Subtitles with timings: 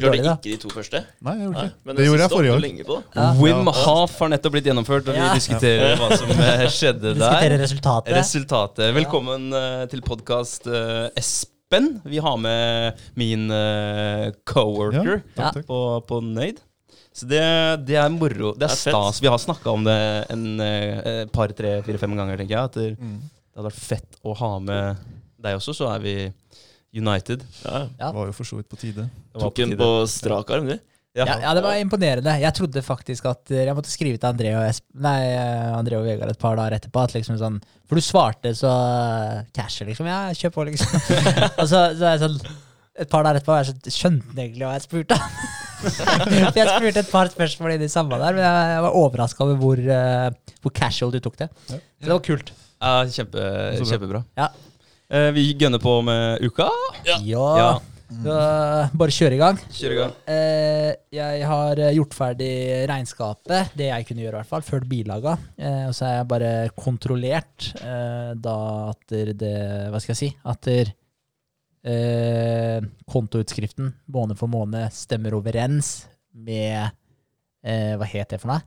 [0.00, 0.34] ikke dårlig, da.
[0.40, 1.02] ikke de to første?
[1.26, 2.06] Nei, jeg gjorde ikke men det.
[2.08, 3.02] gjorde jeg forrige år.
[3.16, 3.26] Ja.
[3.40, 5.34] Wim Haf har nettopp blitt gjennomført, og vi Ja.
[5.36, 7.20] diskuterer hva som eh, skjedde der.
[7.20, 8.14] Diskuterer resultatet.
[8.16, 8.94] Resultatet.
[8.96, 10.66] Velkommen eh, til podkast,
[11.20, 12.00] Espen.
[12.04, 15.20] Vi har med min uh, coworker
[15.68, 15.78] på,
[16.08, 16.58] på Nøyd.
[17.14, 17.42] Så det,
[17.86, 18.52] det er moro.
[18.58, 19.20] Det er Det er fett.
[19.22, 19.96] Vi har snakka om det
[20.30, 22.64] en eh, par, tre, fire, fem ganger, tenker jeg.
[22.70, 23.16] At det, Mm.
[23.20, 24.96] det hadde vært fett å ha med
[25.42, 26.14] deg også, så er vi
[26.96, 27.44] United.
[27.64, 27.82] Ja.
[27.98, 28.06] Ja.
[28.10, 29.08] Det var jo for så vidt på tide.
[29.08, 30.78] Det var Tok en på strak arm, du.
[31.18, 32.36] Ja, ja, det var imponerende.
[32.38, 35.98] Jeg trodde faktisk at eh, jeg måtte skrive til André og, Esp nei, eh, André
[35.98, 37.02] og Vegard et par dager etterpå.
[37.02, 37.56] At liksom sånn,
[37.90, 40.06] for du svarte så eh, casher, liksom.
[40.06, 40.94] Ja, kjør på, liksom.
[41.60, 42.38] og så, så er jeg sånn
[43.00, 45.16] et par dager etterpå jeg så skjønte han egentlig hva jeg spurte
[46.58, 49.60] jeg spurte et par spørsmål i det samme der, men jeg, jeg var overraska over
[49.62, 51.46] hvor, uh, hvor casual du tok det.
[51.70, 51.78] Ja.
[51.78, 52.52] Så det var kult.
[52.80, 53.46] Ja, kjempe,
[53.80, 54.20] kjempebra.
[54.36, 54.50] Ja.
[55.10, 56.68] Eh, vi gønner på med uka.
[57.02, 57.16] Ja.
[57.26, 57.70] Ja.
[58.10, 58.34] Så,
[58.98, 59.58] bare kjøre i gang.
[59.74, 60.12] Kjør i gang.
[60.30, 62.50] Eh, jeg har eh, gjort ferdig
[62.90, 65.36] regnskapet, det jeg kunne gjøre i hvert fall, før bilaga.
[65.58, 68.56] Eh, og så har jeg bare kontrollert eh, da
[68.92, 69.52] at det
[69.90, 70.30] Hva skal jeg si?
[70.46, 70.92] At der,
[71.86, 72.78] eh,
[73.10, 75.92] kontoutskriften måned for måned stemmer overens
[76.34, 76.90] med
[77.62, 78.66] eh, Hva het det for noe?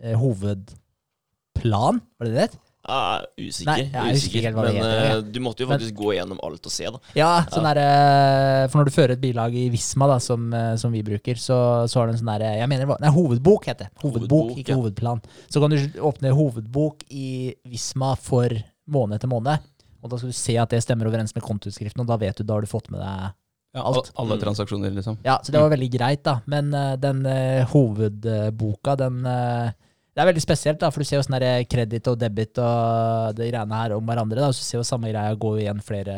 [0.00, 2.60] Eh, hovedplan, var det det het?
[2.88, 3.68] Ja, usikker.
[3.70, 4.42] Nei, jeg er usikker.
[4.42, 5.16] det Men heter, ja.
[5.16, 6.98] eh, du måtte jo faktisk gå gjennom alt og se, da.
[7.14, 10.74] Ja, sånn der, eh, for når du fører et bilag i Visma, da, som, eh,
[10.82, 13.86] som vi bruker, så, så har du en sånn der, jeg mener, nei, hovedbok heter
[13.86, 13.92] det.
[14.02, 14.78] Hovedbok, Hovedbok, ikke ja.
[14.80, 15.22] hovedplan.
[15.48, 18.50] Så kan du åpne hovedbok i Visma for
[18.90, 19.62] måned etter måned,
[20.02, 22.42] og da skal du se at det stemmer overens med kontoutskriften, og da vet du,
[22.42, 23.30] da har du fått med deg
[23.74, 24.10] Ja, Alt.
[24.10, 24.40] al- Alle Mm.
[24.42, 25.16] transaksjoner, liksom.
[25.24, 26.40] Ja, så det var veldig greit, da.
[26.50, 29.70] Men uh, den uh, hovedboka, den eh,
[30.12, 33.32] Det er veldig spesielt, da, for du ser jo sånn der kreditt og debit og
[33.38, 36.16] de greiene her om hverandre, da, og så ser jo samme greia gå igjen flere,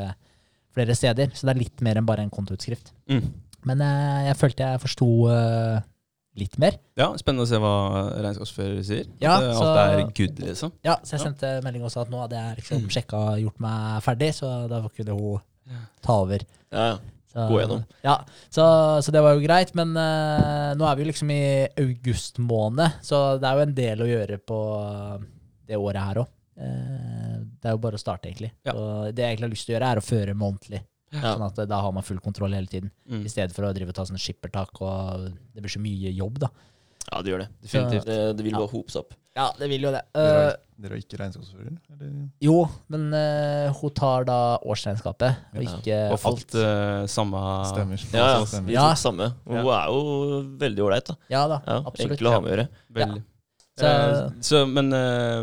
[0.74, 1.30] flere steder.
[1.34, 2.90] Så det er litt mer enn bare en kontoutskrift.
[3.10, 3.28] Mm.
[3.70, 5.78] Men eh, jeg følte jeg forsto eh,
[6.42, 6.80] litt mer.
[6.98, 7.72] Ja, Spennende å se hva
[8.18, 9.06] regnskapsfører sier.
[9.22, 10.72] Ja, At eh, så- alt er good, liksom.
[10.84, 14.02] Ja, så jeg sendte melding også at nå hadde jeg liksom sjekka og gjort meg
[14.02, 16.42] ferdig, så da kunne hun ta over.
[16.74, 16.96] Ja, ja.
[17.34, 17.80] Så, Gå gjennom.
[18.06, 18.12] Ja,
[18.46, 18.64] så,
[19.02, 21.40] så det var jo greit, men uh, nå er vi jo liksom i
[21.82, 24.58] august måned, så det er jo en del å gjøre på
[25.66, 26.28] det året her òg.
[26.54, 28.52] det er jo bare å starte, egentlig.
[28.62, 28.74] Ja.
[29.10, 30.82] Det jeg egentlig har lyst til å gjøre, er å føre månedlig.
[31.14, 31.32] Ja.
[31.34, 33.24] Sånn at eh, da har man full kontroll hele tiden, Mm.
[33.26, 36.38] i stedet for å drive og ta sånne skippertak, og det blir så mye jobb,
[36.42, 36.48] da.
[37.10, 37.48] ja, det gjør det.
[37.66, 38.06] Definitivt.
[38.08, 38.72] Det, det vil bare ja.
[38.72, 39.14] hopes opp.
[39.36, 40.00] Ja, det vil jo det.
[40.14, 41.72] Dere Eh, har, dere har ikke regnskapsfører?
[41.90, 42.12] Eller?
[42.44, 42.56] jo,
[42.92, 45.74] men uh, hun tar da årsregnskapet, og Ja.
[45.78, 46.54] ikke Og fått alt.
[46.54, 48.04] Uh, samme Stemmer.
[48.14, 48.44] Ja, ja.
[48.46, 48.68] Stemmer.
[48.70, 49.28] Vi tok samme.
[49.46, 51.16] Hun er jo veldig ålreit, da.
[51.34, 52.12] Ja da, Ja, absolutt.
[52.14, 52.68] Enkel å ha med å gjøre.
[53.00, 53.22] Veldig.
[53.22, 53.30] Så-
[53.84, 55.42] Eh, så, men eh,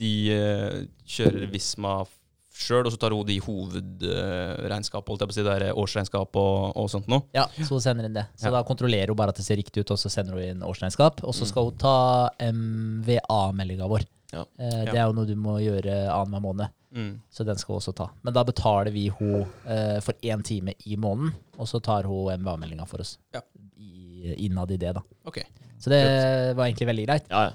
[0.00, 2.00] de eh, kjører Visma
[2.56, 6.38] sjøl, og så tar hun de hovedregnskap, holdt jeg på å si, det er årsregnskap
[6.40, 7.26] og, og sånt noe.
[7.36, 8.26] Ja, så hun sender inn det.
[8.40, 8.54] Så Ja.
[8.56, 11.22] da kontrollerer hun bare at det ser riktig ut, og så sender hun inn årsregnskap.
[11.24, 14.06] Og så skal hun ta MVA-meldinga vår.
[14.32, 14.44] Ja.
[14.58, 15.04] Eh, det Ja.
[15.04, 17.20] er jo noe du må gjøre annenhver måned, Mm.
[17.30, 18.10] så den skal hun også ta.
[18.24, 22.32] Men da betaler vi hun eh, for én time i måneden, og så tar hun
[22.40, 23.18] MVA-meldinga for oss.
[23.34, 23.40] Ja.
[23.78, 25.02] I, innad i det, da.
[25.26, 25.44] Okay.
[25.78, 27.24] Så det var egentlig veldig greit.
[27.30, 27.50] Ja, ja.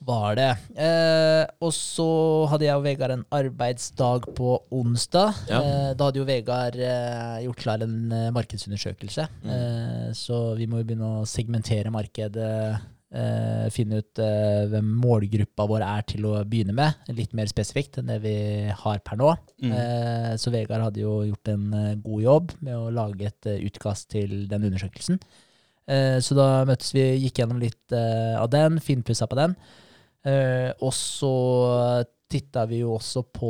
[0.00, 0.52] Var det.
[0.80, 2.06] Eh, og så
[2.48, 5.42] hadde jeg og Vegard en arbeidsdag på onsdag.
[5.50, 5.58] Ja.
[5.60, 9.26] Eh, da hadde jo Vegard eh, gjort klar en eh, markedsundersøkelse.
[9.44, 9.50] Mm.
[9.52, 12.52] Eh, så vi må jo begynne å segmentere markedet.
[13.10, 14.22] Eh, finne ut
[14.70, 17.12] hvem målgruppa vår er til å begynne med.
[17.18, 18.34] Litt mer spesifikt enn det vi
[18.72, 19.34] har per nå.
[19.60, 19.76] Mm.
[19.82, 21.68] Eh, så Vegard hadde jo gjort en
[22.00, 25.20] god jobb med å lage et utkast til den undersøkelsen.
[25.92, 29.58] Eh, så da møttes vi, gikk gjennom litt av den, finpussa på den.
[30.26, 31.34] Eh, og så
[32.30, 33.48] titta vi jo også på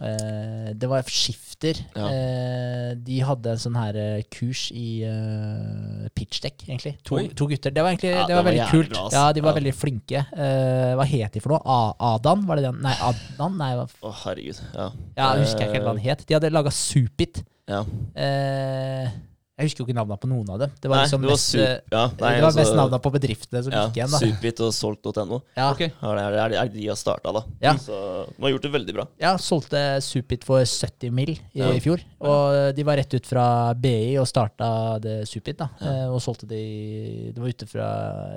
[0.00, 1.80] eh, Det var Skifter.
[1.96, 2.06] Ja.
[2.08, 6.94] Eh, de hadde en sånn her eh, kurs i eh, pitchdeck, egentlig.
[7.04, 7.74] To, to gutter.
[7.74, 8.94] Det var egentlig Ja, det det var var veldig kult.
[8.94, 9.04] bra.
[9.12, 9.58] Ja, de var Ja.
[9.60, 10.24] veldig flinke.
[10.32, 11.62] Eh, hva het de for noe?
[11.66, 12.46] A Adan?
[12.48, 12.80] Var det den?
[12.84, 13.58] Nei, Adnan?
[13.60, 14.62] Nei, hva Å, herregud.
[14.74, 14.88] Ja.
[15.16, 16.26] ja, jeg husker ikke hva han het.
[16.26, 17.42] De hadde laga Supit.
[17.68, 17.84] Ja.
[18.16, 19.08] Eh,
[19.56, 20.70] jeg husker jo ikke navnene på noen av dem.
[20.82, 21.60] Det var Nei, liksom det var mest, sup...
[21.60, 24.10] eh, Ja, nei, det var altså- mest navnene på bedriftene som Ja, gikk igjen.
[24.10, 24.18] da.
[24.18, 25.42] Supit og solgt.no.
[25.56, 25.90] Ja, Okay.
[26.02, 27.42] Ja, det er, det er, er de har starta, da.
[27.62, 27.74] Ja.
[27.78, 27.94] Så
[28.34, 29.06] de har gjort det veldig bra.
[29.20, 31.30] ja, solgte Supit for 70 mill.
[31.54, 31.70] i, Ja.
[31.70, 32.00] i fjor.
[32.20, 35.56] Og de var rett ut fra BI og starta det Supit.
[35.58, 35.68] da.
[35.80, 35.86] Ja.
[36.04, 37.86] Eh, Og solgte de Det var ute fra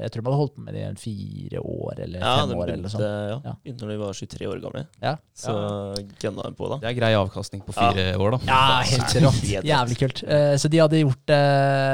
[0.02, 2.70] Jeg tror de hadde holdt på med det i fire år eller Ja, fem år.
[2.74, 3.02] eller sånn.
[3.02, 3.54] ja, Ja.
[3.66, 4.88] begynte da de var 23 år gamle.
[5.02, 5.16] Ja.
[5.36, 6.78] Så gunna de på, da.
[6.78, 8.40] Det er grei avkastning på fire år, da.
[8.46, 9.64] Ja, helt rått.
[9.66, 10.24] Jævlig kult.
[10.28, 11.34] Eh, Så de hadde gjort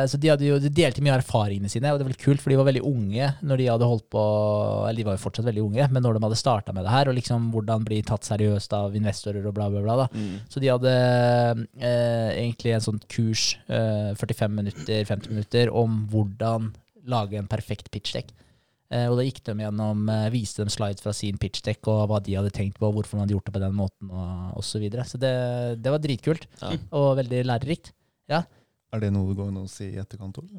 [0.10, 2.52] Så de, hadde jo, de delte mye av erfaringene sine, og det var kult, for
[2.54, 4.24] de var veldig unge når de hadde holdt på
[4.88, 7.10] Eller de var jo fortsatt veldig unge, men når de hadde starta med det her,
[7.12, 10.08] og liksom hvordan bli tatt seriøst av investorer og bla, bla, bla.
[10.14, 10.38] Mm.
[10.52, 10.94] Så de hadde
[11.80, 16.72] eh, egentlig en sånn kurs, eh, 45 minutter, 50 minutter, om hvordan
[17.10, 18.32] lage en perfekt pitchdeck.
[18.94, 22.22] Eh, og da gikk de gjennom, eh, viste dem slides fra sin pitchdeck og hva
[22.24, 24.74] de hadde tenkt på, hvorfor de hadde gjort det på den måten, og osv.
[24.74, 25.06] Så, videre.
[25.10, 25.34] så det,
[25.82, 26.76] det var dritkult, Ja.
[26.92, 27.94] og veldig lærerikt.
[28.94, 30.50] Er det noe det går an å se i etterkant òg?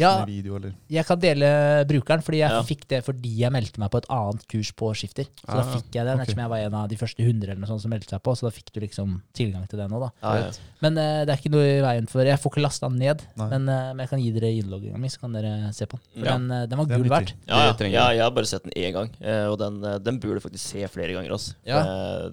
[0.00, 0.24] Ja.
[0.24, 0.72] video, eller?
[0.88, 1.48] Jeg kan dele
[1.84, 2.62] brukeren, fordi jeg Ja.
[2.64, 5.26] fikk det fordi jeg meldte meg på et annet kurs på Skifter.
[5.44, 6.24] Så da Ah, fikk jeg det, okay.
[6.24, 8.32] ettersom jeg var en av de første 100 eller noe sånt som meldte seg på.
[8.34, 10.10] Så da fikk du liksom tilgang til det nå, da.
[10.22, 10.50] Ja, ja.
[10.80, 13.20] Men uh, det er ikke noe i veien for Jeg får ikke lasta den ned,
[13.36, 16.08] men, uh, men jeg kan gi dere innlogginga mi, så kan dere se på den.
[16.16, 16.38] For Ja.
[16.38, 17.34] den, uh, den var gull verdt.
[17.46, 17.76] Ja, ja.
[17.84, 18.20] Ja, jeg.
[18.24, 19.10] har bare sett den én gang,
[19.50, 21.30] og den, den burde du faktisk se flere ganger.
[21.36, 21.54] Også.
[21.66, 22.30] Ja.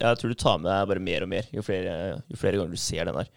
[0.00, 2.70] Jeg tror du tar med deg bare mer og mer jo flere, jo flere ganger
[2.74, 3.28] du ser den her.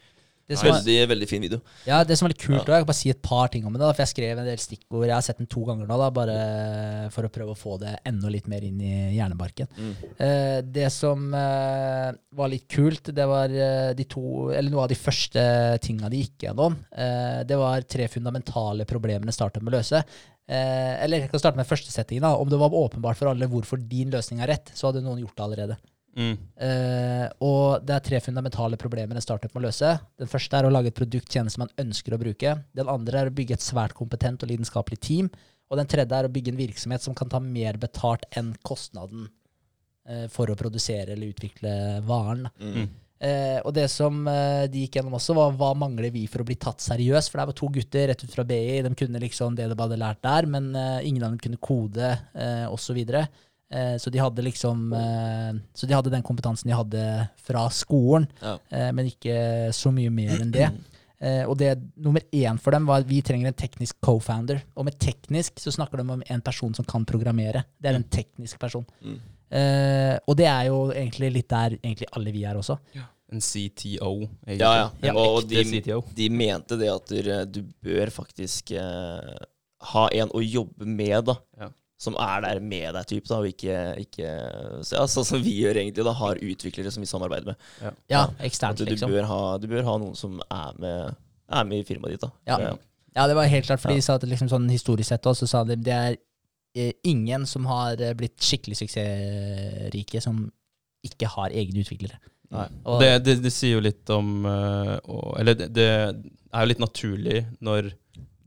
[0.47, 1.57] Det som, Veldig, veldig fin video.
[1.85, 2.61] ja, det som er litt kult, Ja.
[2.63, 4.45] og jeg kan bare si et par ting om det, da, for jeg skrev en
[4.47, 5.03] del stikkord.
[5.05, 6.37] Jeg har sett den to ganger nå, da, bare
[7.11, 9.67] for å prøve å få det enda litt mer inn i hjernebarken.
[9.75, 9.91] Mm.
[10.23, 14.23] Eh, det som eh, var litt kult, det var eh, de to,
[14.55, 15.43] eller noe av de første
[15.83, 16.79] tinga de gikk gjennom.
[16.95, 19.99] Eh, det var tre fundamentale problemene startet med å løse.
[20.47, 22.23] Eh, eller jeg kan starte med første settingen.
[22.23, 22.37] da.
[22.39, 25.35] Om det var åpenbart for alle hvorfor din løsning er rett, så hadde noen gjort
[25.35, 25.77] det allerede.
[26.17, 26.33] Mm.
[26.57, 29.93] Uh, og det er tre fundamentale problemer en startup må løse.
[30.17, 32.55] Den første er å lage et produkt tjeneste man ønsker å bruke.
[32.77, 35.31] Den andre er å bygge et svært kompetent og lidenskapelig team.
[35.69, 39.27] Og den tredje er å bygge en virksomhet som kan ta mer betalt enn kostnaden
[40.09, 41.73] uh, for å produsere eller utvikle
[42.07, 42.47] varen.
[42.57, 42.87] Mm.
[43.17, 46.57] Uh, og det som de gikk gjennom også, var hva mangler vi for å bli
[46.57, 47.29] tatt seriøst?
[47.29, 48.79] For det var to gutter rett ut fra BI.
[48.85, 50.71] De kunne liksom det de hadde lært der, men
[51.05, 53.03] ingen av dem kunne kode uh, osv.
[53.69, 57.01] Eh, så de hadde liksom eh, Så de hadde den kompetansen de hadde
[57.43, 58.53] fra skolen, Ja.
[58.71, 60.69] eh, men ikke så mye mer enn det.
[61.19, 64.61] Eh, og det nummer én for dem var at vi trenger en teknisk co-founder.
[64.77, 67.65] Og med teknisk så snakker de om en person som kan programmere.
[67.81, 68.85] Det er en teknisk person.
[69.01, 69.17] Mm.
[69.49, 72.77] Eh, og det er jo egentlig litt der egentlig alle vi er også.
[73.33, 74.11] En CTO,
[74.45, 74.59] egentlig.
[74.61, 74.89] Ja, ja.
[75.09, 76.01] Ja, og de, CTO.
[76.15, 79.35] de mente det at du, du bør faktisk eh,
[79.91, 81.35] ha en å jobbe med, da.
[81.59, 81.69] Ja.
[81.99, 84.27] Som er der med deg, type, da, og ikke, ikke
[84.85, 86.03] så, ja, sånn som vi gjør, egentlig.
[86.05, 87.55] da, Har utviklere som vi samarbeider med.
[87.81, 89.09] Ja, Ja, eksternt, du, du, liksom.
[89.11, 91.15] bør ha, du bør ha noen som er med,
[91.49, 92.21] er med i firmaet ditt.
[92.21, 92.29] da.
[92.45, 92.75] Ja.
[93.17, 93.95] Ja, det var helt klart, for Ja.
[93.97, 96.17] de sa at liksom sånn historisk sett også, så sa de det er
[96.77, 100.51] eh, ingen som har eh, blitt skikkelig suksessrike som
[101.07, 102.19] ikke har egne utviklere.
[102.53, 102.67] Nei.
[102.85, 104.99] Og- Det, det, det sier jo litt om eh,
[105.39, 107.89] Eller det, det er jo litt naturlig når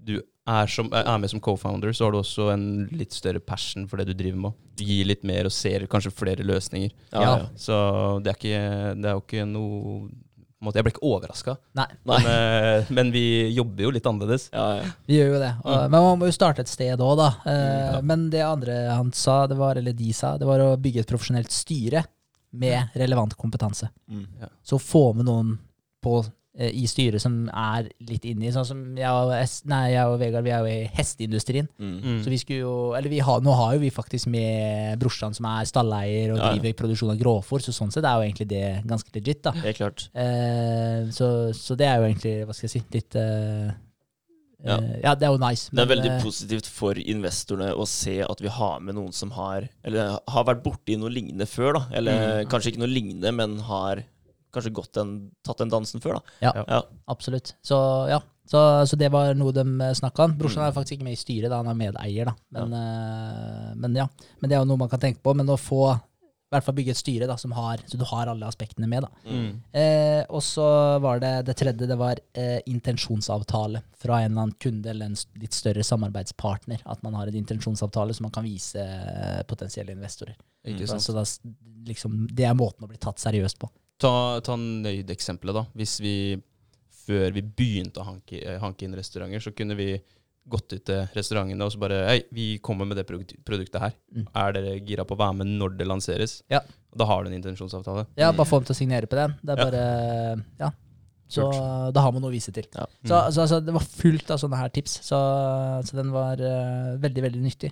[0.00, 0.14] du
[0.50, 2.64] er, som, er med som co-founder, så har du også en
[2.96, 4.58] litt større passion for det du driver med.
[4.80, 6.90] Du gir litt mer og ser kanskje flere løsninger.
[7.12, 7.36] Ja, Ja.
[7.56, 7.76] Så
[8.24, 8.60] det er, ikke,
[9.00, 10.10] det er jo ikke noe
[10.74, 11.54] Jeg ble ikke overraska,
[12.04, 13.22] men, eh, men vi
[13.56, 14.50] jobber jo litt annerledes.
[14.52, 14.90] Ja, ja.
[15.08, 15.52] vi gjør jo det.
[15.64, 17.30] Og, Men man må jo starte et sted òg, da.
[17.48, 18.00] Eh, Ja.
[18.04, 21.08] Men det andre han sa, det var, eller de sa, det var å bygge et
[21.08, 22.04] profesjonelt styre
[22.52, 23.88] med relevant kompetanse.
[24.10, 24.26] Mm.
[24.62, 25.54] Så få med noen
[26.04, 26.30] på, eh,
[26.60, 28.50] i styret som er litt inni.
[28.52, 29.32] Sånn som jeg og,
[29.70, 31.68] nei, jeg og Vegard, vi er jo i hesteindustrien.
[31.80, 31.94] Mm.
[32.04, 32.18] Mm.
[32.24, 35.48] Så vi skulle jo, eller vi har, nå har jo vi faktisk med brorsan som
[35.48, 36.72] er stalleier og Ja, ja.
[36.76, 39.54] produksjon av grovfôr, så sånn sett er jo egentlig det ganske legit, da.
[39.64, 40.08] Helt klart.
[40.12, 43.70] Eh, så, så det er jo egentlig, hva skal jeg si, litt eh,
[44.60, 44.76] Ja.
[44.76, 45.72] eh, ja, det er jo nice.
[45.72, 49.32] Det er veldig eh, positivt for investorene å se at vi har med noen som
[49.32, 51.86] har Eller har vært borti noe lignende før, da.
[51.96, 54.04] Eller kanskje ikke noe lignende, men har
[54.54, 55.14] kanskje gått den,
[55.46, 56.36] tatt den dansen før, da.
[56.48, 56.52] Ja.
[56.66, 56.82] Ja.
[57.12, 57.54] Absolutt.
[57.66, 57.78] Så
[58.10, 59.64] ja, så, så det var noe de
[59.94, 60.36] snakka om.
[60.38, 62.36] Brorsan er faktisk ikke med i styret, da han er medeier, da.
[62.56, 63.74] Men ja.
[63.78, 64.06] men ja.
[64.40, 65.34] Men det er jo noe man kan tenke på.
[65.38, 65.84] Men å få
[66.50, 69.04] i hvert fall bygge et styre da, som har, så du har alle aspektene med.
[69.06, 69.10] da.
[69.30, 69.50] Mm.
[69.70, 70.64] Eh, og så
[70.98, 75.18] var det det tredje, det var eh, intensjonsavtale fra en eller annen kunde eller en
[75.38, 76.82] litt større samarbeidspartner.
[76.90, 80.34] At man har en intensjonsavtale som man kan vise eh, potensielle investorer.
[80.90, 81.06] Sant?
[81.06, 81.22] så da,
[81.86, 83.70] liksom, det er måten å bli tatt seriøst på.
[84.00, 84.14] Ta,
[84.44, 85.66] ta nøyd-eksempelet, da.
[85.76, 86.14] Hvis vi
[87.10, 89.92] før vi begynte å hanke, eh, hanke inn restauranter, så kunne vi
[90.50, 93.96] gått ut til restaurantene og så bare Hei, vi kommer med det produktet her.
[94.14, 94.28] Mm.
[94.42, 96.40] Er dere gira på å være med når det lanseres?
[96.50, 96.62] Ja.
[96.96, 98.06] Da har du en intensjonsavtale.
[98.18, 99.36] Ja, bare få dem til å signere på den.
[99.42, 99.84] Det er bare
[100.60, 100.72] Ja.
[101.30, 101.44] Så
[101.94, 102.66] da har man noe å vise til.
[102.74, 102.88] Ja.
[103.06, 105.20] Så, så altså, det var fullt av sånne her tips, så,
[105.86, 107.70] så den var uh, veldig, veldig nyttig.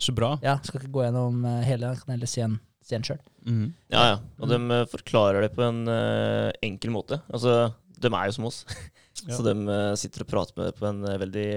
[0.00, 0.38] Så bra.
[0.40, 2.54] Ja, Skal ikke gå gjennom eh, hele, kan heller se en,
[2.88, 3.20] se en sjøl.
[3.46, 3.66] Mm.
[3.92, 4.16] Ja, ja.
[4.40, 7.20] Og de eh, forklarer det på en uh, enkel måte.
[7.28, 8.62] Altså, de er jo som oss.
[9.18, 11.48] Så de eh, sitter og prater med det på en veldig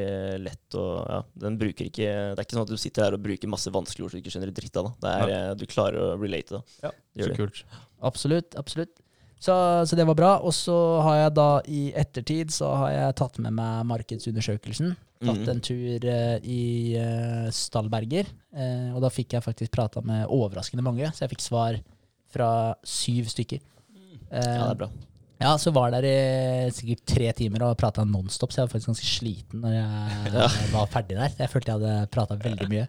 [0.41, 3.21] lett og ja, den bruker ikke Det er ikke sånn at du sitter her og
[3.21, 4.89] bruker masse vanskelige ord som du ikke skjønner dritt av.
[4.89, 5.11] Da.
[5.21, 6.79] Det er, Du klarer å relate, da.
[6.87, 7.37] Ja, Det gjør Så det.
[7.43, 7.77] kult.
[8.09, 8.57] Absolutt.
[8.57, 8.95] absolutt.
[9.41, 9.53] Så,
[9.85, 10.31] så det var bra.
[10.41, 14.95] Og så har jeg da i ettertid så har jeg tatt med meg markedsundersøkelsen.
[15.21, 15.49] Tatt Mhm.
[15.49, 18.25] en tur eh, i eh, Stallberger.
[18.55, 21.77] eh, og da fikk jeg faktisk prata med overraskende mange, så jeg fikk svar
[22.31, 23.59] fra syv stykker.
[24.31, 24.87] Ja, det er bra.
[25.41, 28.91] ja, så var der i sikkert tre timer og prata nonstop, så jeg var faktisk
[28.93, 31.33] ganske sliten når jeg var ferdig der.
[31.37, 32.87] Jeg følte jeg hadde prata veldig mye.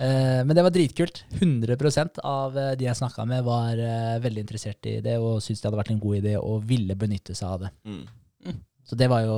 [0.00, 1.22] Men det var dritkult.
[1.38, 3.76] 100 av de jeg snakka med, var
[4.24, 7.34] veldig interessert i det og syntes det hadde vært en god idé og ville benytte
[7.36, 7.70] seg av det.
[7.84, 8.06] Mm.
[8.88, 9.36] Så det var jo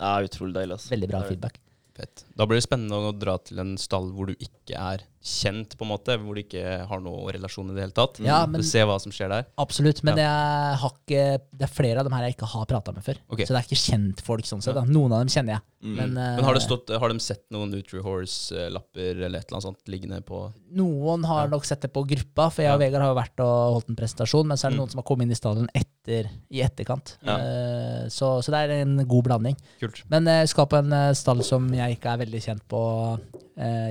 [0.00, 0.72] Ja, utrolig deilig.
[0.78, 0.88] Altså.
[0.90, 1.60] veldig bra feedback.
[2.00, 2.24] Fett.
[2.32, 5.84] Da blir det spennende å dra til en stall hvor du ikke er kjent, på
[5.84, 6.16] en måte.
[6.18, 8.20] Hvor du ikke har noe relasjon i det hele tatt.
[8.24, 9.46] Ja, men- Se hva som skjer der.
[9.58, 10.02] Absolutt.
[10.02, 13.16] Men har ikke, det er flere av dem her jeg ikke har prata med før.
[13.30, 13.44] Okay.
[13.44, 14.74] Så det er ikke kjentfolk sånn sett.
[14.74, 14.84] Da.
[14.84, 15.60] Noen av dem kjenner jeg.
[15.82, 15.94] Mm.
[15.96, 19.66] Men, eh, Men har, det stått, har de sett noen Nutrihorse-lapper eller et eller annet
[19.68, 21.50] sånt liggende på Noen har Ja.
[21.50, 22.86] nok sett det på gruppa, for jeg og Ja.
[22.86, 24.80] Vegard har jo vært og holdt en presentasjon, men så er det Mm.
[24.80, 27.16] noen som har kommet inn i stallen etter, i etterkant.
[27.24, 27.36] Ja.
[27.38, 29.56] Eh, så, så det er en god blanding.
[29.80, 30.02] Kult.
[30.08, 33.38] Men jeg skal på en eh, stall som jeg ikke er veldig kjent på eh,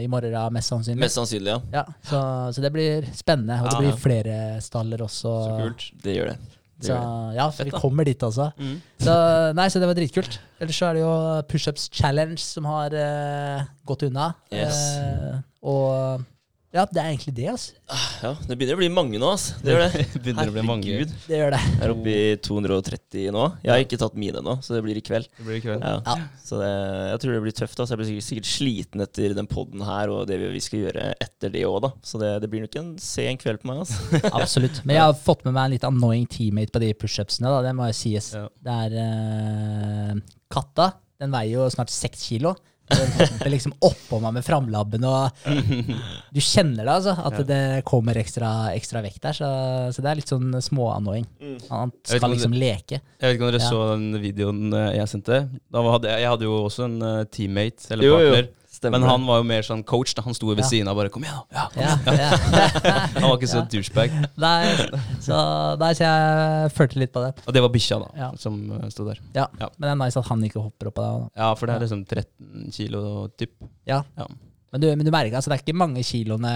[0.03, 1.01] i morgen, da, mest sannsynlig.
[1.03, 1.59] Mest sannsynlig, ja.
[1.81, 2.21] Ja, så,
[2.55, 5.33] så det blir spennende, og det Ja, blir flere staller også.
[5.45, 5.85] Så kult.
[6.03, 6.37] Det gjør det.
[6.79, 7.35] det, Så, gjør det.
[7.37, 8.49] ja, så Fett, vi kommer dit altså.
[8.57, 8.73] Mm.
[9.05, 9.15] Så,
[9.59, 10.39] nei, så det var dritkult.
[10.59, 11.13] Ellers så er det jo
[11.51, 14.31] Pushups Challenge som har eh, gått unna.
[14.51, 14.81] Yes.
[15.03, 16.25] Eh, og
[16.69, 17.71] ja, det er egentlig det, altså.
[18.21, 19.55] Ja, det begynner å bli mange nå, altså.
[19.65, 20.03] Det gjør det.
[20.21, 20.85] Begynner å bli mange.
[20.85, 21.15] Herregud.
[21.25, 21.61] Det gjør det.
[21.65, 23.45] Jeg er oppe i 230 nå.
[23.63, 25.25] Jeg har ikke tatt mine ennå, så det blir i kveld.
[25.39, 25.81] Det blir i kveld.
[25.81, 25.95] Ja.
[26.05, 26.27] Ja.
[26.45, 26.69] Så det,
[27.09, 27.73] jeg tror det blir tøft.
[27.73, 27.95] Altså.
[27.95, 31.09] Jeg blir sikkert, sikkert sliten etter den poden her og det vi vi skal gjøre
[31.25, 31.93] etter det òg, da.
[32.05, 33.81] Så det, det blir nok en sen kveld på meg.
[33.87, 34.21] Altså.
[34.43, 34.83] Absolutt.
[34.85, 37.65] Men jeg har fått med meg en litt annoying teammate på de pushupsene, da.
[37.65, 38.29] Det må jo sies.
[38.37, 38.45] Ja.
[38.69, 40.17] Det er uh,
[40.53, 40.91] katta.
[41.19, 42.53] Den veier jo snart seks kilo.
[42.89, 45.43] Hopper liksom oppå meg med framlabben, og
[46.35, 47.13] du kjenner det, altså.
[47.29, 49.37] At det kommer ekstra, ekstra vekt der.
[49.37, 49.49] Så,
[49.95, 51.27] så det er litt sånn små-annoying.
[51.69, 53.01] Han ikke skal liksom liksom leke.
[53.19, 53.69] Jeg vet ikke om dere Ja.
[53.69, 55.41] så den videoen eh, jeg sendte.
[55.71, 58.39] Da hadde jeg, hadde jo også en eh, teammate, eller Jo, jo.
[58.79, 60.13] Stemmer Men han var jo mer sånn coach.
[60.15, 60.67] da Han sto ved Ja.
[60.69, 61.47] siden av bare 'kom igjen, da'.
[61.51, 63.13] Ja, kom igjen.
[63.19, 64.09] Han var ikke så douchebag.
[64.39, 64.75] Nei,
[65.19, 65.35] så,
[65.79, 67.33] nei, så jeg følte litt på det.
[67.45, 69.19] Og det var bikkja, da, som eh, sto der.
[69.35, 69.47] Ja.
[69.59, 71.19] Men det er nice at han ikke hopper opp av deg.
[71.35, 71.41] da.
[71.43, 73.51] Ja, for det er liksom 13 kilo typ.
[73.85, 74.03] Ja.
[74.17, 74.25] Ja.
[74.71, 76.53] Men, du, men du merker altså, det er ikke mange kiloene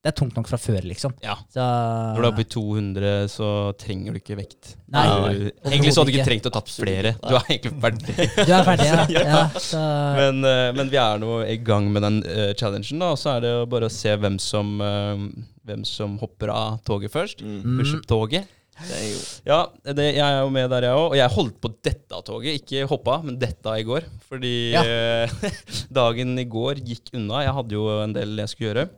[0.00, 1.12] Det er tungt nok fra før, liksom.
[1.20, 1.34] Ja.
[1.52, 4.70] Så, Når du er oppe i 200, så trenger du ikke vekt.
[4.88, 6.24] Nei, Du- egentlig så hadde du ikke.
[6.30, 7.10] trengt å tatt flere.
[7.20, 8.14] Du er egentlig ferdig.
[8.48, 9.02] Du er ferdig, ja.
[9.18, 9.24] Ja.
[9.28, 9.42] ja.
[9.60, 9.82] så,
[10.16, 13.10] Men, eh, men vi er nå i gang med den uh, challengen, da.
[13.12, 15.26] Og så er det jo bare å se hvem som, uh,
[15.68, 17.44] hvem som hopper av toget først.
[17.44, 17.60] Mm.
[17.60, 18.48] mm, Push-up-toget.
[18.80, 19.58] Jo Ja,
[19.92, 21.10] det, jeg er jo med der, jeg òg.
[21.10, 22.62] Og jeg holdt på dette toget.
[22.62, 24.08] Ikke hoppa, men dette i går.
[24.32, 25.26] Fordi Ja.
[26.00, 27.44] dagen i går gikk unna.
[27.44, 28.88] Jeg hadde jo en del jeg skulle gjøre.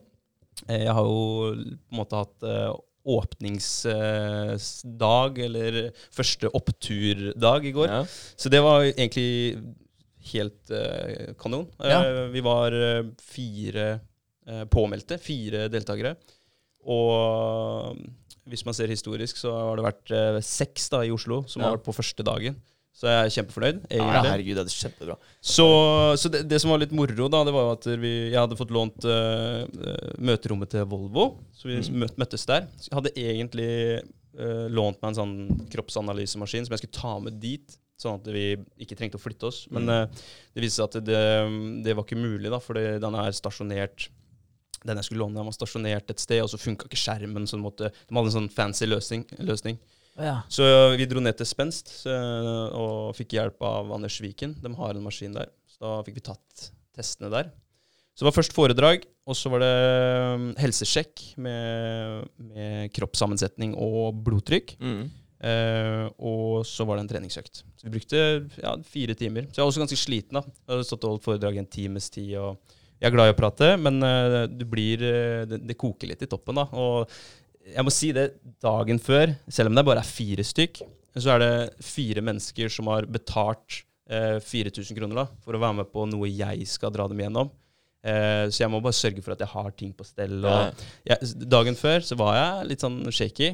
[0.68, 2.72] Eh, Jeg har jo på en måte hatt eh,
[3.82, 5.78] åpningsdag, eller
[6.14, 7.88] første oppturdag i går.
[7.90, 8.04] ja.
[8.36, 9.58] Så det var egentlig
[10.32, 11.66] helt eh, kanon.
[11.82, 12.02] Ja.
[12.30, 12.70] vi var
[13.18, 14.00] fire
[14.70, 16.16] påmeldte, fire deltakere.
[16.90, 17.96] Og
[18.50, 20.10] hvis man ser historisk, så har det vært
[20.42, 21.68] seks da i Oslo som Ja.
[21.68, 22.56] har vært på første dagen.
[22.92, 25.14] Så jeg er kjempefornøyd, ja, herregud, det er kjempebra.
[25.40, 25.64] Så,
[26.20, 28.58] så det, det som var litt moro, da, det var jo at vi, jeg hadde
[28.58, 29.62] fått lånt eh,
[30.22, 31.24] møterommet til Volvo.
[31.56, 32.02] Så vi Mm.
[32.04, 32.68] møt, møttes der.
[32.76, 33.70] Så jeg hadde egentlig
[34.38, 37.78] uh, lånt meg en sånn kroppsanalysemaskin som jeg skulle ta med dit.
[38.02, 38.44] Sånn at vi
[38.82, 39.62] ikke trengte å flytte oss.
[39.72, 40.22] Men eh,
[40.52, 41.18] det viste seg at det,
[41.86, 44.08] det var ikke mulig, da, for den er stasjonert
[44.82, 47.44] den jeg skulle låne, den var stasjonert et sted, og så funka ikke skjermen.
[47.46, 49.22] Så måtte, de hadde en sånn fancy løsning.
[49.46, 49.78] løsning.
[50.20, 50.36] Ja.
[50.52, 50.66] Så
[50.96, 52.12] vi dro ned til Spenst så,
[52.76, 54.54] og fikk hjelp av Anders Viken.
[54.60, 55.48] De har en maskin der.
[55.70, 57.52] Så da fikk vi tatt testene der.
[58.12, 59.72] Så det var først foredrag, og så var det
[60.36, 64.74] um, helsesjekk med, med kroppssammensetning og blodtrykk.
[64.84, 65.06] Mm.
[65.42, 67.64] Eh, og så var det en treningsøkt.
[67.64, 68.20] Så vi brukte
[68.62, 69.48] ja, fire timer.
[69.48, 70.38] Så jeg var også ganske sliten.
[70.38, 70.44] da.
[70.46, 72.36] Jeg hadde stått og holdt foredrag en times tid.
[72.38, 76.12] og Jeg er glad i å prate, men eh, du blir, eh, det, det koker
[76.12, 76.60] litt i toppen.
[76.62, 76.68] da.
[76.78, 77.10] Og
[77.70, 80.82] jeg må si det, dagen før, selv om det bare er fire stykk,
[81.18, 81.54] så er det
[81.84, 86.30] fire mennesker som har betalt eh, 4000 kroner da, for å være med på noe
[86.30, 87.52] jeg skal dra dem gjennom.
[88.02, 90.40] Eh, så jeg må bare sørge for at jeg har ting på stell.
[90.40, 93.52] Og jeg, dagen før så var jeg litt sånn shaky.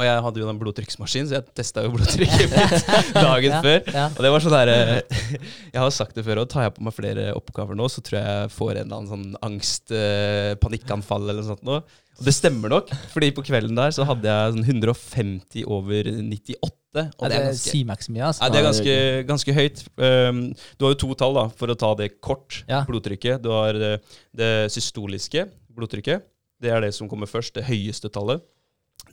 [0.00, 3.80] Og jeg hadde jo den blodtrykksmaskinen, så jeg testa jo blodtrykket mitt dagen Ja, før.
[3.92, 4.06] ja.
[4.16, 5.18] Og det var sånn der eh,
[5.74, 8.18] Jeg har sagt det før, og tar jeg på meg flere oppgaver nå, så tror
[8.22, 11.78] jeg jeg får en eller annen sånn angst, eh, panikkanfall eller noe sånt nå.
[12.20, 16.74] Og det stemmer nok, fordi på kvelden der så hadde jeg sånn 150 over 98.
[17.00, 18.42] Og Ja, det er ganske sier så mye, altså.
[18.42, 18.94] ja, det er ganske,
[19.28, 19.82] ganske høyt.
[19.96, 20.40] Um,
[20.76, 22.62] du har jo to tall da, for å ta det kort.
[22.88, 23.40] Blodtrykket.
[23.44, 23.92] Du har det,
[24.36, 26.26] det systoliske blodtrykket.
[26.60, 28.42] Det er det som kommer først, det høyeste tallet.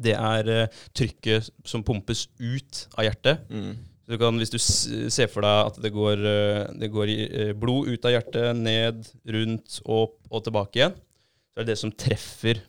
[0.03, 3.45] Det er eh, trykket som pumpes ut av hjertet.
[3.49, 3.75] Mm.
[4.07, 7.89] Du kan, hvis du ser for deg at det går, eh, det går eh, blod
[7.91, 9.03] ut av hjertet, ned,
[9.35, 12.61] rundt, opp og tilbake igjen, så er det det som treffer,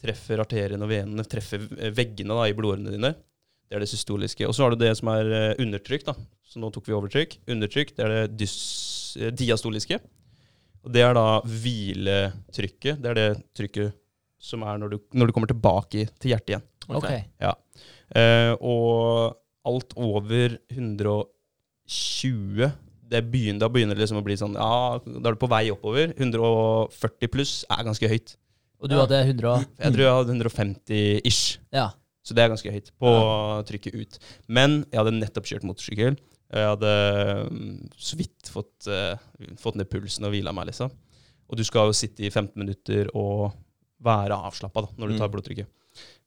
[0.00, 3.12] treffer arteriene og venene, treffer eh, veggene da, i blodårene dine.
[3.68, 4.48] Det er det systoliske.
[4.48, 6.08] Og så har du det som er eh, undertrykk.
[6.08, 6.16] da.
[6.48, 7.36] Så nå tok vi overtrykk.
[7.52, 8.56] Undertrykk, det er det dys,
[9.20, 10.00] eh, diastoliske.
[10.86, 13.02] Og det er da hviletrykket.
[13.04, 13.92] Det er det trykket
[14.38, 16.64] som er når du, når du kommer tilbake til hjertet igjen.
[16.88, 17.08] Ok.
[18.16, 19.36] Eh, og
[19.68, 22.70] alt over 120
[23.08, 25.70] det begynner, Da begynner det liksom å bli sånn Ja, da er du på vei
[25.72, 26.12] oppover.
[26.16, 28.36] 140 pluss er ganske høyt.
[28.80, 29.06] Og du Ja.
[29.06, 31.58] hadde 100 Jeg tror jeg hadde 150 ish.
[31.72, 31.90] Ja.
[32.22, 33.08] Så det er ganske høyt på
[33.64, 34.18] trykket ut.
[34.48, 36.18] Men jeg hadde nettopp kjørt motorsykkel.
[36.52, 39.16] Jeg hadde mm, så vidt fått, uh,
[39.56, 40.90] fått ned pulsen og hvila meg, liksom.
[41.48, 43.54] Og du skal jo sitte i 15 minutter og
[44.04, 45.34] være avslappa når du tar Mm.
[45.34, 45.68] blodtrykket.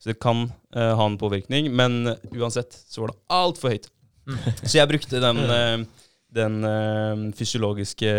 [0.01, 3.89] Så det kan uh, ha en påvirkning, men uansett så var det altfor høyt.
[4.27, 4.37] Mm.
[4.67, 8.11] Så jeg brukte den, uh, den uh, fysiologiske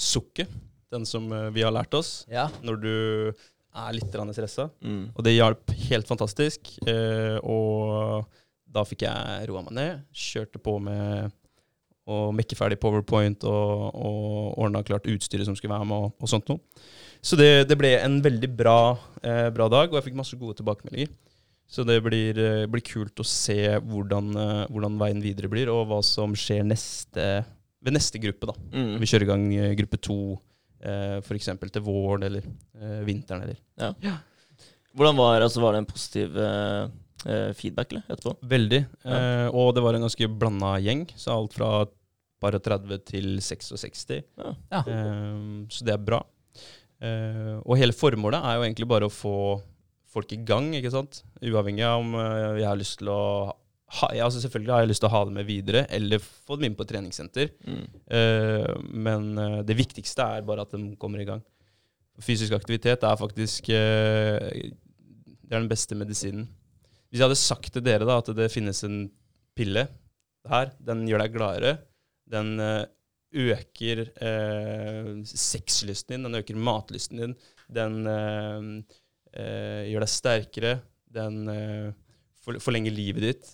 [0.00, 0.48] sukket,
[0.90, 2.48] den som eh, vi har lært oss, ja.
[2.66, 2.94] når du
[3.70, 4.68] er litt stressa.
[4.82, 5.12] Mm.
[5.14, 6.72] Og det hjalp helt fantastisk.
[6.88, 8.24] Eh, og
[8.70, 11.30] da fikk jeg roa meg ned, kjørte på med
[12.10, 16.30] å mekke ferdig powerpoint og, og ordna klart utstyret som skulle være med, og, og
[16.32, 16.58] sånt noe.
[17.20, 20.56] Så det, det ble en veldig bra, eh, bra dag, og jeg fikk masse gode
[20.60, 21.10] tilbakemeldinger.
[21.70, 25.84] Så det blir, eh, blir kult å se hvordan, eh, hvordan veien videre blir, og
[25.90, 27.26] hva som skjer neste,
[27.80, 28.48] ved neste gruppe.
[28.50, 28.56] da.
[28.72, 28.94] Mm.
[28.98, 30.16] Vi kjører i gang eh, gruppe to
[30.82, 31.52] eh, f.eks.
[31.60, 33.44] til våren eller eh, vinteren.
[33.44, 33.94] eller
[34.96, 38.34] Hvordan var, altså, var det en positiv eh, feedback eller, etterpå?
[38.50, 38.82] Veldig.
[39.04, 39.20] Ja.
[39.20, 41.70] Eh, og det var en ganske blanda gjeng, så alt fra
[42.40, 44.04] bare 30 til 66.
[44.40, 44.54] Ja.
[44.72, 44.82] Ja.
[44.82, 46.24] Eh, så det er bra.
[47.00, 49.36] Eh, og hele formålet er jo egentlig bare å få
[50.10, 51.22] folk i gang, ikke sant.
[51.40, 53.22] Uavhengig av om eh, jeg har lyst til å
[54.00, 56.58] ha, ja, altså Selvfølgelig har jeg lyst til å ha dem med videre, eller få
[56.58, 57.48] dem inn på et treningssenter.
[57.66, 57.80] Mm.
[58.06, 59.24] Uh, men
[59.66, 61.42] det viktigste er bare at de kommer i gang.
[62.22, 66.46] Fysisk aktivitet er faktisk uh, Det er den beste medisinen.
[67.10, 69.08] Hvis jeg hadde sagt til dere da at det finnes en
[69.58, 69.88] pille
[70.48, 71.72] her, den gjør deg gladere,
[72.30, 72.84] den eh,
[73.30, 77.34] øker eh, sexlysten din, den øker matlysten din,
[77.70, 78.68] den eh,
[79.38, 80.74] eh, gjør deg sterkere,
[81.10, 81.90] den eh,
[82.62, 83.52] forlenger livet ditt,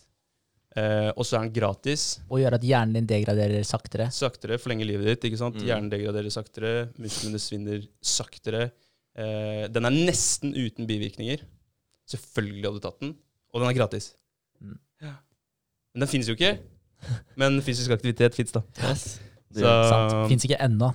[0.76, 2.06] eh, og så er den gratis.
[2.30, 4.08] Og gjør at hjernen din degraderer saktere.
[4.14, 5.28] Saktere, forlenger livet ditt.
[5.28, 5.58] ikke sant?
[5.60, 5.68] Mm.
[5.68, 8.70] Hjernen degraderer saktere, musklene svinner saktere.
[9.16, 11.44] Eh, den er nesten uten bivirkninger.
[12.06, 13.14] Selvfølgelig hadde du tatt den.
[13.52, 14.12] Og den er gratis.
[14.60, 14.76] Mm.
[15.02, 15.14] Ja.
[15.94, 16.56] Men den finnes jo ikke.
[17.40, 18.62] Men fysisk aktivitet fins, da.
[18.84, 19.16] Yes.
[19.56, 20.20] Så.
[20.28, 20.90] Fins ikke ennå.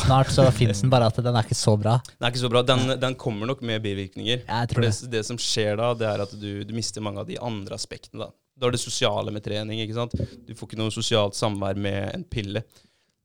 [0.00, 1.98] Snart så fins den, bare at den er ikke så bra.
[2.12, 2.62] Den er ikke så bra.
[2.66, 4.42] Den, den kommer nok med bivirkninger.
[4.46, 5.24] Jeg For tror det, det.
[5.28, 8.24] som skjer da, det er at du, du mister mange av de andre aspektene.
[8.26, 8.30] da.
[8.60, 9.80] Da er det sosiale med trening.
[9.84, 10.14] ikke sant?
[10.46, 12.64] Du får ikke noe sosialt samvær med en pille.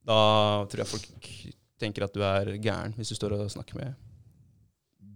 [0.06, 0.18] Da
[0.72, 1.30] tror jeg folk
[1.82, 3.96] tenker at du er gæren, hvis du står og snakker med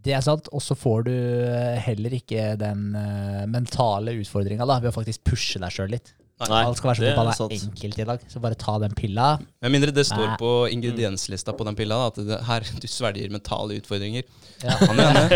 [0.03, 0.47] Det er sant.
[0.55, 1.13] Og så får du
[1.85, 6.13] heller ikke den eh, mentale utfordringa ved å faktisk pushe deg sjøl litt.
[6.39, 7.53] Nei, Alt skal være så det er forbanna sant.
[7.55, 8.21] enkelt i dag.
[8.31, 9.25] Så bare ta den pilla.
[9.65, 10.37] Med mindre det står Nei.
[10.39, 14.23] på ingredienslista på den pilla da, at det, her du svelger mentale utfordringer.
[14.63, 14.77] Ja.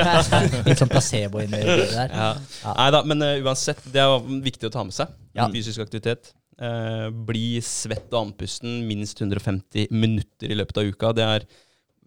[0.69, 2.13] Litt sånn placebo inni det der.
[2.13, 2.29] Ja.
[2.61, 2.75] Ja.
[2.77, 4.15] Nei da, men uh, uansett, det er
[4.47, 5.11] viktig å ta med seg.
[5.35, 5.49] Ja.
[5.51, 6.31] Fysisk aktivitet.
[6.55, 11.11] Uh, bli svett og andpusten minst 150 minutter i løpet av uka.
[11.19, 11.47] Det er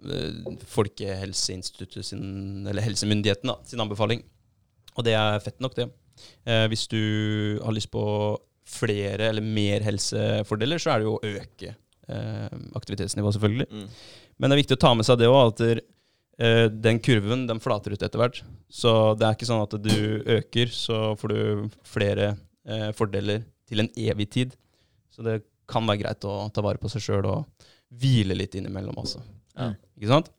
[0.08, 4.24] uh, Folkehelseinstituttet sin, eller helsemyndigheten da, sin anbefaling.
[4.96, 5.90] Og det er fett nok, det.
[6.46, 7.02] Eh, hvis du
[7.64, 8.02] har lyst på
[8.66, 13.68] flere eller mer helsefordeler, så er det jo å øke eh, aktivitetsnivået, selvfølgelig.
[13.70, 13.86] Mm.
[14.36, 17.62] Men det er viktig å ta med seg det òg, at eh, den kurven den
[17.62, 18.42] flater ut etter hvert.
[18.68, 19.96] Så det er ikke sånn at du
[20.36, 22.34] øker, så får du flere
[22.66, 24.58] eh, fordeler til en evig tid.
[25.14, 28.98] Så det kan være greit å ta vare på seg sjøl og hvile litt innimellom
[29.02, 29.22] også.
[29.56, 29.72] Ja.
[29.96, 30.30] Ikke sant?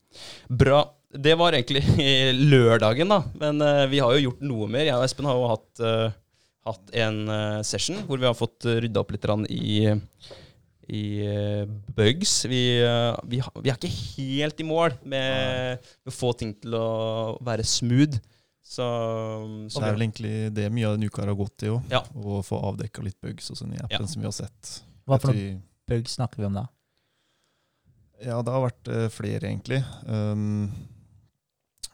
[0.47, 0.83] Bra.
[1.07, 1.81] Det var egentlig
[2.51, 3.21] lørdagen, da.
[3.39, 4.87] Men eh, vi har jo gjort noe mer.
[4.87, 6.17] Jeg og Espen har jo hatt, eh,
[6.73, 9.95] hatt en eh, session hvor vi har fått uh, rydda opp litt i
[10.87, 12.45] i eh, bugs.
[12.45, 16.77] Vi, eh, vi, vi er ikke helt i mål med, med å få ting til
[16.79, 16.87] å
[17.43, 18.19] være smooth.
[18.67, 18.83] Så,
[19.71, 21.91] Så det er vel egentlig det mye av denne uka har gått i òg.
[21.91, 22.01] Ja.
[22.03, 24.07] Å få avdekka litt bugs hos den appen Ja.
[24.07, 24.73] som vi har sett.
[25.07, 26.67] Hva for noen bugs snakker vi om da?
[28.23, 29.83] Ja, det har vært eh, flere, egentlig.
[30.07, 30.71] Um,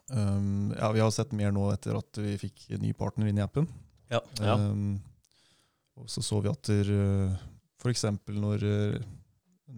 [0.10, 3.44] um, ja, vi har sett mer nå etter at vi fikk ny partner inn i
[3.44, 3.68] appen.
[4.14, 4.22] Ja.
[4.40, 4.56] Ja.
[4.58, 4.98] Um,
[6.00, 6.90] og så så vi at der,
[7.82, 9.08] for eksempel når, uh,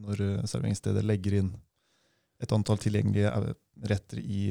[0.05, 1.53] når uh, serveringsstedet legger inn
[2.43, 3.31] et antall tilgjengelige
[3.87, 4.49] retter i,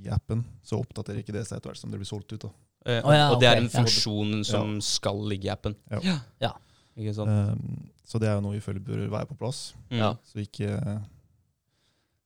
[0.00, 2.42] i appen, så oppdaterer ikke det seg etter hvert som det blir solgt ut.
[2.46, 2.50] da.
[2.88, 3.74] Eh, oh, ja, og det er en ja.
[3.74, 5.76] funksjon som skal ligge i appen.
[5.92, 6.16] Ja.
[6.42, 6.52] Ja.
[6.98, 7.30] Ikke sant?
[7.30, 9.60] Um, så det er jo noe vi føler bør være på plass.
[9.90, 9.98] Mm.
[10.00, 10.14] Ja.
[10.26, 10.72] Så ikke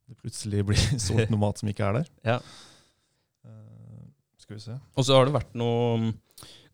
[0.05, 2.14] det plutselig blir solgt noe mat som ikke er der.
[2.25, 2.38] Ja.
[4.44, 4.76] Skal vi se.
[4.98, 6.12] Og så har det vært noe,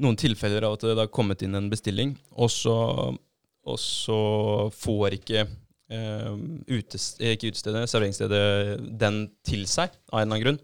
[0.03, 2.77] noen tilfeller av at det har kommet inn en bestilling, og så,
[3.15, 4.21] og så
[4.75, 5.45] får ikke,
[5.95, 6.33] eh,
[6.67, 8.43] utes, ikke utestedet, serveringsstedet,
[8.99, 10.59] den til seg, av en eller annen grunn.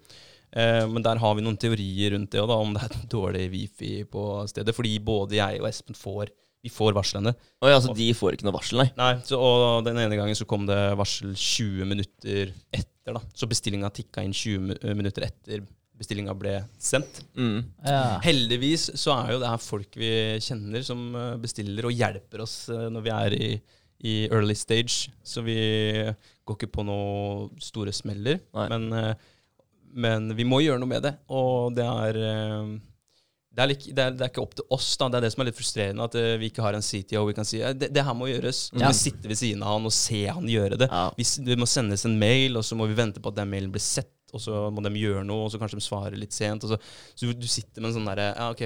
[0.56, 4.00] Eh, men der har vi noen teorier rundt det, da, om det er dårlig wifi
[4.10, 4.74] på stedet.
[4.74, 6.34] Fordi både jeg og Espen får,
[6.66, 7.36] vi får varslene.
[7.62, 8.90] Oi, altså, de får ikke noe varsel, nei.
[8.98, 13.22] Nei, så, og den ene gangen så kom det varsel 20 minutter etter, da.
[13.30, 15.62] Så bestillinga tikka inn 20 minutter etter
[15.96, 17.22] bestillinga ble sendt.
[17.38, 17.62] Mm.
[17.86, 18.18] Ja.
[18.24, 20.10] Heldigvis så er jo det her folk vi
[20.44, 23.48] kjenner som eh, bestiller og hjelper oss eh, når vi er i,
[24.04, 25.08] i early stage.
[25.24, 25.56] Så vi
[26.46, 28.42] går ikke på noen store smeller.
[28.52, 29.14] Men, eh,
[29.96, 31.14] men vi må gjøre noe med det.
[31.32, 32.20] Og det er
[33.56, 34.90] det er, like, det, er, det er ikke opp til oss.
[35.00, 36.04] da, Det er det som er litt frustrerende.
[36.10, 38.66] At vi ikke har en CTO vi kan si det, det her må gjøres.
[38.68, 38.90] Så Ja.
[38.92, 40.90] vi sitter ved siden av han og se han gjøre det.
[40.92, 41.06] Ja.
[41.16, 43.72] Vi, det må sendes en mail, og så må vi vente på at den mailen
[43.72, 44.12] blir sett.
[44.34, 46.62] Og så må de gjøre noe, og så kanskje de svarer litt sent.
[46.66, 46.76] Så,
[47.14, 48.62] så du sitter med en sånn derre Ja, OK,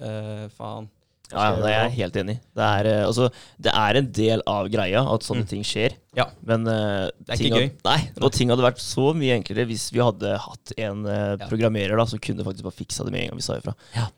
[0.00, 0.86] uh, faen.
[1.30, 2.38] Ja, ja, det er jeg helt enig i.
[2.58, 3.28] Det eh, altså,
[3.62, 5.50] det er en del av greia at sånne Mm.
[5.52, 5.92] ting skjer.
[6.18, 6.24] Ja.
[6.42, 7.66] Men uh, Det er ikke gøy.
[7.68, 7.74] gøy.
[7.86, 11.46] Nei, og ting hadde vært så mye enklere hvis vi hadde hatt en uh, Ja.
[11.46, 13.76] programmerer da, som kunne faktisk bare fiksa det med en gang vi sa ifra.
[13.94, 14.08] Ja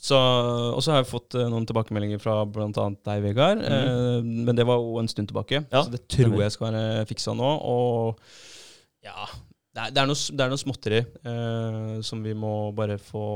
[0.00, 2.70] Så, og så har jeg fått noen tilbakemeldinger fra bl.a.
[2.70, 3.60] deg, Vegard.
[3.66, 5.64] eh, men det var jo en stund tilbake.
[5.72, 7.48] Ja, så det tror jeg skal være fiksa nå.
[7.66, 8.16] Og
[9.04, 9.26] ja
[9.78, 13.26] Det er, det er, noe, det er noe småtteri eh, som vi må bare få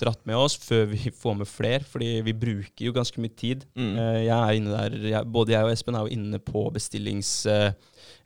[0.00, 1.84] dratt med oss før vi får med flere.
[1.84, 3.66] Fordi vi bruker jo ganske mye tid.
[3.76, 3.90] Mm.
[3.92, 7.34] Eh, jeg er inne der, jeg, Både jeg og Espen er jo inne på bestillings...
[7.50, 7.70] eh,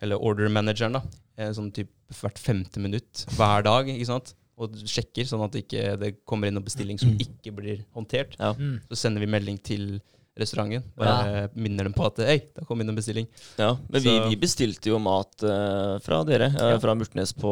[0.03, 1.03] eller order manageren, da.
[1.39, 3.91] Eh, sånn typ hvert femte minutt hver dag.
[3.91, 4.33] ikke sant?
[4.55, 8.37] Og sjekker, sånn at det ikke det kommer inn noen bestilling som ikke blir håndtert.
[8.39, 8.53] Ja.
[8.55, 8.77] Mm.
[8.91, 9.97] Så sender vi melding til
[10.37, 10.83] restauranten.
[10.99, 13.27] Bare minner dem på at hei, det kom inn en bestilling.
[13.59, 16.79] Ja, men vi, vi bestilte jo mat uh, fra dere, uh, Ja.
[16.83, 17.51] fra Murtnes på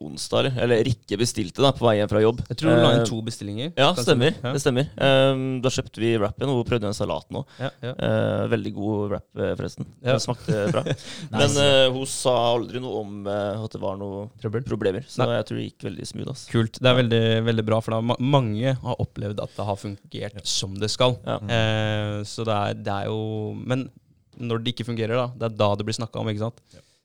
[0.00, 0.52] onsdag.
[0.56, 2.40] eller- Rikke bestilte da, på vei hjem fra jobb.
[2.48, 3.72] Jeg tror du la Eh, inn to bestillinger.
[3.76, 4.34] Ja, stemmer.
[4.42, 4.52] ja.
[4.52, 4.88] Det stemmer.
[4.96, 7.44] Um, da kjøpte vi wrapen, og hun prøvde en salat nå.
[7.58, 7.94] Ja, ja, ja.
[8.06, 9.86] Eh, veldig god wrap, eh, forresten.
[10.02, 10.12] Ja.
[10.12, 10.82] Den smakte bra.
[11.30, 14.64] Men eh, hun sa aldri noe om eh, at det var noe Trøbbel.
[14.68, 15.36] problemer, så Nei.
[15.40, 16.28] jeg tror det gikk veldig smooth.
[16.34, 16.50] Altså.
[16.52, 16.78] Kult.
[16.82, 20.46] Det er veldig, veldig bra, for da, ma mange har opplevd at det har fungert
[20.46, 21.16] som det skal.
[21.26, 21.38] Ja.
[21.48, 23.20] Eh, så det er, det er jo
[23.66, 23.88] Men
[24.40, 26.60] når det ikke fungerer, da, det er da det blir snakka om, ikke sant?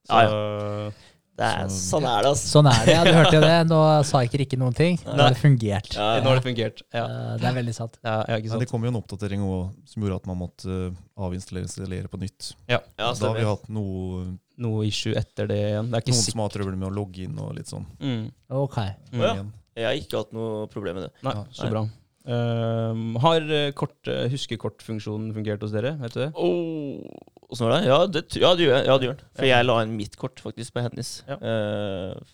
[0.07, 0.91] Så, Ja,
[1.37, 2.47] Det er, Så- sånn er det, altså.
[2.49, 3.03] Sånn er det, ja.
[3.05, 3.57] Du hørte jo det.
[3.69, 4.95] Nå sa ikke Rikke noen ting.
[5.05, 5.91] Nå har det fungert.
[5.93, 6.81] Ja, Nå har det fungert.
[6.91, 7.99] Ja, Eh, Det er veldig sant.
[8.03, 10.65] ja, ja ikke Nei, det kom jo en oppdatering også, som gjorde at man måtte
[10.87, 10.95] eh,
[11.27, 12.55] avinstallere på nytt.
[12.67, 15.91] Ja, da har vi hatt noe, Noe issue etter det igjen.
[15.91, 16.31] Det er ikke noen sikt.
[16.33, 17.85] som har trøbbel med å logge inn og litt sånn.
[18.01, 18.31] Mm.
[18.49, 18.77] Ok.
[19.13, 19.21] Mm.
[19.21, 19.33] Ja.
[19.77, 21.11] Jeg har ikke hatt noe problem med det.
[21.21, 21.43] Nei, Ja.
[21.53, 21.89] så Nei.
[22.27, 25.93] Ehm, har eh, kort, eh, huskekortfunksjonen fungert hos dere?
[26.01, 26.31] Vet du det?
[26.35, 27.05] Oh,
[27.47, 27.87] Åssen var det?
[27.87, 28.81] Ja, det, ja, det gjør.
[28.83, 29.29] Ja, det gjør den.
[29.39, 31.37] For jeg la inn mitt kort faktisk på Hennis Ja.
[31.39, 32.33] Uh,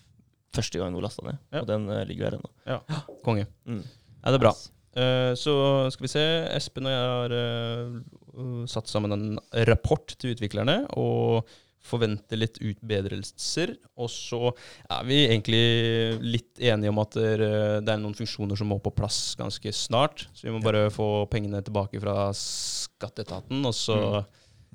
[0.54, 1.38] første gang hun lasta ned.
[1.54, 1.62] Ja.
[1.62, 2.80] Og den uh, ligger der ennå.
[3.22, 3.46] Konge.
[3.70, 3.84] Mm.
[3.84, 4.54] Ja, det er bra.
[4.98, 5.54] Uh, så
[5.94, 6.24] skal vi se.
[6.56, 9.38] Espen og jeg har satt sammen en
[9.70, 11.46] rapport til utviklerne og
[11.84, 13.74] forventer litt utbedrelser.
[14.00, 14.40] Og så
[14.88, 15.64] er vi egentlig
[16.24, 17.44] litt enige om at eh,
[17.84, 20.26] det er noen funksjoner som må på plass ganske snart.
[20.32, 24.00] Så vi må bare få pengene tilbake fra skatteetaten, og så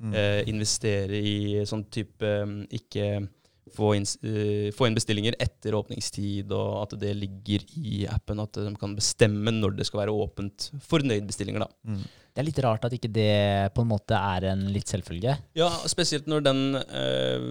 [0.00, 0.14] Mm.
[0.16, 3.28] eh, investere i sånn type eh, Ikke
[3.70, 8.40] få inn, uh, få inn bestillinger etter åpningstid, og at det ligger i appen.
[8.42, 10.70] At de kan bestemme når det skal være åpent.
[10.88, 11.68] Fornøyd-bestillinger, da.
[11.86, 12.00] Mm.
[12.30, 15.32] Det er litt rart at ikke det på en måte er en litt selvfølge.
[15.58, 17.46] Ja, spesielt når den eh,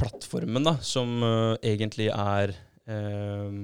[0.00, 2.54] plattformen, da, som eh, egentlig er
[2.88, 3.58] eh,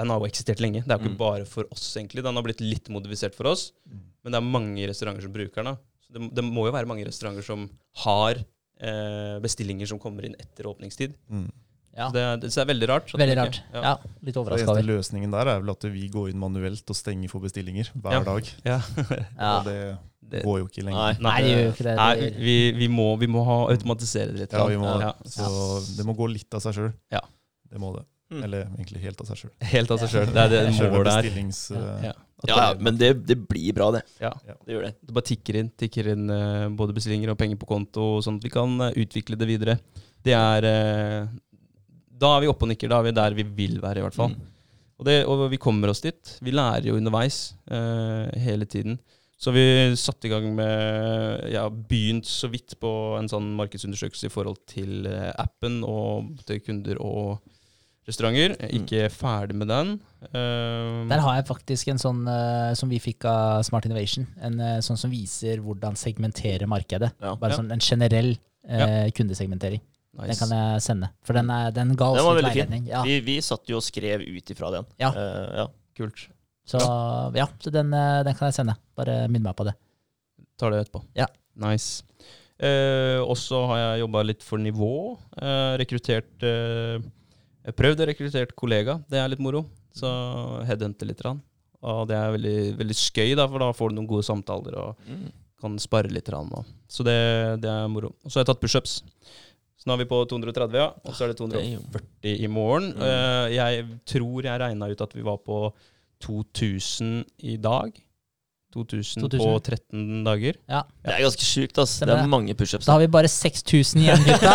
[0.00, 0.84] Den har jo eksistert lenge.
[0.86, 1.20] Det er jo ikke Mm.
[1.20, 2.22] bare for oss, egentlig.
[2.24, 3.72] Den har blitt litt modifisert for oss.
[3.90, 4.00] Mm.
[4.24, 5.76] Men det er mange restauranter som bruker den.
[6.10, 7.68] det, det må jo være mange restauranter som
[8.04, 8.38] har
[8.80, 11.12] eh, bestillinger som kommer inn etter åpningstid.
[11.28, 11.50] Mm.
[11.96, 12.06] Ja.
[12.08, 13.12] Så det, det, så det er veldig rart.
[13.18, 13.56] Veldig rart.
[13.60, 14.82] ikke- Ja, litt overraska over.
[14.82, 18.22] løsningen der er vel at vi går inn manuelt og stenger for bestillinger hver Ja.
[18.24, 18.52] dag.
[18.64, 18.80] Ja.
[19.38, 19.58] Ja.
[19.58, 19.98] Og det
[20.30, 21.18] Det- går jo ikke lenger.
[21.20, 21.96] Nei, det ikke det.
[21.96, 24.52] Nei, vi, vi, må, vi må ha automatisere det litt.
[24.52, 25.12] Ja, vi må, Ja.
[25.26, 26.92] Så det må gå litt av seg sjøl.
[27.10, 27.20] Ja.
[27.70, 28.04] Det må det.
[28.30, 28.44] Mm.
[28.46, 29.50] Eller egentlig helt av seg sjøl.
[29.72, 30.26] Helt av seg sjøl.
[30.30, 31.24] Det er det målet der.
[31.26, 32.12] eh, Ja.
[32.46, 34.00] Ja, ja, men det, det blir bra, det.
[34.20, 34.30] ja.
[34.64, 34.94] Det gjør det.
[35.04, 38.44] det bare tikker inn, tikker inn eh, både bestillinger og penger på konto, sånn at
[38.46, 39.74] vi kan eh, utvikle det videre.
[40.24, 41.26] Det er eh,
[42.20, 42.90] Da er vi oppe og nikker.
[42.92, 44.34] Da er vi der vi vil være, i hvert fall.
[44.34, 44.48] Mm.
[45.00, 46.34] Og, det, og vi kommer oss dit.
[46.44, 48.98] Vi lærer jo underveis uh, hele tiden.
[49.40, 49.62] Så vi
[49.96, 55.08] satte i gang med Ja, begynt så vidt på en sånn markedsundersøkelse i forhold til
[55.08, 57.38] eh, appen og til kunder og
[58.04, 58.52] restauranter.
[58.76, 59.94] Ikke ferdig med den.
[60.28, 64.28] Uh, Der har jeg faktisk en sånn uh, som vi fikk av Smart Innovation.
[64.44, 67.14] En uh, sånn som viser hvordan segmentere markedet.
[67.16, 67.32] Ja.
[67.40, 67.62] Bare Ja.
[67.62, 68.34] sånn en generell
[68.68, 69.08] ja.
[69.16, 69.80] kundesegmentering.
[70.18, 71.08] Den kan jeg sende.
[71.22, 72.86] For den, er, den ga oss Den litt veiledning.
[72.90, 73.02] Ja.
[73.06, 74.88] Vi, vi satt jo og skrev ut ifra den.
[74.98, 75.12] Ja.
[75.14, 75.66] Uh, ja.
[76.00, 76.24] Kult.
[76.70, 76.78] Så
[77.34, 78.76] ja, så den, eh, den kan jeg sende.
[78.98, 79.72] Bare minn meg på det.
[80.60, 81.00] Tar det etterpå.
[81.18, 81.26] Ja.
[81.58, 82.04] Nice.
[82.60, 84.90] Uh, og så har jeg jobba litt for nivå.
[85.40, 87.00] Uh, rekruttert eh,
[87.78, 88.98] prøvde å rekruttere kollega.
[89.10, 89.64] Det er litt moro.
[89.96, 90.10] Så
[90.68, 91.22] headhunter litt.
[91.26, 91.40] Rann.
[91.80, 95.06] Og det er veldig, veldig skøy, da, for da får du noen gode samtaler og
[95.08, 95.30] Mm.
[95.60, 96.28] kan spare litt.
[96.32, 96.68] Rann, og.
[96.88, 97.16] Så det,
[97.64, 98.12] det er moro.
[98.24, 99.00] Og så har jeg tatt pushups.
[99.80, 100.90] Så nå er vi på 230, ja.
[101.08, 102.90] Og så er det 240 i morgen.
[102.98, 103.06] Mm.
[103.06, 105.62] Eh, jeg tror jeg regna ut at vi var på
[106.20, 107.96] 2000 i dag.
[108.76, 109.40] 2000, 2000.
[109.40, 110.58] på 13 dager.
[110.68, 110.82] Ja.
[111.02, 111.96] Det er ganske sjukt, ass.
[112.04, 112.86] Det er mange pushups.
[112.86, 114.52] Da har vi bare 6000 igjen, gutta.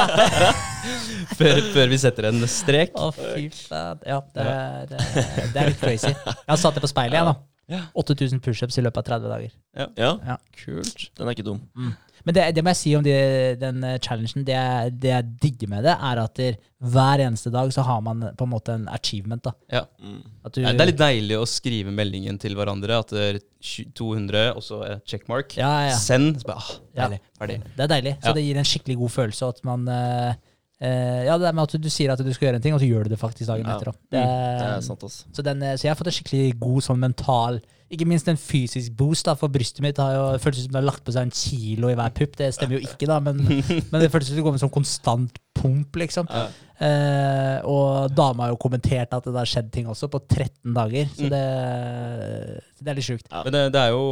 [1.40, 2.94] før, før vi setter en strek.
[2.96, 4.06] Å, fy faen.
[4.08, 6.14] Ja, det er, det er litt crazy.
[6.14, 7.82] Jeg har satt det på speilet, jeg, da.
[7.98, 9.56] 8000 pushups i løpet av 30 dager.
[9.98, 11.10] Ja, Kult.
[11.18, 11.64] den er ikke dum.
[12.26, 13.14] Men det, det må jeg si om de,
[13.62, 14.46] den eh, challengen.
[14.48, 14.58] Det,
[15.02, 18.48] det jeg digger med det, er at der, hver eneste dag så har man på
[18.48, 19.44] en måte en achievement.
[19.46, 19.54] da.
[19.72, 19.84] Ja.
[20.02, 20.24] Mm.
[20.46, 22.98] At du, Ja, det er litt deilig å skrive meldingen til hverandre.
[23.06, 23.40] At det er
[23.94, 25.56] 200, og så er checkmark.
[25.60, 26.02] ja, ja, ja.
[26.02, 26.42] Send.
[26.42, 27.06] Så bare, ah, Ja.
[27.06, 27.22] deilig.
[27.38, 27.60] Ferdig.
[27.76, 28.16] Det er deilig.
[28.22, 28.34] Så Ja.
[28.34, 30.34] det gir en skikkelig god følelse at man uh,
[30.82, 32.82] eh, Ja, det er med at du sier at du skal gjøre en ting, og
[32.82, 33.78] så gjør du det faktisk dagen Ja.
[33.78, 33.98] etter òg.
[34.10, 35.26] Det er sant, også.
[35.32, 37.62] Så, den, så jeg har fått en skikkelig god sånn mental
[37.94, 40.88] Ikke minst en fysisk boost, da, for brystet mitt har jo føltes som det har
[40.88, 42.34] lagt på seg en kilo i hver pupp.
[42.40, 43.36] Det stemmer jo ikke, da, men,
[43.92, 46.26] men det føltes som det går med sånn konstant pump, liksom.
[46.30, 46.48] Ja.
[46.86, 51.06] Eh, og dama har jo kommentert at det har skjedd ting også, på 13 dager.
[51.14, 51.30] Så Mm.
[51.32, 51.46] det,
[52.82, 53.28] det er litt sjukt.
[53.32, 53.40] Ja.
[53.46, 54.04] Men det, det er jo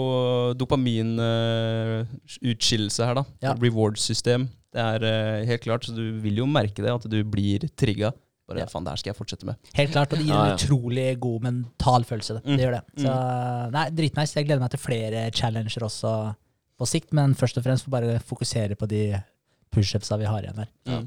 [0.62, 3.24] dopaminutskillelse her, da.
[3.44, 3.52] Ja.
[3.60, 4.48] Reward-system.
[4.74, 8.10] Det er uh, helt klart, så du vil jo merke det, at du blir trigga.
[8.48, 8.66] Bare Ja.
[8.66, 9.56] faen, det her skal jeg fortsette med.
[9.74, 12.34] Helt klart, og det gir Ja, en utrolig god mental følelse.
[12.36, 12.58] Det, Mm.
[12.58, 12.84] det gjør det.
[13.06, 14.36] Så nei, dritnice.
[14.36, 16.36] Jeg gleder meg til flere challenger også
[16.80, 19.24] på sikt, men først og fremst får bare fokusere på de
[19.72, 20.68] pushupsa vi har igjen her.
[20.86, 21.02] Ja.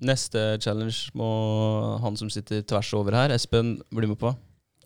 [0.00, 4.34] Neste challenge må han som sitter tvers over her, Espen, bli med på.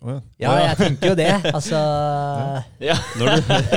[0.03, 0.51] Oh, ja.
[0.59, 1.43] Ja, jeg tenker jo det.
[1.55, 1.77] Altså
[2.81, 2.97] Ja.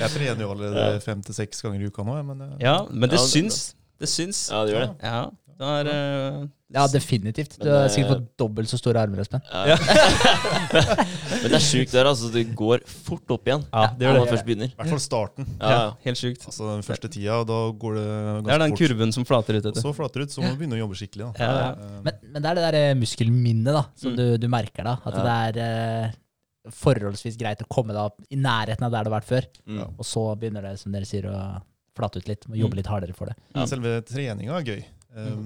[0.00, 3.08] Jeg trener jo allerede fem til seks ganger i uka nå, men eh, ja, men
[3.10, 3.74] det Ja, det- syns.
[4.00, 4.50] Det syns.
[4.50, 5.34] ja, det gjør det.
[5.62, 7.54] Ja, det er uh, Ja, definitivt.
[7.60, 9.42] Du har eh, sikkert fått dobbelt så store armer, Espen.
[9.52, 9.76] Ja.
[11.42, 12.30] Men det er sjukt der, altså.
[12.32, 14.32] Det går fort opp igjen Ja, det gjør når det.
[14.32, 14.70] først begynner.
[14.72, 15.48] i hvert fall starten.
[15.60, 16.46] Ja, Ja, helt sjukt.
[16.48, 18.46] Altså Den første tida, da går det ganske fort.
[18.48, 18.82] Det er den fort.
[18.82, 19.84] kurven som flater ut etter.
[19.84, 21.28] så flater ut, så må du begynne å jobbe skikkelig.
[21.28, 21.44] da.
[21.44, 21.68] Ja, ja.
[21.76, 24.16] Eh, Men, men det er det der muskelminnet da, som Mm.
[24.18, 24.96] du, du merker da.
[25.04, 25.22] At Ja.
[25.28, 29.20] det er uh, forholdsvis greit å komme deg opp i nærheten av der du har
[29.20, 29.46] vært før.
[29.66, 29.84] Mm.
[29.98, 31.60] Og så begynner det, som dere sier, å
[31.96, 32.48] flate ut litt.
[32.48, 32.80] Må jobbe Mm.
[32.80, 33.36] litt hardere for det.
[33.54, 34.84] Ja, Selve treninga er gøy.
[35.16, 35.36] Eh,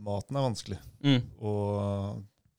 [0.00, 0.78] Maten er vanskelig.
[1.04, 1.20] Mm.
[1.44, 1.52] å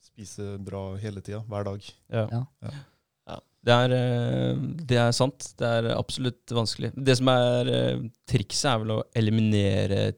[0.05, 1.85] spise bra hele tida, hver dag.
[2.13, 2.27] Ja.
[2.31, 2.41] Ja.
[2.61, 3.37] Ja.
[3.63, 4.57] Det, er, eh,
[4.89, 5.51] det er sant.
[5.57, 6.91] Det er absolutt vanskelig.
[6.97, 10.11] Det som er eh, trikset, er vel å eliminere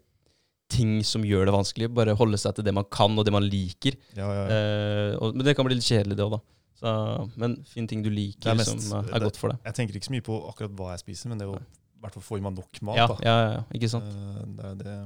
[0.73, 1.89] ting som gjør det vanskelig.
[1.93, 3.97] Bare holde seg til det man kan, og det man liker.
[4.17, 4.57] Ja, ja, ja.
[4.57, 6.41] Eh, og, men det kan bli litt kjedelig, det òg, da.
[6.83, 6.93] Så,
[7.39, 9.59] men finn ting du liker, er mest- som er det- godt for deg.
[9.69, 12.01] Jeg tenker ikke så mye på akkurat hva jeg spiser, men det er jo i
[12.03, 12.97] hvert fall få i meg nok mat.
[12.97, 13.17] Ja, da.
[13.23, 14.09] ja, ja, ikke sant?
[14.57, 14.97] Det er det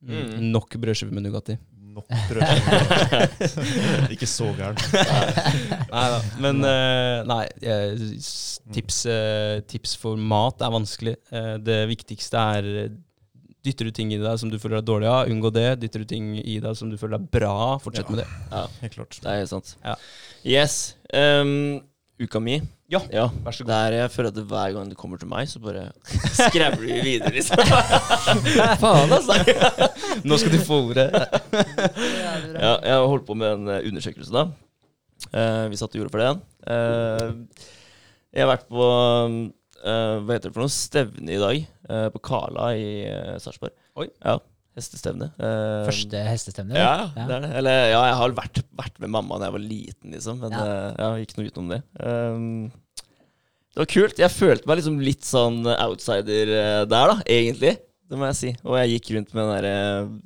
[0.00, 0.50] Mm.
[0.54, 1.58] Nok brødskive med Nugatti.
[1.90, 4.08] nok brødskive.
[4.14, 4.78] ikke så gæren.
[5.90, 6.20] Nei da.
[6.40, 7.42] Men uh, nei,
[8.72, 11.16] tips, uh, tips for mat er vanskelig.
[11.34, 12.90] Uh, det viktigste er eh,
[13.60, 15.66] Dytter du ting i deg som du føler deg dårlig av, unngå det.
[15.82, 18.14] Dytter du ting i deg som du føler deg bra av, fortsett Ja.
[18.14, 18.28] med det.
[18.54, 19.18] Ja, Helt klart.
[19.20, 19.74] det er helt sant.
[19.84, 19.96] Ja.
[20.48, 20.78] Yes.
[21.12, 21.82] Um,
[22.20, 22.58] uka mi.
[22.90, 23.70] Ja, Ja, vær så god.
[23.72, 25.86] Der jeg føler at hver gang du kommer til meg, så bare
[26.34, 27.60] skrever vi videre, liksom.
[28.82, 29.36] Faen, altså.
[30.28, 31.06] Nå skal du få ordet.
[32.58, 34.46] Ja, jeg holdt på med en eh, undersøkelse, da.
[35.30, 36.32] Eh, vi satt og gjorde for det.
[36.74, 37.66] Eh,
[38.34, 41.62] jeg har vært på eh, hva heter det for noe stevne i dag.
[41.90, 43.74] eh, på Kala i uh, Sarpsborg.
[44.22, 44.36] Ja,
[44.80, 45.30] hestestevne.
[45.38, 46.74] Uh, Første hestestevne?
[46.74, 47.50] Ja, ja, det er det.
[47.60, 50.40] Eller ja, jeg har vært, vært med mamma da jeg var liten, liksom.
[50.42, 50.64] Men Ja.
[50.66, 51.82] Uh, ja, ikke noe utenom det.
[52.02, 52.70] Um,
[53.70, 54.18] det var kult.
[54.18, 57.76] Jeg følte meg liksom litt sånn outsider eh, der, da, egentlig.
[58.10, 58.50] Det må jeg si.
[58.66, 59.74] Og jeg gikk rundt med den derre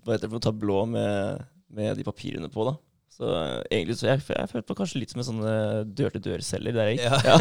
[0.01, 1.43] Hva heter det for noe tablå med,
[1.77, 2.73] med de papirene på, da.
[3.15, 6.75] Så eh, egentlig så jeg, jeg følte meg kanskje litt som en sånn eh, dør-til-dør-selger
[6.75, 7.29] der jeg gikk.
[7.29, 7.37] Ja.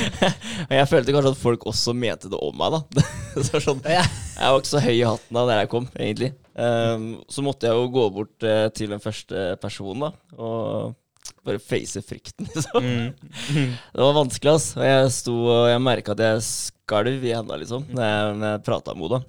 [0.66, 3.04] Og jeg følte kanskje at folk også mente det om meg, da.
[3.46, 4.08] så sånn, jeg
[4.40, 6.32] var ikke så høy i hatten da der jeg kom, egentlig.
[6.54, 10.34] Um, så måtte jeg jo gå bort eh, til den første personen, da.
[10.34, 10.94] Og
[11.46, 12.82] bare face frykten, liksom.
[12.82, 13.70] Mm.
[13.94, 14.72] Det var vanskelig, ass.
[14.80, 18.52] Og jeg sto og jeg merka at jeg skalv i henda, liksom, når jeg, når
[18.56, 19.22] jeg prata med henne.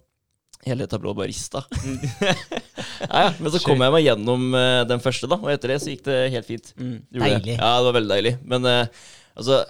[0.65, 1.63] Hele tablå barista.
[3.09, 3.33] ja, ja.
[3.39, 6.05] Men så kom jeg meg gjennom uh, den første, da, og etter det så gikk
[6.07, 6.71] det helt fint.
[6.79, 6.95] Mm.
[7.13, 7.57] Deilig.
[7.59, 8.33] Ja, det var veldig deilig.
[8.49, 9.05] Men uh,
[9.37, 9.61] altså,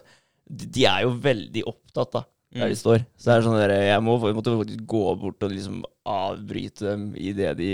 [0.46, 2.24] de, de er jo veldig opptatt, da.
[2.56, 3.02] Der de står.
[3.20, 4.54] Så det er sånn der, jeg, må, måtte
[4.88, 7.72] gå bort og liksom avbryte dem i det de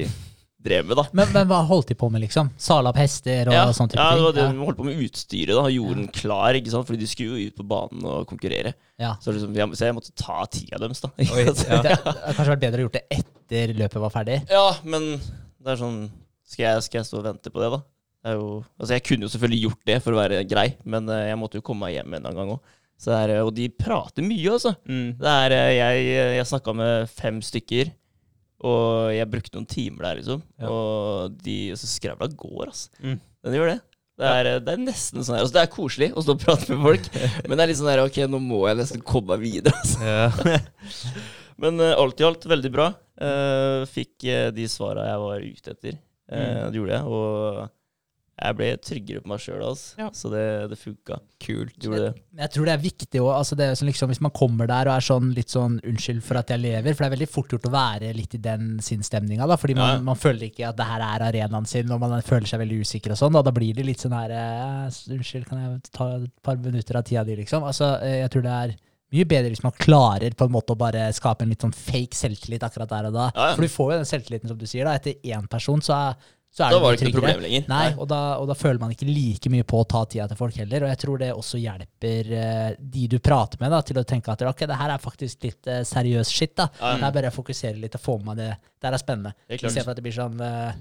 [0.63, 1.06] drev med, da.
[1.17, 2.52] Men, men hva holdt de på med, liksom?
[2.62, 4.54] Sala opp hester og Ja, sånn type ja, det var det ja.
[4.54, 5.54] de holdt på med utstyret.
[5.58, 6.88] da, Gjorde den klar, ikke sant?
[6.89, 8.74] Fordi de skulle jo ut på banen og konkurrere.
[9.02, 9.15] Ja.
[9.24, 11.12] Så, liksom, jeg, så jeg måtte ta tida deres, da.
[11.17, 11.54] Oi, ja.
[11.82, 14.41] Det hadde kanskje vært bedre å gjort det etter løpet var ferdig.
[14.52, 15.15] Ja, men
[15.62, 16.04] det er sånn
[16.47, 17.82] Skal jeg, skal jeg stå og vente på det, da?
[18.21, 21.10] Det er jo, altså Jeg kunne jo selvfølgelig gjort det for å være grei, men
[21.10, 22.78] eh, jeg måtte jo komme meg hjem en gang òg.
[23.02, 24.76] Og de prater mye, altså.
[24.86, 25.15] Mm.
[25.17, 26.04] Det er, eh, jeg
[26.38, 27.89] jeg snakka med fem stykker,
[28.62, 30.43] og jeg brukte noen timer der, liksom.
[30.62, 30.69] Ja.
[30.69, 32.91] Og de så skravla går, altså.
[33.02, 33.17] Mm.
[33.41, 33.80] Den gjør det.
[34.21, 36.76] Det er, det er nesten sånn her altså, Det er koselig å stå og prate
[36.76, 37.08] med folk,
[37.47, 40.02] men det er litt sånn her Ok, nå må jeg nesten komme meg videre, altså.
[40.06, 40.58] Ja.
[41.62, 42.88] Men uh, alt i alt veldig bra.
[43.21, 46.00] Uh, fikk uh, de svara jeg var ute etter.
[46.32, 46.71] Mm.
[46.71, 47.12] Det gjorde jeg.
[47.12, 47.60] Og
[48.41, 49.95] jeg ble tryggere på meg sjøl, altså.
[50.01, 50.08] Ja.
[50.17, 51.19] så det, det funka.
[51.41, 51.75] Kult.
[51.84, 52.23] Gjorde det.
[52.41, 53.30] Jeg tror det er viktig òg.
[53.38, 56.49] Altså sånn liksom, hvis man kommer der og er sånn litt sånn 'unnskyld for at
[56.49, 59.45] jeg lever', for det er veldig fort gjort å være litt i den sinnsstemninga.
[59.58, 60.01] Fordi man, Ja.
[60.01, 63.12] man føler ikke at det her er arenaen sin, og man føler seg veldig usikker
[63.12, 63.34] og sånn.
[63.34, 66.95] Da, da blir det litt sånn her eh, 'Unnskyld, kan jeg ta et par minutter
[66.97, 67.63] av tida di', liksom.
[67.63, 68.75] Altså, eh, jeg tror det er
[69.12, 72.15] mye bedre hvis man klarer på en måte å bare skape en litt sånn fake
[72.15, 73.25] selvtillit akkurat der og da.
[73.36, 73.56] Ja, ja.
[73.56, 74.86] For du får jo den selvtilliten, som du sier.
[74.86, 76.15] da Etter én person så er,
[76.52, 77.68] så er Da det var det ikke noe problem lenger.
[77.72, 80.40] Nei, og da, og da føler man ikke like mye på å ta tida til
[80.40, 80.84] folk heller.
[80.84, 84.34] Og jeg tror det også hjelper uh, de du prater med, da, til å tenke
[84.34, 86.52] at ok, det her er faktisk litt uh, seriøs shit.
[86.60, 86.68] da.
[86.82, 86.98] Ja.
[87.06, 88.50] Her bør jeg fokusere litt og få med meg det.
[88.76, 89.32] Det her er spennende.
[89.46, 89.62] Det er.
[89.62, 90.72] Istedenfor at det blir sånn uh,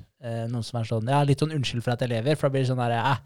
[0.51, 2.35] noen som er sånn Ja, litt sånn unnskyld for at jeg lever.
[2.41, 3.23] For da blir det sånn der eh,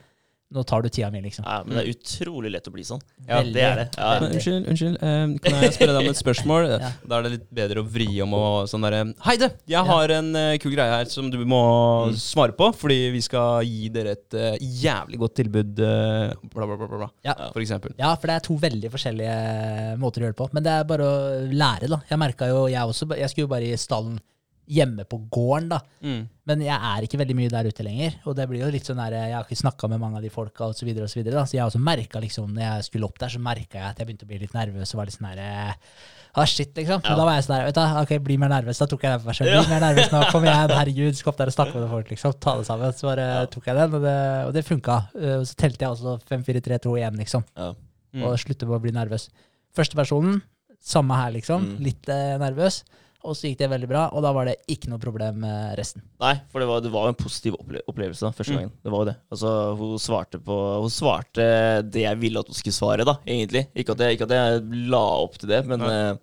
[0.54, 1.42] nå tar du tida mi, liksom.
[1.48, 3.00] Ja, men det er utrolig lett å bli sånn.
[3.26, 3.86] Ja, det er det.
[3.96, 4.96] Ja, Men, unnskyld, unnskyld.
[5.02, 6.66] eh, kan jeg spørre deg om et spørsmål?
[6.84, 6.90] Ja.
[7.08, 9.46] Da er det litt bedre å vri om og sånn derre Hei, du!
[9.72, 11.62] Jeg har en uh, kul greie her som du må
[12.04, 12.14] Mm.
[12.20, 16.76] svare på, fordi vi skal gi dere et uh, jævlig godt tilbud, uh, bla, bla,
[16.76, 17.08] bla, bla, bla.
[17.24, 17.34] Ja.
[17.54, 17.94] For eksempel.
[17.98, 20.48] Ja, for det er to veldig forskjellige måter å gjøre det på.
[20.54, 21.16] Men det er bare å
[21.50, 22.00] lære, da.
[22.10, 24.20] Jeg merka jo, jeg også Jeg skulle jo bare i stallen
[24.70, 25.78] hjemme på gården, da.
[26.04, 26.22] Mm.
[26.48, 28.18] Men jeg er ikke veldig mye der ute lenger.
[28.28, 30.32] Og det blir jo litt sånn der, jeg har ikke snakka med mange av de
[30.32, 30.82] folka osv.
[30.82, 31.46] Så, videre, og så, videre, da.
[31.48, 34.02] så jeg har også merka liksom, når jeg skulle opp der, så merka jeg at
[34.02, 35.88] jeg begynte å bli litt nervøs og var litt sånn der
[36.34, 36.98] Ah, shit, liksom.
[37.04, 37.14] Ja.
[37.14, 38.80] da var jeg sånn der, vet du, ok, bli mer nervøs.
[38.82, 39.52] Da tok jeg den for meg.
[39.54, 39.60] Ja.
[39.62, 41.14] Bli mer nervøs nå, kom igjen, herregud.
[41.14, 42.34] Skal opp der og snakke med folk, liksom.
[42.42, 42.96] Ta det sammen.
[42.98, 44.14] Så bare tok jeg den, og det,
[44.48, 44.96] og det funka.
[45.14, 47.46] Og Så telte jeg også 5, 4, 3, 2, 1, liksom.
[47.54, 47.70] ja.
[48.14, 48.26] Mm.
[48.26, 49.28] Og slutte med å bli nervøs.
[49.74, 50.42] Første personen,
[50.82, 51.70] samme her, liksom.
[51.70, 51.78] Mm.
[51.86, 52.82] Litt eh, nervøs.
[53.24, 56.02] Og så gikk det veldig bra, og da var det ikke noe problem med resten.
[56.20, 58.58] Nei, for det var, det var jo en positiv opple opplevelse da, første Mm.
[58.60, 58.72] gangen.
[58.84, 59.14] Det var jo det.
[59.32, 61.46] Altså, hun svarte på Hun svarte
[61.88, 63.64] det jeg ville at hun skulle svare, da, egentlig.
[63.74, 65.88] Ikke at jeg, ikke at jeg la opp til det, men Nei.
[65.88, 66.14] eh,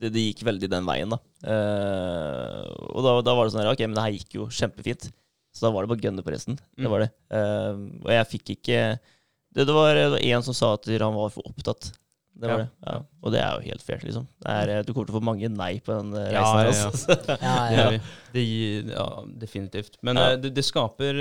[0.00, 1.18] det, det gikk veldig den veien, da.
[1.40, 5.08] Uh, og da, da var det sånn her Ok, men det her gikk jo kjempefint.
[5.54, 6.58] Så da var det bare å gønne på resten.
[6.78, 6.84] Mm.
[6.84, 7.10] Det var det.
[7.32, 8.82] Uh, og jeg fikk ikke
[9.50, 11.90] Det, det var en som sa at han var for opptatt.
[12.40, 12.64] Det var Ja.
[12.64, 12.68] det.
[12.86, 12.94] Ja.
[13.22, 14.26] Og det er jo helt fair, liksom.
[14.48, 16.80] Er, eh, du kommer til å få mange nei på den eh, Ja, reisen ja,
[16.80, 16.90] ja.
[16.90, 17.16] Altså.
[17.46, 18.00] Ja, Det ja.
[18.32, 19.08] Det gir, ja,
[19.44, 19.98] definitivt.
[20.06, 20.30] Men Ja.
[20.32, 21.20] eh, det, det skaper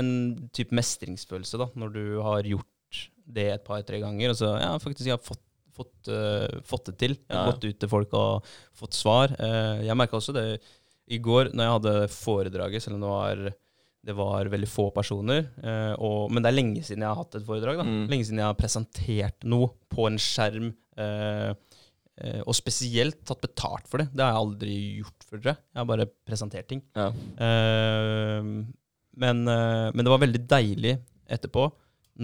[0.00, 0.10] en
[0.56, 4.32] type mestringsfølelse da, når du har gjort det et par-tre ganger.
[4.34, 5.40] Altså, ja, faktisk, jeg har fått,
[5.74, 7.14] fått, uh, fått det til.
[7.28, 7.52] Jeg har Ja.
[7.52, 8.44] gått ut til folk og
[8.78, 9.32] fått svar.
[9.40, 10.60] Uh, jeg merka også det
[11.10, 13.54] i går når jeg hadde foredraget, selv om det var,
[14.04, 15.46] det var veldig få personer.
[15.64, 17.80] eh, og, men det er lenge siden jeg har hatt et foredrag.
[17.80, 17.86] Da.
[17.88, 18.02] Mm.
[18.12, 20.72] Lenge siden jeg har presentert noe på en skjerm.
[21.00, 21.54] eh,
[22.20, 24.10] eh, og spesielt tatt betalt for det.
[24.12, 25.62] Det har jeg aldri gjort før, jeg.
[25.80, 26.82] Har bare presentert ting.
[26.94, 27.08] Ja.
[29.14, 30.96] Men, men det var veldig deilig
[31.30, 31.68] etterpå,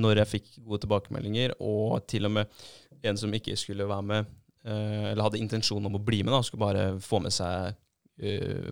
[0.01, 2.63] når jeg fikk gode tilbakemeldinger, og til og med
[3.07, 4.33] en som ikke skulle være med,
[4.67, 7.73] eh, eller hadde intensjon om å bli med, da, skulle bare få med seg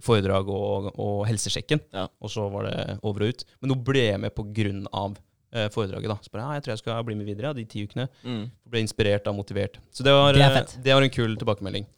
[0.05, 2.07] foredrag og, og helsesjekken, Ja.
[2.21, 3.45] og så var det over og ut.
[3.63, 5.17] Men hun ble med på grunn av
[5.53, 6.09] eh, foredraget.
[6.13, 6.19] da.
[6.23, 8.09] Så bare, ja, jeg tror jeg skal bli med videre ja, de ti ukene.
[8.25, 8.45] Mm.
[8.69, 9.79] Ble inspirert og motivert.
[9.95, 11.89] Så det var, Det eh, det var en kul tilbakemelding.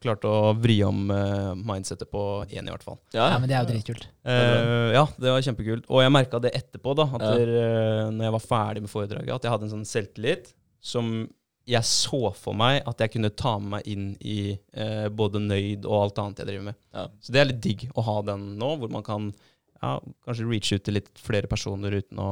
[0.00, 2.98] Klarte å vri om uh, mindsetet på én, i hvert fall.
[3.14, 4.06] Ja, ja, men det er jo dritkult.
[4.26, 5.86] Uh, ja, det var kjempekult.
[5.88, 7.30] Og jeg merka det etterpå, da, at Ja.
[7.38, 10.52] der, uh, når jeg var ferdig med foredraget, at jeg hadde en sånn selvtillit
[10.84, 11.10] som
[11.66, 15.86] jeg så for meg at jeg kunne ta med meg inn i eh, både nøyd
[15.88, 16.78] og alt annet jeg driver med.
[16.94, 17.06] Ja.
[17.20, 19.32] Så det er litt digg å ha den nå, hvor man kan
[19.82, 19.96] ja,
[20.26, 22.30] kanskje reach ut til litt flere personer uten å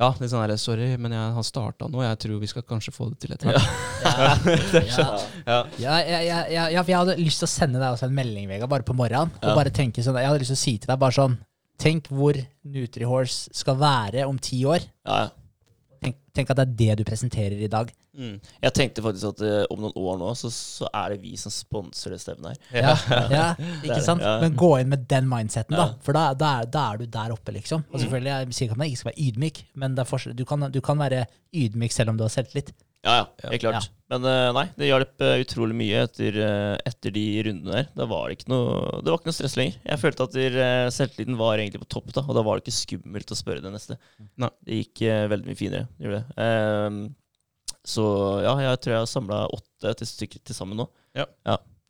[0.00, 2.00] ja, litt sånn her, Sorry, men jeg har starta nå.
[2.00, 3.66] Jeg tror vi skal kanskje få det til etter hvert.
[4.00, 4.22] Ja,
[4.88, 5.08] ja.
[5.44, 5.58] Ja.
[5.76, 8.16] Ja, ja, ja, ja, ja, for jeg hadde lyst til å sende deg også en
[8.16, 9.34] melding, Vegard, bare på morgenen.
[9.42, 9.50] Ja.
[9.52, 11.36] Og bare tenke sånn, Jeg hadde lyst til å si til deg bare sånn
[11.80, 12.36] Tenk hvor
[12.68, 14.84] Nutrihorse skal være om ti år.
[15.04, 15.28] Ja, ja.
[16.00, 17.92] Tenk, tenk at det er det du presenterer i dag.
[18.10, 18.40] Mm.
[18.64, 21.52] Jeg tenkte faktisk at uh, om noen år nå, så, så er det vi som
[21.54, 22.82] sponser det stevnet her.
[22.82, 22.94] Ja,
[23.30, 23.46] ja,
[23.86, 24.24] ikke sant?
[24.42, 25.92] Men gå inn med den mindseten, da.
[26.04, 27.86] For da, da, er, da er du der oppe, liksom.
[27.86, 27.94] Mm.
[27.94, 30.80] Og selvfølgelig, jeg sier ikke at man ikke skal være ydmyk, men du, kan, du
[30.84, 31.24] kan være
[31.56, 32.74] ydmyk selv om du har selvtillit.
[33.00, 33.86] Ja, ja, helt klart.
[34.12, 36.34] Men uh, nei, det hjalp uh, utrolig mye etter,
[36.90, 37.86] etter de rundene der.
[37.96, 39.78] Da var det ikke noe, det var ikke noe stress lenger.
[39.86, 40.58] Jeg følte at der,
[40.92, 43.72] selvtilliten var egentlig på topp, da, og da var det ikke skummelt å spørre det
[43.72, 43.96] neste.
[44.42, 44.52] Nei.
[44.66, 45.88] Det gikk veldig mye finere.
[45.94, 47.14] det Gjorde det.
[47.86, 48.04] Så
[48.44, 50.88] ja, jeg tror jeg har samla åtte til stykker til sammen nå.
[51.16, 51.26] Ja.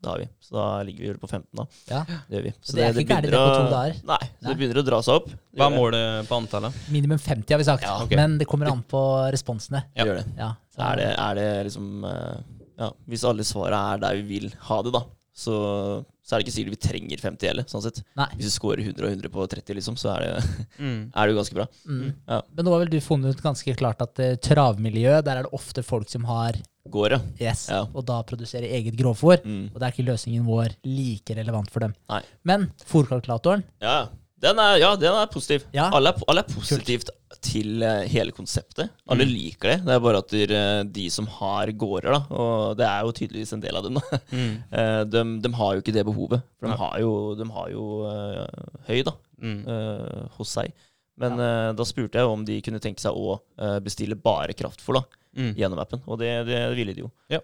[0.01, 0.27] det har vi.
[0.41, 1.65] Så da ligger vi vel på 15, da.
[1.91, 1.99] Ja.
[2.09, 2.53] Det gjør vi.
[2.65, 3.99] Så det er ikke gærent, det begynner på to å- dager.
[4.09, 5.27] Nei, så det begynner å dra seg opp.
[5.29, 5.77] Hva er det.
[5.77, 6.79] målet på antallet?
[6.95, 8.17] Minimum 50 har vi sagt, Ja, okay.
[8.17, 9.03] men det kommer an på
[9.35, 9.83] responsene.
[9.95, 10.27] Det gjør det.
[10.39, 12.41] Ja, Så er det, er det liksom eh,
[12.81, 15.03] Ja, hvis alle svara er der vi vil ha det, da,
[15.37, 18.03] så, så er det ikke sikkert vi trenger 50 heller, sånn sett.
[18.17, 18.27] Nei.
[18.37, 21.01] Hvis du scorer 100 og 100 på 30, liksom, så er det, Mm.
[21.17, 21.67] er det jo ganske bra.
[21.89, 22.13] Mm.
[22.29, 22.41] Ja.
[22.57, 25.53] Men nå har vel du funnet ut ganske klart at uh, travmiljø, der er det
[25.57, 26.61] ofte folk som har
[26.91, 27.83] Går, yes, Ja.
[27.95, 29.43] og da produserer eget grovfôr.
[29.45, 29.67] Mm.
[29.75, 31.93] Og det er ikke løsningen vår like relevant for dem.
[32.09, 32.23] Nei.
[32.43, 34.09] Men fòrkalkulatoren, Ja,
[34.41, 35.65] den er, ja, den er positiv.
[35.77, 35.89] Ja.
[35.95, 37.11] Alle, er, alle er positivt
[37.45, 38.91] til eh, hele konseptet.
[39.09, 39.33] Alle Mm.
[39.35, 39.79] liker det.
[39.87, 40.61] Det er bare at de,
[40.97, 44.21] de som har gårder, da, og det er jo tydeligvis en del av dem, da,
[44.33, 44.55] Mm.
[44.81, 46.43] eh, de, de har jo ikke det behovet.
[46.59, 46.81] For de ja.
[46.85, 49.17] har jo, de har jo uh, høy, da.
[49.41, 49.61] Mm.
[49.69, 50.73] uh, hos seg.
[51.21, 55.03] Men eh, da spurte jeg om de kunne tenke seg å eh, bestille bare kraftfôr
[55.31, 55.53] Mm.
[55.55, 57.09] gjennom appen, og det, det ville de jo.
[57.31, 57.39] Ja.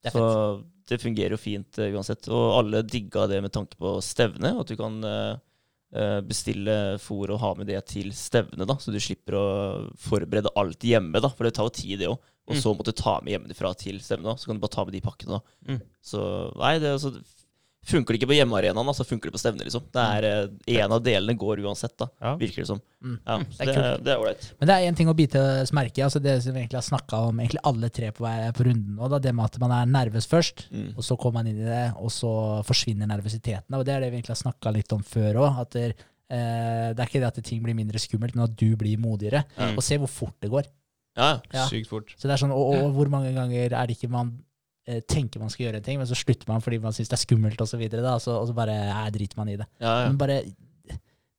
[0.00, 0.22] Det Så
[0.88, 2.28] det fungerer jo fint eh, uansett.
[2.32, 5.36] Og alle digga det med tanke på stevne, at du kan eh, eh,
[6.26, 9.46] bestille fôr og ha med det til stevne, da, så du slipper å
[9.98, 12.18] forberede alt hjemme, da, for det tar jo tid, det òg.
[12.46, 12.60] Og Mm.
[12.62, 14.94] så måtte du ta med hjemmefra til stevne, da, så kan du bare ta med
[14.94, 15.40] de pakkene.
[15.40, 15.40] da.
[15.72, 15.80] Mm.
[16.00, 16.20] Så
[16.56, 17.10] nei, det er altså
[17.86, 19.84] Funker det ikke på hjemmearenaen, så funker det på stevne, liksom.
[19.94, 22.32] Det er eh, En av delene går uansett, da, Ja.
[22.40, 22.80] virker det som.
[23.04, 23.18] Mm.
[23.24, 24.48] Ja, så det det, er- ålreit.
[24.58, 25.38] Men det er én ting å bite
[25.72, 26.02] merke i.
[26.02, 29.08] Altså det som vi egentlig har snakka om, egentlig alle tre på, på runden nå.
[29.12, 30.96] Da, det med at man er nervøs først, Mm.
[30.96, 33.70] og så kommer man inn i det, og så forsvinner nervøsiteten.
[33.78, 35.60] Og det er det vi egentlig har snakka litt om før òg.
[35.60, 35.84] At det,
[36.28, 39.44] eh, det er ikke det at ting blir mindre skummelt, men at du blir modigere.
[39.56, 39.76] Mm.
[39.76, 40.64] Og se hvor fort det går.
[41.16, 41.64] Ja, Ja.
[41.70, 42.10] Sykt fort.
[42.18, 44.34] Så det er sånn, og, og hvor mange ganger er det ikke man
[44.86, 47.18] eh, tenker man skal gjøre en ting, men så slutter man fordi man syns det
[47.18, 49.56] er skummelt, og så videre, da, og så, og så bare eh, driter man i
[49.60, 49.66] det.
[49.82, 50.08] ja, ja.
[50.10, 50.40] Men bare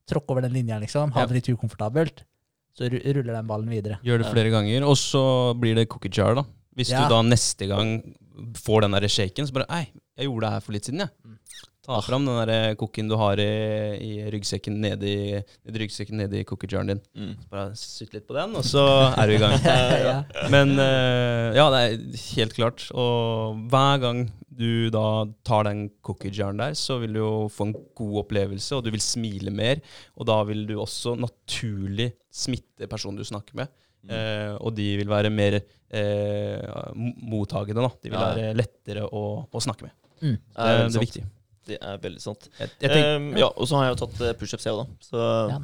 [0.08, 1.12] tråkk over den linja, liksom.
[1.16, 2.24] Ha det litt ukomfortabelt.
[2.78, 3.98] Så ruller den ballen videre.
[4.06, 5.24] Gjør det flere ganger, og så
[5.58, 6.44] blir det cookie jar, da.
[6.78, 7.08] Hvis Ja.
[7.08, 8.16] du da neste gang
[8.54, 11.10] får den der shaken, så bare Ei, jeg gjorde det her for litt siden, jeg.
[11.26, 11.38] Mm.
[11.88, 13.46] Ta fram den der cookien du har i,
[14.04, 15.14] i ryggsekken nedi,
[15.72, 17.00] ryggsekken nedi cookie jaren din.
[17.16, 17.30] Mm.
[17.48, 18.84] Bare sutt litt på den, og så
[19.16, 19.56] er du i gang.
[20.10, 20.18] ja.
[20.52, 22.84] Men eh, ja, det er helt klart.
[22.92, 24.26] Og hver gang
[24.58, 25.06] du da
[25.48, 28.92] tar den cookie jaren der, så vil du jo få en god opplevelse, og du
[28.92, 29.80] vil smile mer.
[30.20, 33.72] Og da vil du også naturlig smitte personen du snakker med.
[34.04, 34.12] Mm.
[34.12, 36.92] Eh, og de vil være mer eh,
[37.32, 37.90] mottagende, da.
[38.04, 38.28] De vil Ja.
[38.36, 39.96] være lettere å, å snakke med.
[40.20, 40.36] Mm.
[40.36, 41.04] Det, det er sant.
[41.08, 41.26] viktig.
[41.68, 42.50] Det er veldig sant.
[42.60, 44.84] Jeg, jeg tenker, um, ja, og så har jeg jo tatt eh, pushups, jeg òg,
[44.84, 45.08] da.
[45.12, 45.62] Så Ja.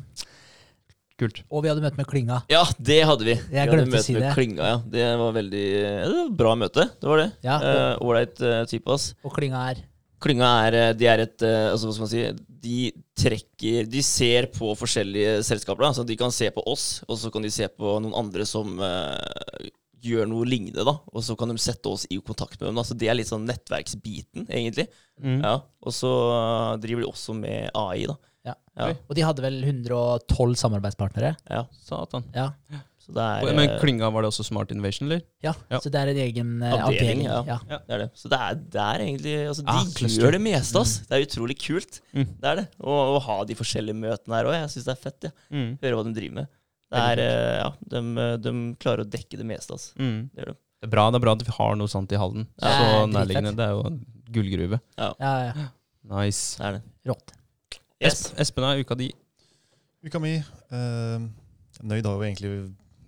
[1.22, 1.43] Kult.
[1.54, 2.39] Og vi hadde møte med Klinga.
[2.49, 3.36] Ja, det hadde vi.
[3.38, 4.32] vi hadde glemte å si med det.
[4.34, 4.78] Klinga, ja.
[4.95, 6.88] Det var veldig ja, det var bra møte.
[6.99, 7.28] Det var det.
[7.45, 9.12] Ja, Eh, Ålreit uh, type, ass.
[9.22, 9.84] Og Klinga er
[10.24, 12.24] Klynga er, eh, de er et eh, altså, hva skal man si,
[12.64, 12.78] De
[13.20, 15.84] trekker De ser på forskjellige selskaper.
[15.84, 15.93] Da.
[15.97, 18.78] Så de kan se på oss, og så kan de se på noen andre som
[18.80, 19.72] eh,
[20.04, 20.84] gjør noe lignende.
[20.86, 22.76] da Og så kan de sette oss i kontakt med dem.
[22.80, 22.84] Da.
[22.88, 24.88] Så det er litt sånn nettverksbiten, egentlig.
[25.22, 25.41] Mm.
[25.43, 28.18] Ja, Og så eh, driver de også med AI, da.
[28.43, 28.56] Ja.
[28.76, 28.88] Ja.
[29.08, 31.36] Og de hadde vel 112 samarbeidspartnere.
[31.49, 31.62] ja.
[31.86, 32.26] Satan.
[32.36, 32.49] Ja,
[33.04, 35.22] Så det er Men klinga Klynga, var det også Smart Innovation, eller?
[35.43, 35.54] ja.
[35.72, 35.80] Ja.
[35.84, 37.47] Så det er en egen eh, Avdeling, avdeling.
[37.47, 37.60] ja.
[37.70, 37.78] Ja.
[37.88, 38.10] Det er det.
[38.16, 40.93] Så det er, det er egentlig altså, De Ah, gjør det meste, ass.
[41.08, 42.01] Det er utrolig kult.
[42.16, 42.28] Mm.
[42.39, 42.68] Det er det.
[42.80, 44.56] Å ha de forskjellige møtene her òg.
[44.62, 45.24] Jeg syns det er fett.
[45.30, 45.32] Ja.
[45.51, 45.72] Mm.
[45.84, 46.47] Høre hva de driver med.
[46.94, 49.96] Det er, eh, ja, de, de klarer å dekke det meste, Altså.
[49.98, 50.30] Mm.
[50.34, 50.60] Det gjør de.
[50.84, 52.46] Det er bra, det er bra at vi har noe sånt i Halden.
[52.60, 53.54] Ja, så nærliggende.
[53.56, 54.02] Det er jo en
[54.36, 54.80] gullgruve.
[55.00, 55.68] Ja, ja.
[56.12, 56.58] Nice.
[56.60, 56.84] Det er det.
[57.08, 57.36] Rått.
[58.04, 58.26] Yes.
[58.44, 59.08] Espen, er uka di?
[60.04, 61.28] Uka mi eh,
[61.88, 62.52] Nøyd har jo egentlig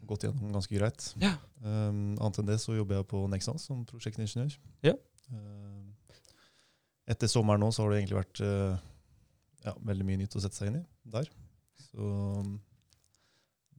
[0.08, 1.10] gått gjennom ganske greit.
[1.22, 1.34] Ja.
[1.66, 4.56] Um, annet enn det så jobber jeg på Nexans som prosjektingeniør.
[4.86, 4.94] Ja.
[5.34, 5.96] Um,
[7.10, 8.78] etter sommeren nå så har det egentlig vært eh,
[9.66, 11.30] ja, veldig mye nytt å sette seg inn i der.
[11.90, 12.10] Så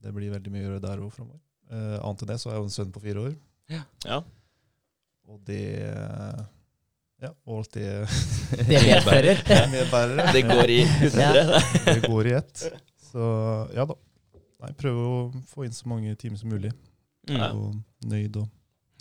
[0.03, 1.39] det blir veldig mye å gjøre der òg framover.
[1.71, 3.33] Uh, annet enn det så har jeg jo en sønn på fire år,
[3.73, 4.21] Ja.
[5.27, 5.63] og det
[7.19, 7.87] Ja, og alt det
[8.69, 9.39] Det medfører.
[9.73, 10.19] medbærer.
[10.35, 11.61] Det går i hundre.
[11.87, 12.61] det går i ett.
[13.09, 13.23] Så
[13.73, 13.95] ja da.
[14.61, 15.17] Nei, prøve å
[15.49, 16.71] få inn så mange timer som mulig.
[17.27, 17.35] Mm.
[17.41, 17.49] Ja.
[17.57, 17.75] Og
[18.09, 18.47] nøyd og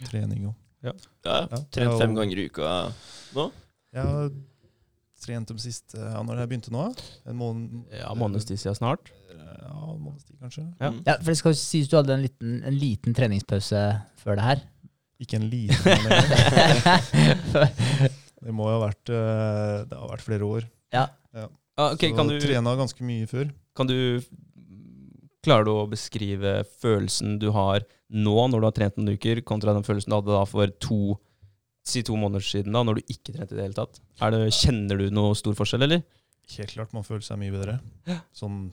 [0.08, 0.92] trening og Ja,
[1.24, 2.72] Ja, Trent fem ganger i uka
[3.36, 3.46] nå.
[3.96, 4.04] Ja,
[5.24, 6.82] trent de siste ja, Når jeg begynte nå?
[7.24, 9.12] En måned Ja, månedstid siden snart.
[9.40, 10.64] Ja, en måneds tid, kanskje.
[10.80, 10.90] Ja.
[10.92, 11.02] Mm.
[11.06, 13.82] Ja, for det skal sies du hadde en liten, en liten treningspause
[14.22, 14.64] før det her.
[15.22, 17.76] Ikke en liten en engang.
[18.46, 20.66] Det må jo ha vært eh, Det har vært flere år.
[21.76, 23.50] Ah, okay, Så kan du, trena ganske mye før.
[23.76, 23.96] kan du
[25.44, 29.74] Klarer du å beskrive følelsen du har nå, når du har trent noen uker, kontra
[29.76, 30.98] den følelsen du hadde da for to,
[31.86, 34.00] si to måneder siden, da, når du ikke trente i det hele tatt?
[34.18, 36.02] Er det, kjenner du noe stor forskjell, eller?
[36.56, 37.76] Helt klart man føler seg mye bedre.
[38.34, 38.64] Sånn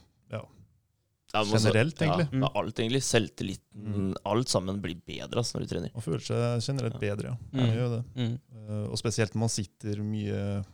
[1.34, 2.28] Ja, også- Generelt, egentlig.
[2.44, 3.02] Ja, alt, egentlig.
[3.02, 3.84] Selvtilliten.
[3.94, 4.14] Mm.
[4.26, 5.90] Alt sammen blir bedre altså, når du trener.
[5.96, 7.38] Man føler seg generelt bedre, ja.
[7.52, 7.60] Mm.
[7.62, 8.04] Man gjør det.
[8.16, 8.40] Mm.
[8.70, 10.66] Uh, Og spesielt når man sitter mye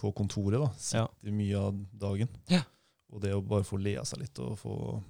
[0.00, 0.58] på kontoret.
[0.58, 0.70] da.
[0.98, 1.06] Ja.
[1.20, 2.28] Sitter mye av dagen.
[2.48, 2.62] Ja.
[3.12, 5.02] Og det å bare få le av seg litt og få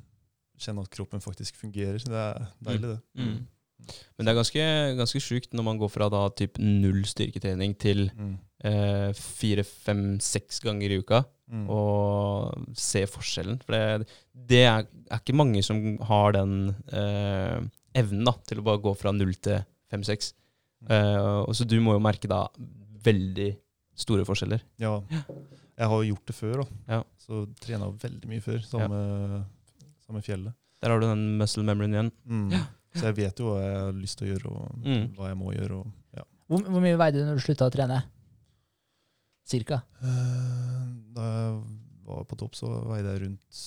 [0.58, 3.00] kjenne at kroppen faktisk fungerer, det er deilig, det.
[3.16, 3.46] Mm.
[4.18, 4.64] Men det er ganske,
[4.98, 8.38] ganske sjukt når man går fra da typ null styrketrening til Mm.
[8.64, 11.66] Eh, fire, fem, seks ganger i uka, Mm.
[11.68, 13.58] og se forskjellen.
[13.66, 14.06] For det,
[14.48, 15.76] det er, er ikke mange som
[16.08, 17.58] har den eh,
[18.00, 19.60] evnen da, til å bare gå fra null til
[19.92, 20.30] fem-seks.
[20.88, 22.46] Eh, og så du må jo merke da
[23.04, 23.50] veldig
[23.94, 24.64] store forskjeller.
[24.80, 24.94] Ja.
[25.76, 26.66] Jeg har jo gjort det før, da.
[26.96, 27.02] Ja.
[27.20, 29.44] Så trena veldig mye før, sammen med,
[30.06, 30.56] sammen med fjellet.
[30.80, 32.10] Der har du den muscle memoryen igjen.
[32.24, 32.56] Mm.
[32.96, 35.06] Så jeg vet jo hva jeg har lyst til å gjøre, og Mm.
[35.18, 35.78] hva jeg må gjøre.
[35.84, 36.24] Og, ja.
[36.48, 38.00] Hvor, hvor mye veide du når du slutta å trene?
[39.44, 39.82] Cirka?
[40.02, 40.84] Eh,
[41.14, 41.56] Da jeg
[42.08, 43.58] var på topp, så veide jeg rundt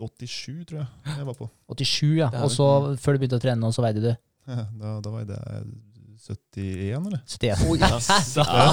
[0.00, 1.48] 87, tror jeg jeg var på.
[1.70, 2.28] 87, ja.
[2.42, 2.66] Og så,
[3.00, 4.10] før du begynte å trene nå, så veide du
[4.80, 5.68] Da, da veide jeg
[6.24, 7.20] 71, eller?
[7.28, 7.64] 71.
[7.80, 7.88] Ja,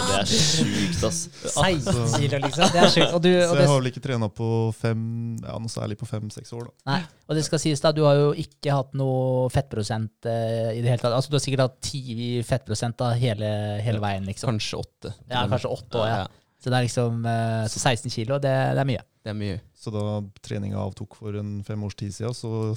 [0.08, 1.20] det er sjukt, ass.
[1.52, 2.70] 16 kilo, liksom.
[2.72, 3.16] Det er sjukt.
[3.18, 4.48] Og, du, Så jeg har vel ikke trena på
[4.78, 5.02] fem,
[5.44, 6.94] ja, noe særlig på fem-seks år, da.
[6.94, 10.82] nei, og det skal sies, da, du har jo ikke hatt noe fettprosent eh, i
[10.84, 11.16] det hele tatt.
[11.18, 13.52] Altså, du har sikkert hatt 10 fettprosent da, hele,
[13.84, 14.54] hele veien, liksom.
[14.54, 15.14] Kanskje åtte.
[15.28, 16.24] Ja, kanskje 8 år, ja.
[16.62, 19.06] Så det er liksom eh, Så 16 kilo, det, det er mye.
[19.22, 19.62] Det er mye.
[19.78, 20.04] Så da
[20.46, 22.76] treninga avtok for en fem års tid siden, så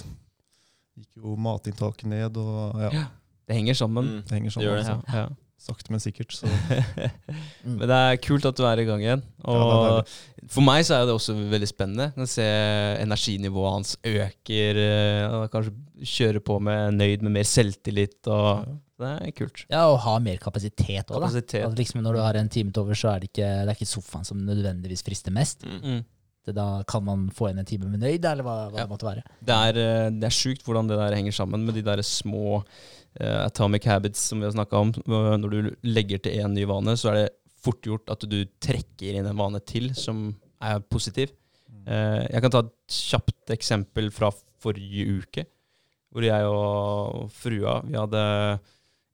[0.94, 3.04] gikk jo matinntaket ned, og ja,
[3.49, 4.05] Det henger sammen.
[4.05, 4.22] Mm.
[4.28, 4.68] det henger sammen.
[4.70, 4.78] det.
[4.78, 5.01] Altså.
[5.09, 5.40] Ja, ja.
[5.64, 6.32] Sakte, men sikkert.
[6.36, 6.47] Så
[7.64, 7.78] Mm.
[7.80, 9.22] Men det er kult at du er i gang igjen.
[9.40, 9.92] Ja, det
[10.45, 12.45] Og for meg så er det også veldig spennende å se
[13.01, 14.80] energinivået hans øker.
[14.82, 15.72] eh, Og kanskje
[16.05, 18.18] kjøre på med nøyd med mer selvtillit.
[18.28, 18.74] Og ja.
[18.95, 19.64] Det er kult.
[19.72, 21.24] Ja, og ha mer kapasitet òg, da.
[21.24, 21.64] Kapasitet.
[21.64, 23.74] Altså, liksom, når du har en time til over, så er det ikke, det er
[23.74, 25.64] ikke sofaen som nødvendigvis frister mest.
[25.66, 25.80] Mm.
[25.82, 26.05] Mm.
[26.47, 28.84] Det, da kan man få inn en time med nøyd, eller hva, hva Ja.
[28.84, 29.24] det måtte være.
[29.42, 32.62] Det er, eh, det er sjukt hvordan det der henger sammen med de der små
[33.20, 34.92] atomic habits som vi har snakka om.
[35.06, 37.28] Når du legger til én ny vane, så er det
[37.64, 40.28] fort gjort at du trekker inn en vane til som
[40.64, 41.32] er positiv.
[41.84, 44.30] Eh, jeg kan ta et kjapt eksempel fra
[44.64, 45.44] forrige uke,
[46.14, 48.22] hvor jeg og frua vi hadde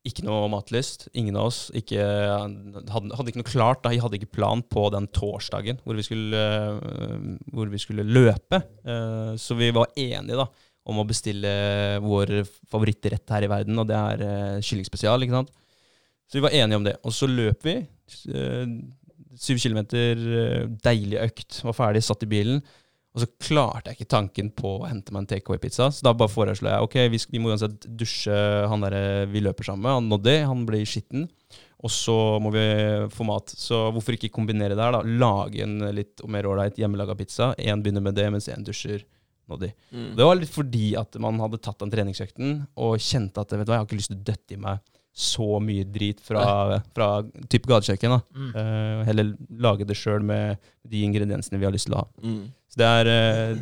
[0.06, 1.08] ikke noe matlyst.
[1.18, 1.58] Ingen av oss.
[1.76, 3.82] Ikke, hadde, hadde ikke noe klart.
[3.84, 3.92] Da.
[3.92, 6.44] Jeg hadde ikke plan på den torsdagen hvor vi skulle,
[6.80, 8.62] øh, hvor vi skulle løpe.
[8.80, 10.48] Eh, så vi var enige da,
[10.88, 11.50] om å bestille
[12.02, 15.26] vår favorittrett her i verden, og det er uh, kyllingspesial.
[15.26, 15.52] ikke sant?
[16.30, 16.96] Så vi var enige om det.
[17.04, 17.80] Og så løp vi.
[18.30, 18.66] eh,
[19.40, 21.62] Syv kilometer, eh, deilig økt.
[21.66, 22.60] Var ferdig, satt i bilen.
[23.10, 25.88] Og så klarte jeg ikke tanken på å hente meg en takeaway-pizza.
[25.90, 28.36] Så da bare foreslo jeg ok, vi, vi må uansett dusje
[28.70, 29.96] han der vi løper sammen med.
[29.96, 31.26] Han nådde, han blir skitten.
[31.82, 32.62] Og så må vi
[33.10, 33.50] få mat.
[33.50, 34.94] Så hvorfor ikke kombinere det her?
[34.94, 35.02] da?
[35.02, 37.50] Lage en litt mer ålreit hjemmelaga pizza.
[37.58, 39.02] Én begynner med det, mens én dusjer
[39.50, 39.72] Noddy.
[39.90, 40.06] Mm.
[40.18, 43.72] Det var litt fordi at man hadde tatt den treningsøkten og kjente at vet du
[43.72, 44.80] hva, jeg har ikke lyst til å døtte i meg
[45.20, 46.44] så mye drit fra,
[46.96, 47.08] fra
[47.50, 48.14] type gatekjøkken.
[48.30, 48.48] Mm.
[48.54, 49.34] Uh, heller
[49.66, 52.08] lage det sjøl med de ingrediensene vi har lyst til å ha.
[52.24, 52.42] Mm.
[52.70, 53.60] Så det er Uh,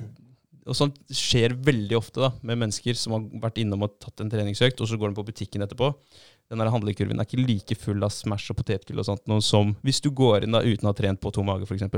[0.69, 4.29] Og sånt skjer veldig ofte da, med mennesker som har vært innom og tatt en
[4.29, 5.89] treningsøkt, og så går de på butikken etterpå.
[6.53, 10.03] Den handlekurven er ikke like full av Smash og potetgull og sånt noe som hvis
[10.05, 11.89] du går inn da uten å ha trent på tom mage, f.eks.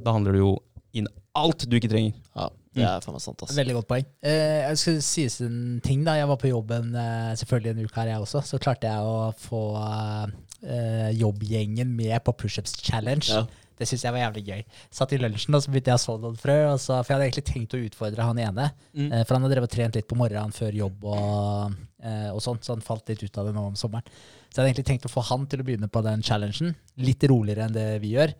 [0.00, 0.54] Da handler det jo
[0.96, 2.18] inn alt du ikke trenger.
[2.34, 3.54] Ja, det er faen meg sant, ass.
[3.56, 4.06] Veldig godt poeng.
[4.22, 6.04] Eh, jeg skal sies en ting.
[6.06, 8.42] da Jeg var på jobben eh, selvfølgelig en uke her, jeg også.
[8.46, 13.30] Så klarte jeg å få eh, jobbgjengen med på pushups challenge.
[13.30, 13.46] Ja.
[13.80, 14.64] Det syns jeg var jævlig gøy.
[14.92, 16.56] Satt i lunsjen og så begynte jeg å så noen frø.
[16.74, 18.66] Og så, for jeg hadde egentlig tenkt å utfordre han ene.
[18.92, 19.14] Mm.
[19.22, 22.76] for han hadde drevet trent litt på morgenen før jobb og, eh, og sånt, så
[22.76, 24.04] han falt litt ut av det nå om sommeren.
[24.50, 26.74] Så jeg hadde egentlig tenkt å få han til å begynne på den challengen.
[27.00, 28.34] Litt roligere enn det vi gjør.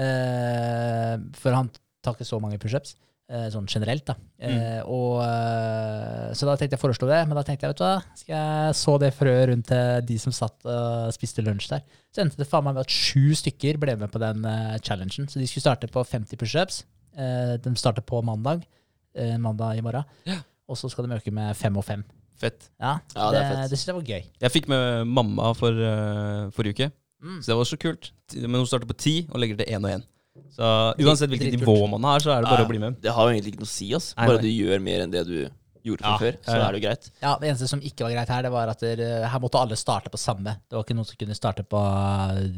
[0.00, 1.70] Eh, for han
[2.02, 2.96] tar ikke så mange pushups.
[3.30, 4.16] Eh, sånn generelt, da.
[4.42, 7.78] Eh, og, eh, så da tenkte jeg å foreslå det, men da tenkte jeg, vet
[7.78, 11.68] du hva, skal jeg så det frøet rundt til de som satt og spiste lunsj
[11.70, 11.84] der.
[12.10, 15.28] Så endte det faen meg med at sju stykker ble med på den eh, challengen.
[15.30, 16.82] Så de skulle starte på 50 pushups.
[17.14, 18.66] Eh, de starter på mandag.
[19.14, 20.04] eh, mandag i morgen.
[20.26, 20.36] Ja.
[20.70, 22.04] Og så skal de øke med fem og fem.
[22.38, 22.68] Fett.
[22.80, 23.70] Ja, Ja, det det, er fett.
[23.70, 24.22] det syns jeg var gøy.
[24.40, 27.42] Jeg fikk med mamma for uh, forrige uke, Mm.
[27.42, 28.12] så det var så kult.
[28.34, 30.04] Men hun starter på ti og legger til én og én.
[30.54, 30.66] Så
[31.04, 32.66] uansett hvilket nivå man har, så er det bare Ja.
[32.66, 33.00] å bli med.
[33.00, 34.12] Det har jo egentlig ikke noe å si, ass.
[34.14, 35.36] Bare du gjør mer enn det du
[35.82, 36.64] gjorde Ja, før, så ja, ja.
[36.68, 37.10] er det jo greit.
[37.22, 39.76] Ja, Det eneste som ikke var greit her, det var at der, her måtte alle
[39.80, 40.56] starte på samme.
[40.68, 42.50] Det var ikke noen som kunne starte på eh,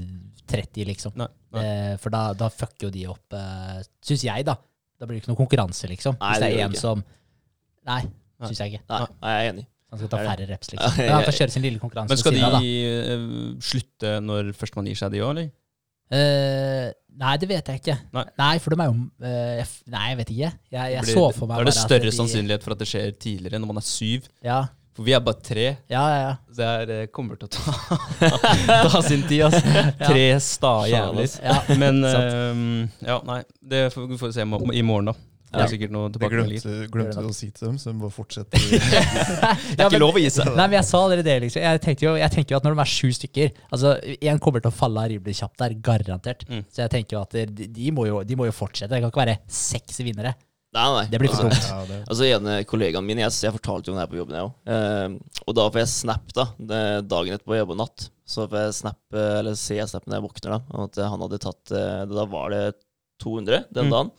[0.51, 1.13] 30, liksom.
[1.17, 1.63] Nei, nei.
[1.65, 4.57] Eh, for da, da fucker jo de opp, eh, syns jeg, da.
[4.99, 6.17] Da blir det ikke noe konkurranse, liksom.
[6.21, 6.81] Nei, Hvis det er en ikke.
[6.83, 7.05] som
[7.87, 8.49] Nei, Nei.
[8.49, 8.83] syns jeg ikke.
[8.91, 9.67] Nei, nei, jeg er enig.
[9.93, 10.97] Han skal ta færre reps, liksom.
[10.99, 12.61] Men han får kjøre sin lille konkurranse Men skal de av, da.
[12.65, 13.25] eh,
[13.61, 15.51] slutte når førstemann gir seg, de òg, eller?
[16.13, 16.91] Eh,
[17.23, 17.97] nei, det vet jeg ikke.
[18.13, 18.53] Nei.
[18.61, 20.53] for de er jo uh, Nei, jeg vet ikke.
[20.75, 22.89] Jeg, jeg Blir- så for meg Da er det større de- sannsynlighet for at det
[22.91, 24.29] skjer tidligere når man er syv.
[24.45, 24.61] Ja,
[24.93, 25.67] For vi er bare tre.
[25.89, 26.33] ja, ja.
[26.53, 27.73] det er, eh, kommer til å ta,
[28.93, 29.63] ta sin tid, altså.
[30.05, 31.33] Tre sta jævler.
[31.43, 31.59] ja.
[31.81, 32.63] Men eh,
[33.09, 33.43] ja, nei.
[33.63, 35.17] Det får vi får se i morgen, da.
[35.53, 35.69] Det er Ja.
[35.69, 38.59] sikkert noe tilbake Jeg glemte, glemte å si til dem, så de bare fortsetter.
[39.77, 40.47] Det er ikke lov å gi seg.
[40.57, 41.61] Nei, men jeg sa dere det, liksom.
[41.67, 43.93] Jeg tenker jo, jeg tenker jo at når de er sju stykker Altså,
[44.23, 46.47] Én kommer til å falle av rimelig kjapt der, garantert.
[46.49, 46.63] Mm.
[46.73, 48.91] Så jeg tenker jo at de, de, må jo, de må jo fortsette.
[48.95, 50.33] Det kan ikke være seks vinnere.
[50.73, 51.03] Nei, nei.
[51.13, 51.91] Det blir for altså, dumt.
[51.93, 54.47] Ja, Altså en kollegaen min, jeg, jeg fortalte jo om det her på jobben, jeg
[54.49, 55.19] òg.
[55.45, 56.47] og da får jeg snap da,
[57.05, 58.07] dagen etterpå jeg jobber natt.
[58.25, 60.61] Så får jeg snap, eh, eller ser jeg snap når jeg våkner, da.
[60.73, 62.63] Og At han hadde tatt eh, Da var det
[63.21, 64.11] 200 den Mm.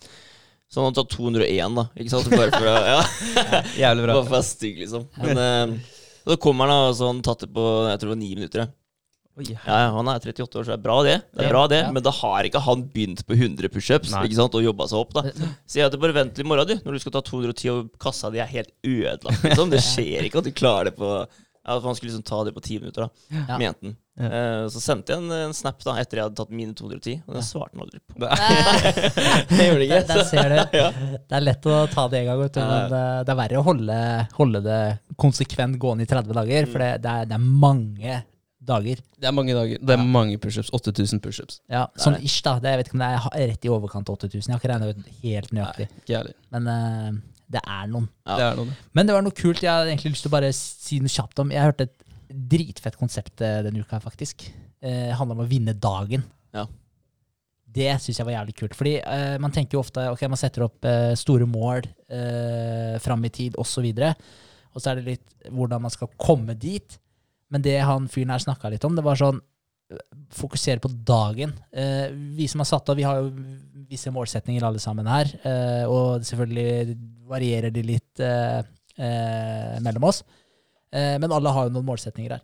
[0.74, 1.84] Så han hadde tatt 201, da.
[2.02, 2.32] Ikke sant?
[2.34, 3.02] Bare for å ja,
[3.78, 4.14] Jævlig bra.
[4.18, 5.04] bare for å være stygg, liksom.
[5.22, 8.24] Men uh, så kommer han, og så han tatt det på jeg tror det var
[8.24, 8.64] ni minutter.
[8.66, 8.72] ja.
[9.34, 11.16] Oi, Ja, ja, han er 38 år, så det er bra det.
[11.34, 11.80] Det er bra det.
[11.94, 15.16] Men da har ikke han begynt på 100 pushups og jobba seg opp.
[15.16, 15.24] da
[15.66, 16.86] Så jeg hadde bare vent til i morgen, du.
[16.86, 19.42] Når du skal ta 210 og kassa di er helt ødelagt.
[19.48, 19.74] Liksom.
[19.74, 22.54] Det skjer ikke at du klarer det på Ja, for Han skulle liksom ta det
[22.54, 23.28] på 10 minutter, da.
[23.34, 23.58] Ja.
[23.58, 23.98] Mente han.
[24.20, 24.28] Ja.
[24.30, 27.38] Eh, så sendte jeg en, en snap da etter jeg hadde tatt mine 210, og
[27.38, 28.18] den svarte han aldri på.
[28.24, 30.02] Det Det gjorde ikke.
[30.12, 30.60] der ser du.
[30.84, 30.90] Ja.
[31.18, 33.64] Det er lett å ta det en gang, vet du, men eh, det er verre
[33.64, 33.98] å holde,
[34.38, 34.84] holde det
[35.20, 36.70] konsekvent gående i 30 dager.
[36.70, 38.22] For det, det, er, det er mange
[38.64, 39.02] dager.
[39.20, 39.82] Det er mange dager.
[39.82, 40.72] Det er mange pushups.
[40.78, 41.60] 8000 pushups.
[41.72, 42.60] Ja, sånn ish, da.
[42.62, 44.46] Det, jeg vet ikke om det er rett i overkant av 8000.
[44.46, 45.90] Jeg har ikke regna ut helt nøyaktig.
[46.14, 46.24] Nei.
[46.54, 47.22] Men uh,
[47.54, 48.08] det er noen.
[48.28, 48.38] Ja.
[48.38, 48.72] Det er noen.
[48.96, 51.44] Men det var noe kult jeg hadde egentlig lyst til å bare si noe kjapt
[51.44, 51.52] om.
[51.54, 51.96] Jeg hørte et
[52.34, 54.48] dritfett konsept eh, denne uka, faktisk.
[54.82, 56.24] Eh, Det handler om å vinne dagen.
[56.54, 56.66] Ja.
[57.74, 58.76] Det syns jeg var jævlig kult.
[58.78, 63.24] Fordi eh, man tenker jo ofte ok, man setter opp eh, store mål eh, fram
[63.26, 63.88] i tid osv.
[64.74, 67.00] Og så er det litt hvordan man skal komme dit.
[67.54, 70.04] Men det han fyren her snakka litt om, det var sånn eh,
[70.34, 71.52] Fokusere på dagen.
[71.70, 72.08] Eh,
[72.38, 73.34] vi som har satt av, vi har jo
[73.90, 75.30] visse målsetninger alle sammen her.
[75.46, 76.96] Eh, og selvfølgelig
[77.30, 78.22] varierer de litt
[79.82, 80.20] mellom oss.
[80.94, 82.44] Eh, men alle har jo noen målsetninger her.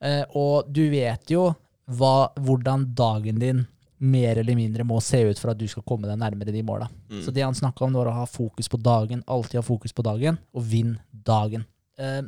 [0.00, 1.48] Eh, og du vet jo
[1.90, 3.64] hva, hvordan dagen din
[4.00, 6.86] mer eller mindre må se ut for at du skal komme deg nærmere de måla.
[7.10, 7.18] Mm.
[7.24, 9.24] Så det han snakka om, var å ha fokus på dagen.
[9.28, 11.66] Alltid ha fokus på dagen, og vinn dagen.
[12.00, 12.22] Eh,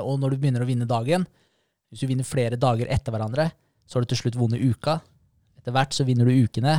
[0.00, 1.26] og når du begynner å vinne dagen,
[1.90, 3.50] hvis du vinner flere dager etter hverandre,
[3.84, 5.00] så har du til slutt vunnet uka.
[5.58, 6.78] Etter hvert så vinner du ukene,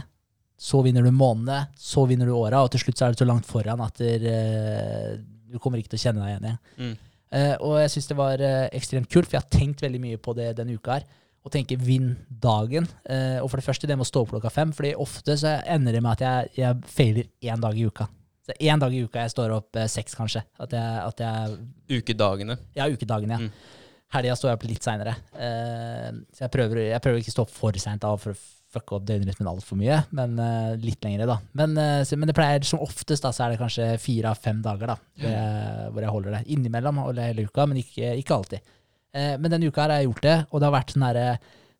[0.62, 3.28] så vinner du månedene, så vinner du åra, og til slutt så er du så
[3.28, 6.60] langt foran at du kommer ikke til å kjenne deg igjen igjen.
[6.80, 7.11] Mm.
[7.32, 10.22] Eh, og jeg syns det var eh, ekstremt kult, for jeg har tenkt veldig mye
[10.22, 11.08] på det denne uka her.
[11.42, 12.14] Å tenke vinn
[12.44, 12.88] dagen.
[13.10, 15.58] Eh, og for det første det med å stå opp klokka fem, fordi ofte så
[15.64, 18.10] ender det med at jeg, jeg feiler én dag i uka.
[18.46, 20.44] Så én dag i uka jeg står opp seks, kanskje.
[20.62, 22.58] At jeg, at jeg Ukedagene.
[22.78, 23.48] Ja, ukedagene, ja.
[23.48, 23.78] Mm.
[24.12, 25.14] Helga står jeg opp litt seinere.
[25.32, 28.36] så jeg prøver, jeg prøver ikke å stå opp for seint for
[28.72, 31.40] fucke opp døgnrytmen altfor mye, men uh, litt lengre, da.
[31.60, 34.40] Men, uh, så, men det pleier som oftest, da, så er det kanskje fire av
[34.40, 36.46] fem dager da, hvor jeg, hvor jeg holder det.
[36.56, 38.72] Innimellom holder jeg hele uka, men ikke, ikke alltid.
[39.12, 41.26] Eh, men denne uka her har jeg gjort det, og det har vært sånn herre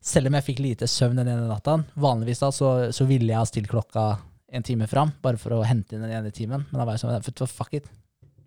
[0.02, 3.38] Selv om jeg fikk lite søvn den ene natta, vanligvis da, så, så ville jeg
[3.38, 4.06] ha stilt klokka
[4.50, 6.64] en time fram, bare for å hente inn den ene timen.
[6.72, 7.86] Men da var jeg sånn, fuck it.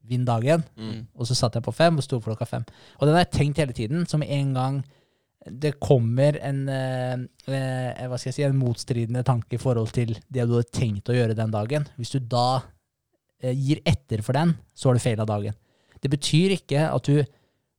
[0.03, 0.65] Vinn dagen.
[0.75, 1.05] Mm.
[1.15, 2.65] Og så satt jeg på fem og sto klokka fem.
[2.99, 4.81] Og den har jeg tenkt hele tiden, som en gang
[5.45, 7.13] det kommer en eh,
[7.53, 11.11] eh, hva skal jeg si, en motstridende tanke i forhold til det du hadde tenkt
[11.11, 11.85] å gjøre den dagen.
[11.99, 12.63] Hvis du da
[13.43, 15.53] eh, gir etter for den, så har du feila dagen.
[16.01, 17.21] Det betyr ikke at du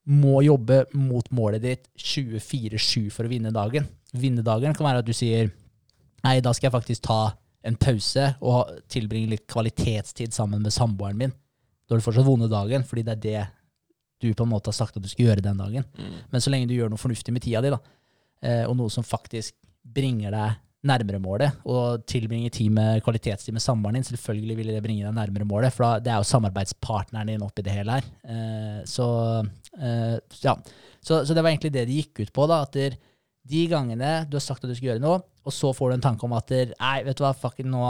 [0.06, 3.88] må jobbe mot målet ditt 24-7 for å vinne dagen.
[4.14, 5.50] Vinne dagen kan være at du sier
[6.22, 7.20] nei, da skal jeg faktisk ta
[7.66, 11.34] en pause og tilbringe litt kvalitetstid sammen med samboeren min.
[11.86, 13.42] Da har du fortsatt vunnet dagen, fordi det er det
[14.22, 15.86] du på en måte har sagt at du skal gjøre den dagen.
[15.98, 16.20] Mm.
[16.32, 17.80] Men så lenge du gjør noe fornuftig med tida di, da,
[18.42, 19.56] eh, og noe som faktisk
[19.96, 24.82] bringer deg nærmere målet, og tilbringer tid med kvalitetstid med samboeren din, selvfølgelig vil det
[24.84, 28.06] bringe deg nærmere målet, for det er jo samarbeidspartneren din oppi det hele her.
[28.22, 29.08] Eh, så,
[29.80, 30.54] eh, ja.
[31.00, 32.98] Så, så det var egentlig det det gikk ut på, da, at der,
[33.46, 36.06] de gangene du har sagt at du skal gjøre noe, og så får du en
[36.08, 37.82] tanke om at nei, vet du hva, fuck, nå,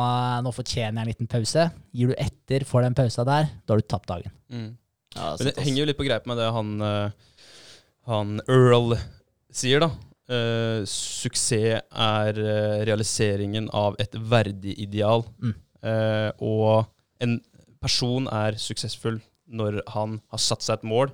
[0.44, 1.68] nå fortjener jeg en liten pause.
[1.96, 4.34] Gir du etter for den pausa der, da har du tapt dagen.
[4.52, 4.74] Mm.
[5.16, 7.10] Ja, Men det henger jo litt på greip med det han, eh,
[8.10, 8.96] han Earl
[9.54, 9.90] sier, da.
[10.26, 15.22] Uh, suksess er eh, realiseringen av et verdig ideal.
[15.38, 15.52] Mm.
[15.86, 16.88] Uh, og
[17.22, 17.36] en
[17.78, 21.12] person er suksessfull når han har satt seg et mål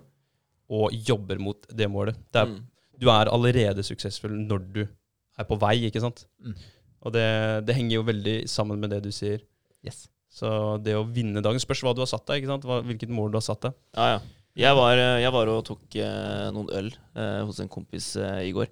[0.73, 2.17] og jobber mot det målet.
[2.33, 2.63] Det er, Mm.
[3.03, 6.25] Du er allerede suksessfull når du er på vei, ikke sant?
[6.41, 6.55] Mm.
[7.03, 7.27] Og det,
[7.67, 9.43] det henger jo veldig sammen med det du sier.
[9.85, 10.07] Yes.
[10.33, 10.49] Så
[10.81, 12.65] det å vinne dagen spørs hva du har satt deg, ikke sant?
[12.69, 13.77] Hva, hvilket mål du har satt deg.
[13.99, 14.23] Ja, ja.
[14.63, 18.43] Jeg var, eh, jeg var og tok eh, noen øl eh, hos en kompis eh,
[18.49, 18.69] i går.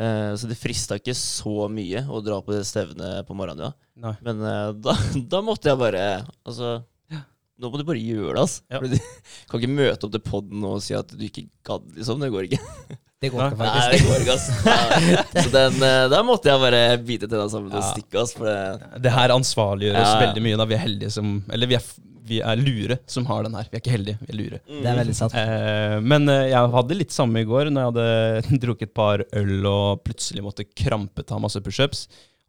[0.00, 3.72] Eh, så det frista ikke så mye å dra på det stevnet på morgenen.
[4.00, 4.12] Ja.
[4.24, 4.96] Men eh, da,
[5.36, 6.02] da måtte jeg bare
[6.44, 6.78] Altså,
[7.60, 8.56] nå må du bare gjøre det, ass.
[8.72, 8.80] Ja.
[8.80, 8.96] Du
[9.50, 12.20] kan ikke møte opp til poden og si at du ikke gadd, liksom.
[12.24, 12.60] Det går ikke.
[13.20, 13.90] Det går ikke, Nei, faktisk.
[13.92, 14.46] det går ikke, ass.
[15.10, 15.24] Ja.
[15.44, 18.32] Så den, der da måtte jeg bare bite til den sammen og stikke, ass.
[18.38, 20.22] For det Det her ansvarliggjør oss Ja, ja.
[20.26, 20.60] veldig mye.
[20.62, 21.84] da Vi er heldige som Eller vi er,
[22.30, 23.68] vi er lure som har den her.
[23.68, 24.60] Vi er ikke heldige, vi er lure.
[24.70, 25.36] Det er veldig sant.
[25.36, 29.24] Eh, men eh, jeg hadde litt samme i går, når jeg hadde drukket et par
[29.42, 32.06] øl og plutselig måtte krampe ta masse pushups.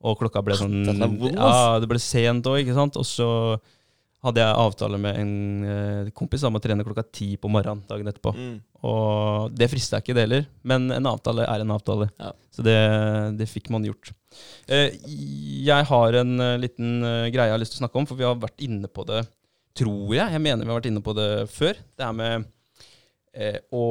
[0.07, 2.95] Og klokka ble sånn er vond, Ja, det ble sent òg, ikke sant.
[2.97, 3.27] Og så
[4.21, 5.33] hadde jeg avtale med en
[5.65, 8.33] eh, kompis om å trene klokka ti på morgenen dagen etterpå.
[8.37, 8.55] Mm.
[8.85, 10.47] Og det frista ikke, det heller.
[10.67, 12.09] Men en avtale er en avtale.
[12.21, 12.31] Ja.
[12.53, 12.77] Så det,
[13.39, 14.11] det fikk man gjort.
[14.69, 14.93] Eh,
[15.65, 17.01] jeg har en eh, liten
[17.33, 19.23] greie jeg har lyst til å snakke om, for vi har vært inne på det,
[19.77, 20.35] tror jeg.
[20.35, 21.81] Jeg mener vi har vært inne på det før.
[21.97, 22.49] Det er med
[23.33, 23.85] eh, å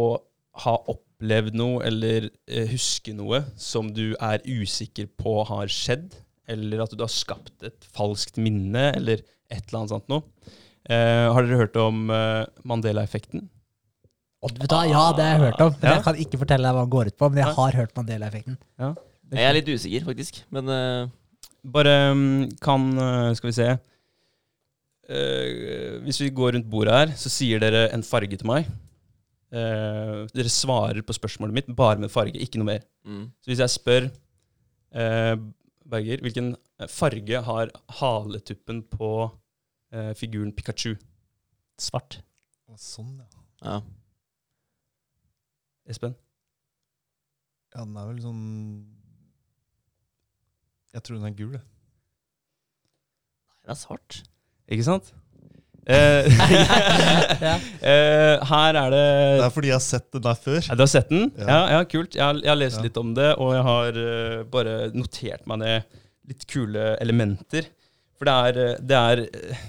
[0.63, 2.27] ha opplevd noe eller
[2.71, 6.15] huske noe som du er usikker på har skjedd,
[6.51, 10.23] eller at du har skapt et falskt minne, eller et eller annet sånt noe.
[10.91, 13.49] Eh, har dere hørt om eh, Mandela-effekten?
[14.41, 14.87] Ja, det har
[15.35, 15.75] jeg hørt om.
[15.77, 15.95] Men Ja.
[15.99, 18.57] Jeg kan ikke fortelle deg hva den går ut på, men jeg har hørt Mandela-effekten.
[19.31, 20.43] Jeg er litt usikker, faktisk.
[20.51, 21.11] Men uh...
[21.61, 23.69] Bare mm, kan eh, Skal vi se.
[25.11, 28.69] Uh, hvis vi går rundt bordet her, så sier dere en farge til meg.
[29.51, 32.85] Uh, dere svarer på spørsmålet mitt bare med farge, ikke noe mer.
[33.05, 33.25] mm.
[33.43, 35.35] Så hvis jeg spør uh,
[35.91, 36.53] Berger, hvilken
[36.87, 39.11] farge har haletuppen på
[39.93, 40.97] eh, figuren Pikachu?
[41.81, 42.21] Svart.
[42.71, 43.45] Å, Sånn, ja.
[43.67, 43.79] ja.
[45.91, 46.15] Espen?
[47.75, 48.43] Ja, den er vel sånn
[50.95, 51.65] Jeg tror den er gul, jeg.
[53.63, 54.21] Den er svart.
[54.71, 55.11] Ikke sant?
[55.91, 56.27] Eh,
[57.41, 57.55] Ja.
[57.81, 59.05] eh, her er det
[59.41, 60.59] Det er fordi jeg har sett den der før.
[60.67, 61.31] Ja, du har sett den?
[61.39, 61.61] Ja, Ja.
[61.79, 62.15] ja, kult.
[62.19, 62.85] Jeg har, jeg har lest Ja.
[62.87, 65.99] litt om det, og jeg har eh, bare notert meg ned
[66.31, 67.71] litt kule elementer.
[68.19, 69.65] For det er, eh, det er, eh,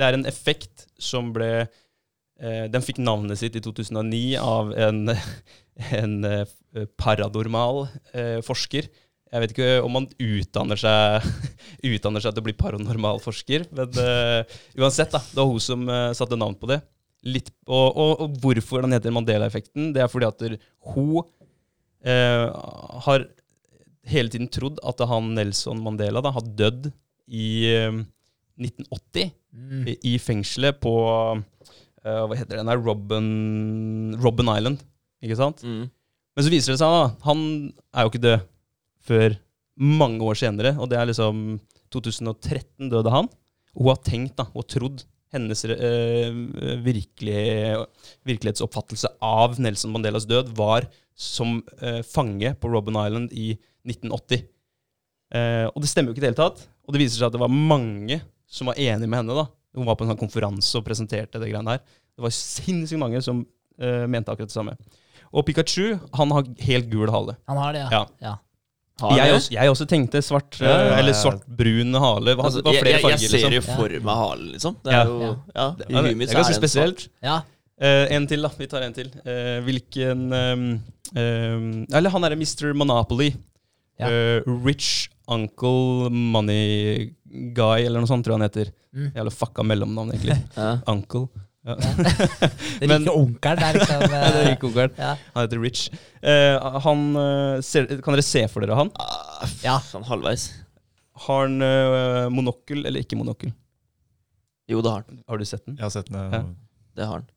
[0.00, 5.14] det er en effekt som ble eh, Den fikk navnet sitt i 2009 av en,
[6.00, 6.56] en eh,
[7.00, 7.84] paranormal
[8.14, 8.88] eh, forsker.
[9.30, 11.26] Jeg vet ikke om man utdanner seg,
[11.92, 15.20] utdanner seg til å bli paranormal forsker, men uh, uansett, da.
[15.22, 16.80] Det var hun som uh, satte navn på det.
[17.30, 20.42] Litt, og, og, og hvorfor den heter Mandela-effekten, det er fordi at
[20.90, 22.46] hun uh,
[23.06, 23.28] har
[24.10, 26.90] hele tiden trodd at han Nelson Mandela da, har dødd
[27.30, 28.00] i eh,
[28.60, 29.86] 1980 Mm.
[29.90, 31.40] i, i fengselet på uh,
[32.04, 32.78] Hva heter den der?
[32.78, 33.26] Robben,
[34.22, 34.82] Robben Island.
[35.24, 35.64] Ikke sant?
[35.66, 35.88] Mm.
[36.36, 37.40] Men så viser det seg da, han
[37.90, 38.44] er jo ikke død
[39.10, 39.34] før
[39.80, 40.74] mange år senere.
[40.78, 41.58] Og det er liksom
[41.92, 43.30] 2013 døde han.
[43.74, 46.30] Og hun har tenkt da, og trodd hennes eh,
[46.82, 47.42] virkelig,
[48.26, 53.52] virkelighetsoppfattelse av Nelson Mandelas død var som eh, fange på Robben Island i
[53.86, 54.42] 1980.
[55.30, 56.64] Eh, og det stemmer jo ikke i det hele tatt.
[56.86, 58.18] Og det viser seg at det var mange
[58.50, 59.36] som var enig med henne.
[59.38, 59.46] da.
[59.78, 61.82] Hun var på en sånn konferanse og presenterte det greiene her.
[62.16, 63.44] Det var sinnssykt mange som
[63.80, 64.74] uh, mente akkurat det samme.
[65.30, 67.36] Og Pikachu han har helt gul hale.
[67.48, 68.00] Han har det, Ja.
[68.00, 68.06] ja.
[68.26, 68.36] ja.
[69.00, 70.96] Har Jeg også, jeg også tenkte svart, Ja, ja, ja.
[71.00, 72.34] eller svart-brun hale.
[72.36, 73.54] Hva- Altså, det var jeg, jeg, farger, jeg ser liksom.
[73.54, 74.74] jo for meg halen, liksom.
[74.84, 74.98] Det Ja.
[75.00, 75.30] er jo Ja.
[75.54, 77.06] Ja, Det i er, huet mitt det er ganske spesielt.
[77.22, 77.38] ja.
[77.80, 78.50] Uh, en til, da.
[78.58, 79.06] Vi tar en til.
[79.24, 80.82] Uh, hvilken um,
[81.16, 82.74] um, Eller han derre Mr.
[82.76, 83.30] Monopoly.
[84.00, 84.08] Ja.
[84.08, 87.10] Eh, rich Uncle Money
[87.54, 88.72] Guy, eller noe sånt, tror jeg han heter.
[88.96, 89.12] Mm.
[89.14, 90.36] Jævla fucka mellomnavn, egentlig.
[90.58, 90.72] Ja.
[90.90, 91.28] Uncle.
[91.66, 91.74] Ja.
[92.80, 94.94] Det rike onkelen er liksom det er eh, ikke onkelen.
[94.96, 95.10] ja.
[95.34, 95.82] Han heter Rich.
[96.24, 98.90] Uh, han eh, ser, Kan dere se for dere han?
[98.98, 99.74] Ah, Ja.
[99.84, 100.48] Sånn halvveis.
[101.26, 103.52] Har han uh, monokkel eller ikke monokkel?
[104.70, 105.20] Jo, det har han.
[105.28, 105.76] Har du sett den?
[105.76, 106.32] Jeg har sett den.
[106.32, 106.42] Ja.
[106.96, 107.28] Det har han.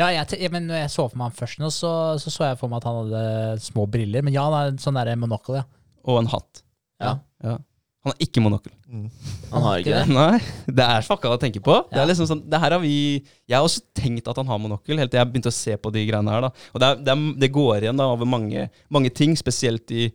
[0.00, 1.90] Ja, jeg, men når jeg så for meg han først nå, så,
[2.22, 4.24] så så jeg for meg at han hadde små briller.
[4.26, 5.64] Men ja, han har en sånn derre monokkel, ja.
[6.08, 6.62] Og en hatt.
[7.00, 7.18] Ja.
[7.44, 7.58] Ja.
[8.00, 8.72] Han har ikke monokkel.
[8.88, 9.08] Mm.
[9.50, 10.04] Han har ikke det.
[10.14, 10.38] Nei,
[10.78, 11.74] det er fucka å tenke på.
[11.90, 14.62] Det er liksom sånn, det her har vi Jeg har også tenkt at han har
[14.62, 16.46] monokkel, helt til jeg begynte å se på de greiene her.
[16.46, 19.92] da Og det, er, det, er, det går igjen da over mange, mange ting, spesielt
[19.92, 20.08] i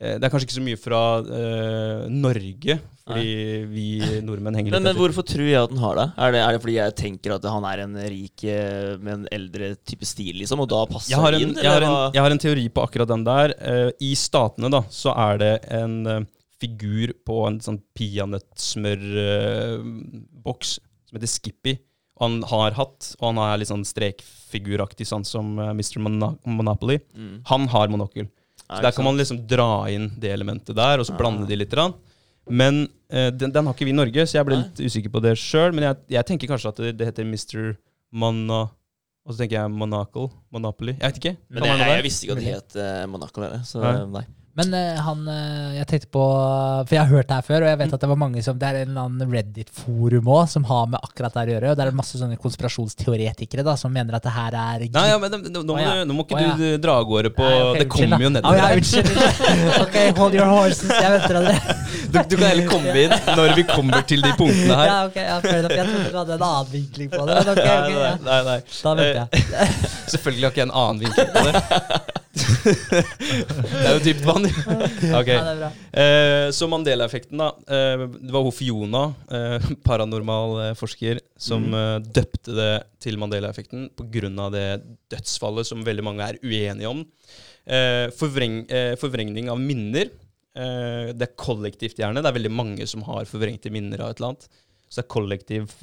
[0.00, 3.32] Det er kanskje ikke så mye fra uh, Norge, fordi
[3.68, 3.84] vi
[4.24, 6.06] nordmenn henger litt men hvorfor tror jeg at han har det?
[6.14, 6.40] Er, det?
[6.40, 10.08] er det fordi jeg tenker at han er en rik eh, med en eldre type
[10.08, 11.52] stil, liksom, og da passer jeg har, en, inn?
[11.58, 13.52] jeg, har en, jeg har en teori på akkurat den der.
[13.60, 16.24] Uh, I Statene da så er det en uh,
[16.60, 20.74] figur på en sånn peanøttsmørboks
[21.10, 21.74] som heter Skippy.
[22.20, 25.98] han har hatt, og han er litt sånn strekfiguraktig, sånn som eh, Mr.
[26.04, 26.98] Monopoly.
[27.16, 27.40] Mm.
[27.48, 28.28] Han har monokkel.
[28.76, 31.18] Så der kan man liksom dra inn det elementet der, og så Ah.
[31.18, 31.70] blande de litt.
[31.70, 31.94] grann.
[32.48, 35.20] Men uh, den, den har ikke vi i Norge, så jeg ble litt usikker på
[35.22, 35.72] det sjøl.
[35.74, 37.76] Men jeg, jeg tenker kanskje at det, det heter Mr.
[38.12, 38.68] Manna...
[39.26, 40.30] Og så tenker jeg Monocle.
[40.50, 40.94] Monopoly.
[40.96, 41.36] Jeg vet ikke.
[41.52, 43.42] Men jeg, jeg visste ikke at det het uh, Monaco.
[43.44, 44.06] Eller, så Nei.
[44.16, 44.22] nei.
[44.60, 46.24] Men eh, han eh, Jeg tenkte på
[46.86, 48.58] For jeg har hørt det her før, og jeg vet at det var mange som
[48.60, 51.72] Det er en eller annen Reddit-forum òg som har med akkurat det her å gjøre.
[51.72, 55.18] Og det er masse sånne konspirasjonsteoretikere da som mener at det her er Nei, ja,
[55.22, 56.04] men nå, må oh, ja.
[56.06, 56.54] nå må ikke oh, ja.
[56.58, 58.60] du dra av gårde på Nei, okay, Det kommer jo nedover.
[58.60, 58.80] Her.
[58.80, 59.10] unnskyld.
[59.84, 60.90] ok, hold your horses.
[60.90, 61.76] Jeg venter dere.
[62.10, 64.90] Du, du kan heller komme inn når vi kommer til de punktene her.
[64.90, 65.38] Ja, ok, ja.
[65.40, 67.38] Jeg trodde du hadde en annen vinkling på det.
[67.38, 68.14] Men ok, ok, ja.
[68.16, 68.58] Nei, nei, nei.
[68.80, 69.76] Da venter jeg.
[70.14, 72.16] Selvfølgelig har ikke jeg en annen vinkling på det.
[72.30, 74.46] det er jo dypt vann.
[75.20, 75.34] okay.
[75.34, 75.70] Ja.
[75.90, 77.50] Eh, så Mandela-effekten, da.
[77.66, 82.72] Eh, det var Hofiona, Fiona, eh, paranormal eh, forsker, som eh, døpte det
[83.02, 84.48] til Mandela-effekten pga.
[84.54, 84.66] det
[85.10, 87.04] dødsfallet som veldig mange er uenige om.
[87.66, 90.10] Eh, forvreng, eh, forvrengning av minner.
[90.54, 92.22] Eh, det er kollektivt, gjerne.
[92.22, 94.48] Det er veldig mange som har forvrengte minner av et eller annet.
[94.90, 95.74] Så det er kollektiv,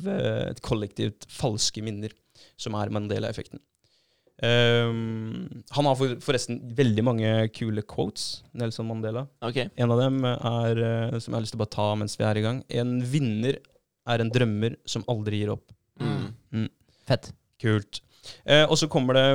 [0.61, 2.11] kollektivt falske minner
[2.59, 3.61] som er Mandela-effekten.
[4.37, 9.25] Um, han har for, forresten veldig mange kule quotes, Nelson Mandela.
[9.41, 9.71] Okay.
[9.79, 12.27] En av dem er, eh, som jeg har lyst til å bare ta mens vi
[12.27, 12.59] er i gang.
[12.69, 13.57] En vinner
[14.07, 15.71] er en drømmer som aldri gir opp.
[16.01, 16.67] Mm.
[17.07, 17.31] Fett.
[17.57, 18.03] Kult.
[18.45, 19.29] Uh, og så kommer det,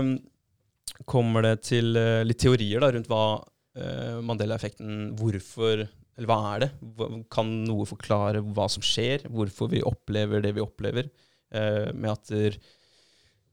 [1.11, 6.63] kommer det til uh, litt teorier da, rundt hva uh, Mandela-effekten Hvorfor Eller hva er
[6.63, 6.69] det?
[6.95, 9.27] Hva, kan noe forklare hva som skjer?
[9.33, 11.09] Hvorfor vi opplever det vi opplever?
[11.53, 12.57] Eh, med at der,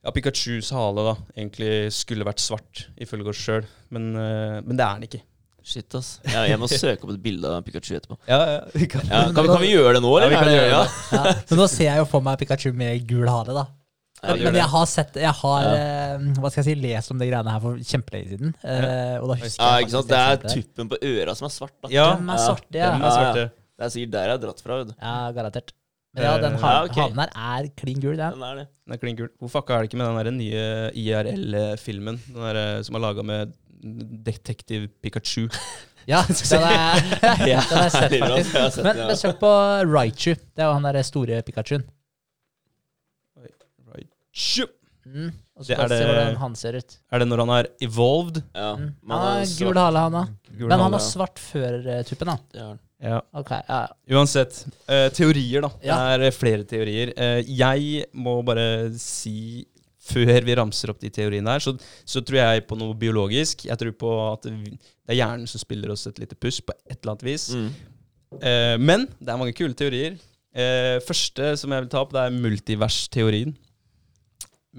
[0.04, 4.86] ja, Pikachus hale da egentlig skulle vært svart, ifølge oss sjøl, men, eh, men det
[4.86, 5.22] er den ikke.
[5.62, 6.14] Shit, ass.
[6.24, 8.16] Ja, jeg må søke opp et bilde av Pikachu etterpå.
[8.26, 9.02] Ja, ja, vi kan.
[9.04, 10.30] Ja, kan, vi, kan vi gjøre det nå, eller?
[10.32, 10.78] Ja, vi kan det- gjøre ja.
[10.84, 11.18] det.
[11.18, 11.34] Ja.
[11.50, 13.66] Men nå ser jeg jo for meg Pikachu med gul hale, da.
[14.20, 16.16] Ja, Men jeg har sett Jeg har ja.
[16.36, 18.50] hva skal jeg si, lest om de greiene her for kjempelenge siden.
[18.60, 19.20] Ja.
[19.22, 20.10] og da husker Ja, jeg ikke sant?
[20.10, 21.72] Det er tuppen på øra som er svart.
[21.80, 21.88] da.
[21.94, 22.90] Ja, Den er svart, ja.
[22.96, 23.44] den er svarte.
[23.80, 24.76] Det er sikkert der jeg har dratt fra.
[24.82, 24.94] vet du.
[25.00, 25.72] Ja, garantert.
[26.14, 27.02] Men ja, den Eh, ha ja, okay.
[27.04, 28.32] haven her er klin gul, den.
[28.34, 28.66] Den er det.
[28.86, 29.28] Den er klin gul.
[29.38, 30.64] Hvor fucka er det ikke med den der nye
[30.98, 33.54] IRL-filmen Den der, eh, som er laga med
[34.26, 35.46] Detektiv Pikachu?
[36.08, 37.00] Ja, den er,
[37.36, 38.54] den er sett, det faktisk.
[38.56, 39.50] Jeg sett Men, men søk på
[39.86, 40.32] Raichu.
[40.34, 41.84] Det er jo han derre store Pikachuen.
[43.90, 44.66] Raichu.
[45.06, 45.30] Mm.
[45.56, 46.96] Og så kan vi se hvordan han ser ut.
[47.12, 48.42] Er det når han er evolved?
[48.54, 48.94] Ja, Mm.
[49.10, 50.24] Han har har gul hale, han da.
[50.60, 52.36] Men han har svart før eh, tuppen, da.
[52.52, 52.80] det har den.
[53.00, 53.20] Ja.
[53.32, 53.82] Okay, ja.
[54.12, 54.62] Uansett.
[54.84, 55.70] Uh, teorier, da.
[55.84, 55.98] Ja.
[56.20, 57.12] Det er flere teorier.
[57.16, 59.66] Uh, jeg må bare si
[60.10, 61.74] før vi ramser opp de teoriene her, så,
[62.08, 63.66] så tror jeg på noe biologisk.
[63.68, 66.98] Jeg tror på at det er hjernen som spiller oss et lite puss på et
[66.98, 67.50] eller annet vis.
[67.54, 67.70] Mm.
[68.40, 70.18] Uh, men det er mange kule teorier.
[70.50, 73.54] Eh, første som jeg vil ta opp, det er multivers-teorien.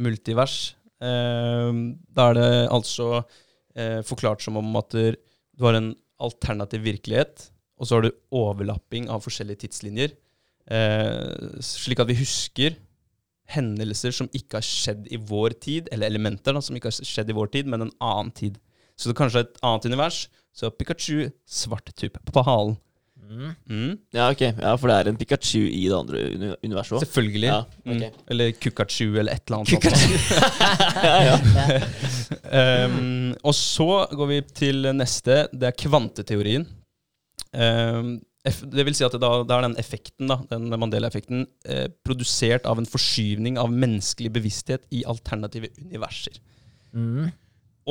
[0.03, 0.75] Multivers.
[1.01, 1.79] Eh,
[2.11, 3.23] da er det altså
[3.75, 7.47] eh, forklart som om at du har en alternativ virkelighet,
[7.81, 10.13] og så har du overlapping av forskjellige tidslinjer.
[10.69, 12.77] Eh, slik at vi husker
[13.51, 17.33] hendelser som ikke har skjedd i vår tid, eller elementer da, som ikke har skjedd
[17.33, 18.61] i vår tid, men en annen tid.
[18.95, 20.21] Så det er kanskje et annet univers.
[20.53, 22.77] Så Pikachu svart type på halen.
[23.31, 23.51] Mm.
[23.69, 23.91] Mm.
[24.11, 24.41] Ja, ok.
[24.41, 26.23] Ja, for det er en Pikachu i det andre
[26.65, 27.03] universet òg.
[27.05, 27.47] Selvfølgelig.
[27.47, 28.09] Ja, okay.
[28.11, 28.25] mm.
[28.33, 29.71] Eller Kukachu, eller et eller annet.
[29.71, 30.11] Kukachu.
[31.07, 32.85] ja, ja.
[32.85, 35.45] Um, og så går vi til neste.
[35.55, 36.67] Det er kvanteteorien.
[37.53, 42.65] Eff- det vil si at da, det er den effekten, da, den Mandela-effekten, eh, produsert
[42.65, 46.39] av en forskyvning av menneskelig bevissthet i alternative universer.
[46.95, 47.29] Mm.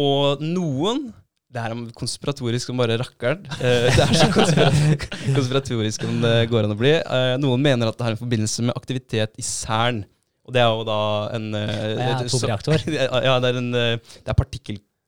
[0.01, 1.13] Og noen
[1.51, 3.41] Det er konspiratorisk som bare rakkeren.
[3.59, 5.07] Eh, det er så konspiratorisk,
[5.39, 6.93] konspiratorisk som det går an å bli.
[7.03, 10.05] Eh, noen mener at det har en forbindelse med aktivitet i Cern.
[10.47, 11.01] Og det er jo da
[11.35, 12.79] en Ja, atomreaktor.
[13.27, 14.39] Ja, det er en Det er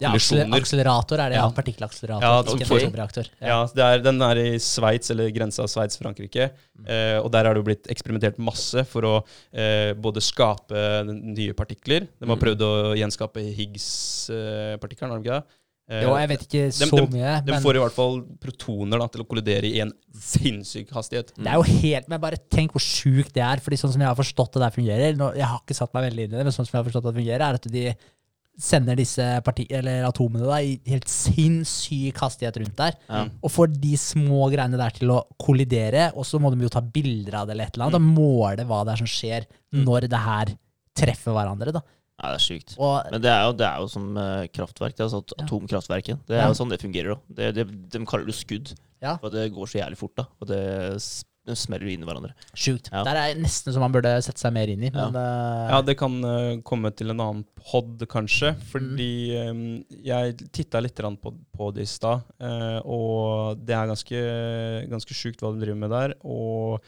[0.00, 1.44] Ja, akselerator er det, ja.
[1.44, 1.50] Ja.
[1.54, 2.22] Partikkelakselerator.
[2.22, 3.28] Ja, ikke for, atomreaktor.
[3.40, 6.50] Ja, det er, Den er i Sveits, eller grensa Sveits-Frankrike.
[6.86, 9.14] Eh, og der har det jo blitt eksperimentert masse for å
[9.54, 12.42] eh, både skape nye partikler De har Mm.
[12.42, 15.58] prøvd å gjenskape Higgs-partikkelen, har de ikke det?
[15.92, 19.06] Eh, Jo, jeg vet ikke så dem- mye, De får i hvert fall protoner da,
[19.08, 21.32] til å kollidere i en sinnssyk hastighet.
[21.36, 23.56] det er jo helt Men bare tenk hvor sjukt det er.
[23.58, 26.10] Fordi sånn som jeg har forstått det der fungerer nå, Jeg har ikke satt meg
[26.10, 27.94] veldig inn i det, men sånn som jeg har forstått det fungerer, er at de
[28.58, 32.96] sender disse parti eller atomene da, i helt sinnssyk hastighet rundt der.
[33.08, 33.22] Ja.
[33.42, 36.82] Og får de små greiene der til å kollidere, og så må de jo ta
[36.84, 37.96] bilder av det eller et eller annet.
[38.00, 39.86] Og måle hva det er som skjer Mm.
[39.86, 40.50] når det her
[40.94, 41.72] treffer hverandre.
[41.72, 41.80] da.
[42.20, 42.74] ja, det er sjukt.
[42.78, 44.94] Og Men det er jo, det er jo som uh, kraftverk.
[44.98, 45.44] Det er sånn Ja.
[45.46, 46.18] Atomkraftverket.
[46.28, 46.48] Det er Ja.
[46.48, 47.16] jo sånn det fungerer.
[47.32, 48.74] Det, det, de kaller det skudd.
[49.00, 49.16] Ja.
[49.16, 50.14] For det går så jævlig fort.
[50.14, 50.60] da Og det
[51.58, 52.32] smeller jo inn i hverandre.
[52.54, 52.88] Sjukt.
[52.92, 53.02] Ja.
[53.06, 54.92] Der er nesten som man burde sette seg mer inn i.
[54.94, 58.52] Men eh, Ja, det kan uh, komme til en annen pod, kanskje.
[58.70, 59.62] Fordi eh,
[60.06, 64.24] jeg titta litt på, på det i stad, uh, og det er ganske,
[64.92, 66.16] ganske sjukt hva de driver med der.
[66.22, 66.78] Og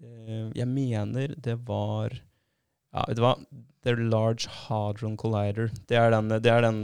[0.00, 3.36] eh, jeg mener det var Ja, vet du hva?
[3.84, 5.68] The Large Hadron Collider.
[5.88, 6.80] Det er den, det er den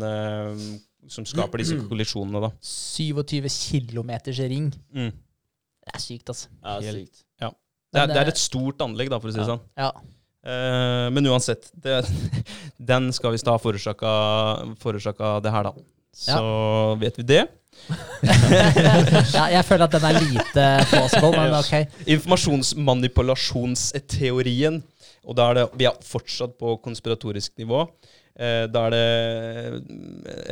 [1.11, 2.53] som skaper disse kollisjonene, da.
[2.61, 3.49] 27
[3.89, 4.70] kilometers ring.
[4.95, 5.11] Mm.
[5.85, 6.49] Det er sykt, altså.
[6.62, 7.24] Ja, er, sykt.
[7.95, 9.51] Det, er, det er et stort anlegg, da, for å si det Ja.
[9.55, 9.62] sånn.
[9.78, 9.91] Ja.
[10.45, 12.03] Uh, men uansett, det,
[12.91, 14.11] den skal visst ha forårsaka,
[15.45, 15.72] det her, da.
[16.14, 17.47] Så vet vi det.
[19.35, 21.74] ja, jeg føler at den er lite plausible, men ok.
[22.16, 24.76] Informasjonsmanipulasjonsteorien.
[25.24, 27.80] Og da er det, vi er fortsatt på konspiratorisk nivå.
[28.35, 29.09] Eh, da er det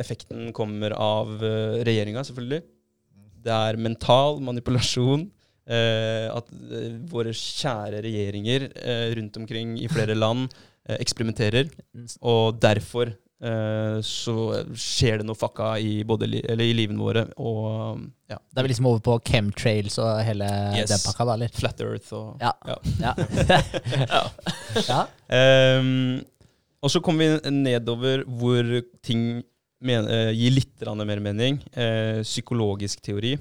[0.01, 2.61] Effekten kommer av uh, regjeringa, selvfølgelig.
[3.43, 5.29] Det er mental manipulasjon.
[5.67, 10.49] eh, at eh, våre kjære regjeringer eh, rundt omkring i flere land
[10.89, 11.69] eh, eksperimenterer.
[12.19, 14.35] Og derfor eh, så
[14.75, 18.67] skjer det noe fucka i, både li eller i livene våre og ja, Da er
[18.67, 20.89] vi liksom over på chemtrails og hele Yes.
[20.91, 21.55] den pakka, da, eller?
[21.55, 22.51] Flat Earth og Ja.
[22.99, 23.15] Ja.
[24.89, 25.01] Ja.
[25.39, 26.21] Ehm,
[26.83, 28.67] og så kommer vi nedover hvor
[29.05, 29.43] ting
[29.83, 31.59] men, uh, gir litt mer mening.
[31.75, 33.35] Uh, psykologisk teori.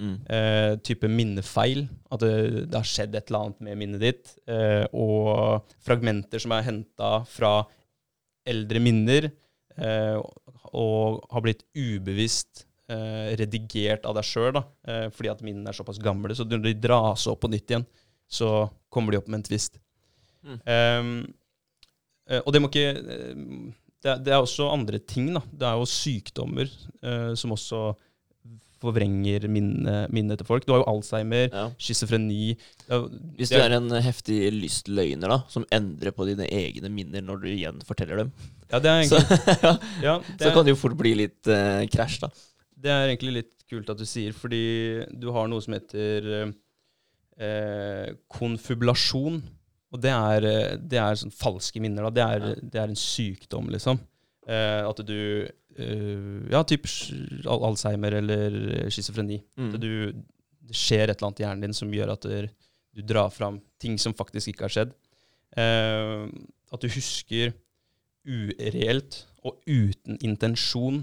[0.00, 0.14] Mm.
[0.24, 1.84] Uh, type minnefeil.
[2.10, 2.32] At det,
[2.70, 4.32] det har skjedd et eller annet med minnet ditt.
[4.50, 7.52] Eh, og fragmenter som er henta fra
[8.48, 9.28] eldre minner,
[9.76, 10.16] eh,
[10.74, 16.00] og har blitt ubevisst eh, redigert av deg sjøl, eh, fordi at minnene er såpass
[16.02, 16.34] gamle.
[16.34, 17.86] Så når de dras opp på nytt igjen,
[18.30, 19.78] så kommer de opp med en tvist.
[20.46, 20.58] Mm.
[22.30, 23.46] Eh, og det må ikke eh,
[24.04, 25.42] det, det er også andre ting, da.
[25.52, 26.68] Det er jo sykdommer
[27.02, 27.82] eh, som også
[28.80, 30.64] forvrenger minnet minne til folk.
[30.64, 31.66] Du har jo Alzheimer, Ja.
[31.76, 32.54] schizofreni
[33.36, 37.48] Hvis du er en heftig lystløgner da, som endrer på dine egne minner når du
[37.52, 38.30] igjen forteller dem,
[38.72, 39.20] Ja, det er så,
[39.66, 42.32] ja, ja, det, så er, kan det jo fort bli litt eh, krasj, da.
[42.80, 46.30] det er egentlig litt kult at du sier, fordi du har noe som heter
[47.36, 49.42] eh, konfubulasjon.
[49.90, 52.06] Og det er, eh, det er sånn falske minner.
[52.06, 52.12] Da.
[52.14, 54.00] Det, er, det er en sykdom, liksom.
[54.46, 56.90] Eh, at du eh, Ja, type
[57.50, 58.58] Alzheimer eller
[58.92, 59.40] schizofreni.
[59.58, 59.72] Mm.
[59.82, 59.90] Du,
[60.70, 62.66] det skjer et eller annet i hjernen din som gjør at du,
[62.96, 64.94] du drar fram ting som faktisk ikke har skjedd.
[65.58, 66.26] Eh,
[66.70, 67.54] at du husker
[68.28, 71.02] ureelt og uten intensjon,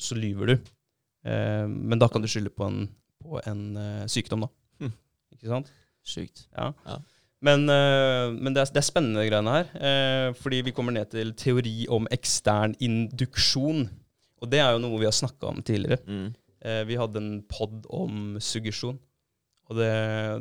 [0.00, 0.70] så lyver du.
[1.28, 2.86] Eh, men da kan du skylde på en,
[3.20, 4.86] på en eh, sykdom, da.
[4.86, 4.94] Mm.
[5.36, 5.72] Ikke sant?
[6.04, 6.46] Sjukt.
[6.52, 6.72] Ja.
[6.86, 6.98] Ja.
[7.44, 11.10] Men, eh, men det, er, det er spennende greiene her, eh, fordi vi kommer ned
[11.12, 13.84] til teori om ekstern induksjon.
[14.40, 16.00] Og det er jo noe vi har snakka om tidligere.
[16.08, 16.30] Mm.
[16.64, 18.96] Eh, vi hadde en pod om suggesjon.
[19.68, 19.90] Og det,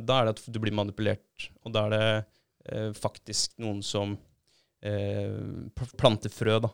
[0.07, 4.17] da er det at du blir manipulert, og da er det faktisk noen som
[5.99, 6.69] planter frø da,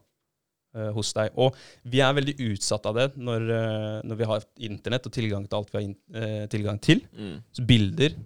[0.95, 1.29] hos deg.
[1.37, 1.53] Og
[1.89, 3.45] vi er veldig utsatt av det når,
[4.05, 7.03] når vi har internett og tilgang til alt vi har in eh, tilgang til.
[7.13, 7.35] Mm.
[7.53, 8.17] Så bilder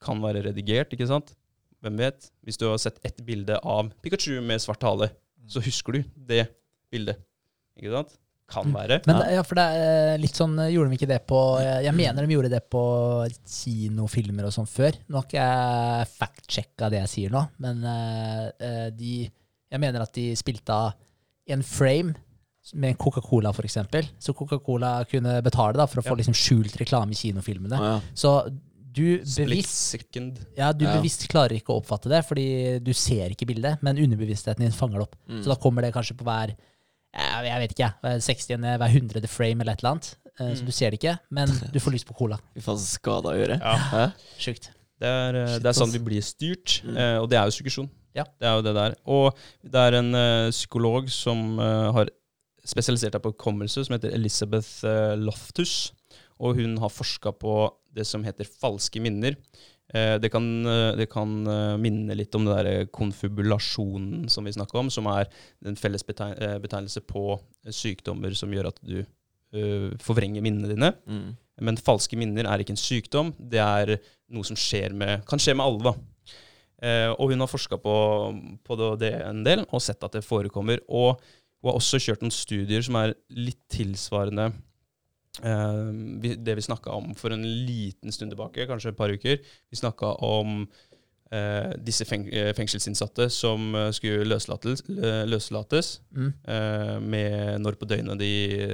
[0.00, 1.32] kan være redigert, ikke sant?
[1.80, 2.30] Hvem vet?
[2.44, 5.10] Hvis du har sett ett bilde av Pikachu med svart hale,
[5.48, 6.44] så husker du det
[6.92, 7.22] bildet.
[7.78, 8.16] Ikke sant?
[8.50, 8.98] Kan være.
[9.06, 12.26] Men ja, for det er litt sånn Gjorde de ikke det på Jeg jeg mener
[12.26, 12.80] de gjorde det på
[13.46, 14.96] kinofilmer og sånn før.
[15.06, 19.12] Nå har ikke jeg fact-sjekka det jeg sier nå, men eh, eh, de
[19.70, 20.98] Jeg mener at de spilte av
[21.50, 22.16] en frame
[22.74, 24.06] med en Coca-Cola, eksempel.
[24.20, 26.18] Så Coca-Cola kunne betale da, for å få Ja.
[26.20, 27.78] liksom skjult reklame i kinofilmene.
[27.78, 28.00] Ah, ja.
[28.14, 28.34] Så
[28.92, 29.94] du bevisst
[30.56, 30.96] ja, du Ja.
[30.96, 34.98] bevisst klarer ikke å oppfatte det, fordi du ser ikke bildet, men underbevisstheten din fanger
[34.98, 35.16] det opp.
[35.28, 35.42] Mm.
[35.44, 36.56] Så da kommer det kanskje på hver
[37.12, 38.56] jeg vet ikke, hver 60.
[38.78, 39.26] hver 100.
[39.28, 40.16] frame eller et eller annet.
[40.38, 40.66] Eh, Så Mm.
[40.66, 42.38] du ser det ikke, men du får lyst på cola.
[42.54, 43.58] Fy faen, så skada å gjøre.
[43.60, 44.12] Ja.
[44.38, 44.70] Sjukt.
[45.00, 46.96] Det er, eh, det er sånn vi blir styrt, Mm.
[46.96, 47.90] eh, og det er jo suggesjon.
[48.14, 48.24] Ja.
[48.38, 48.94] Det er jo det der.
[49.06, 49.34] Og
[49.64, 50.12] det er en
[50.50, 52.06] psykolog som har
[52.64, 54.82] spesialisert seg på hukommelse, som heter Elizabeth
[55.18, 55.92] Loftus.
[56.40, 57.54] Og hun har forska på
[57.94, 59.36] det som heter falske minner.
[59.92, 64.54] Eh, det kan, eh, det kan eh, minne litt om det der konfubulasjonen som vi
[64.54, 65.28] snakka om, som er
[65.66, 67.24] en felles betegnelse på
[67.68, 70.92] sykdommer som gjør at du uh, forvrenger minnene dine.
[71.10, 71.34] Mm.
[71.66, 73.34] Men falske minner er ikke en sykdom.
[73.36, 73.96] Det er
[74.30, 75.90] noe som skjer med, kan skje med alle.
[75.90, 75.94] da.
[76.80, 77.94] Eh, og hun har forska på,
[78.64, 80.80] på det- en del og sett at det forekommer.
[80.88, 81.20] Og
[81.60, 84.52] hun har også kjørt noen studier som er litt tilsvarende
[85.38, 89.38] det vi snakka om for en liten stund tilbake, kanskje et par uker.
[89.70, 90.64] Vi snakka om
[91.32, 94.82] eh, disse feng eh, fengselsinnsatte som eh, skulle løslates,
[95.30, 96.32] løslates Mm.
[96.44, 98.32] eh, med når på døgnet de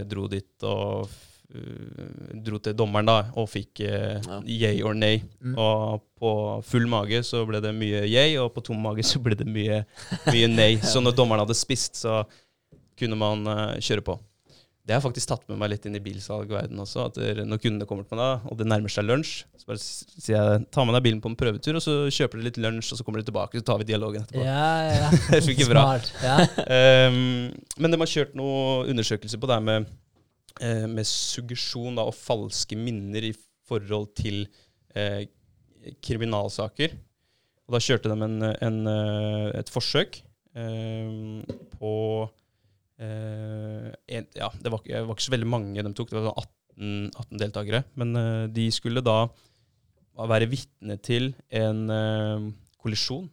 [0.08, 1.08] dro dit og
[1.54, 4.40] øh, dro til dommeren da, og fikk eh, Ja.
[4.46, 5.20] yay or nay.
[5.44, 5.54] Mm.
[5.58, 6.32] Og på
[6.64, 9.84] full mage så ble det mye yay, og på tom mage så ble det mye,
[10.32, 10.78] mye nay.
[10.80, 12.24] Så når dommeren hadde spist, så
[12.96, 14.14] kunne man uh, kjøre på.
[14.86, 17.08] Det har jeg faktisk tatt med meg litt inn i bilsalgverden også.
[17.08, 19.82] At det, når kundene kommer til meg da, og det nærmer seg lunsj, så bare
[19.82, 22.92] sier jeg ta med deg bilen på en prøvetur, og så kjøper dere litt lunsj,
[22.94, 24.44] og så kommer dere tilbake, så tar vi dialogen etterpå.
[24.46, 25.08] Ja, ja.
[25.32, 25.82] Det funker bra.
[26.22, 26.36] Ja.
[27.10, 27.18] um,
[27.82, 29.90] men de har kjørt noen undersøkelser på det her med,
[30.60, 33.34] eh, med suggesjon da, og falske minner i
[33.66, 34.44] forhold til
[34.94, 35.26] eh,
[36.06, 36.94] kriminalsaker.
[37.66, 40.20] Og da kjørte de en, en, eh, et forsøk
[40.54, 41.42] ehm,
[41.74, 42.34] på eh,
[42.98, 46.46] en, Ja, det var, det var ikke så veldig mange de tok, det var sånn
[46.76, 47.82] 18, 18 deltakere.
[48.00, 49.26] Men eh, de skulle da
[50.16, 52.46] være vitne til en eh,
[52.80, 53.28] kollisjon.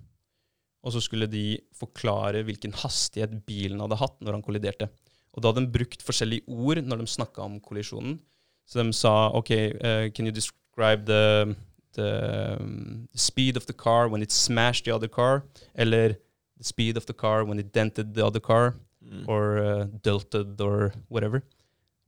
[0.83, 4.89] Og så skulle de forklare hvilken hastighet bilen hadde hatt når han kolliderte.
[5.33, 8.17] Og da hadde de brukt forskjellige ord når de snakka om kollisjonen.
[8.67, 11.55] Så de sa OK, uh, can you describe the,
[11.95, 12.59] the
[13.15, 15.43] speed of the car when it smashed the other car?
[15.73, 16.15] Eller
[16.57, 18.75] the speed of the car when it dented the other car?
[19.13, 19.23] Mm.
[19.29, 21.43] Or uh, delted or whatever.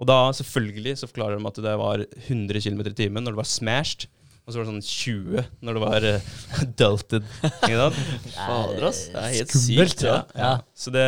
[0.02, 3.44] Og da selvfølgelig så forklarer de at det var 100 km i timen når det
[3.44, 4.10] var smashed.
[4.46, 6.26] Og så var det sånn 20 når det var uh,
[6.82, 7.30] delted.
[8.36, 9.00] Fader, ass.
[9.10, 10.04] Det er helt Skummelt, sykt.
[10.06, 10.18] ja.
[10.38, 10.52] Ja.
[10.78, 11.06] Så det,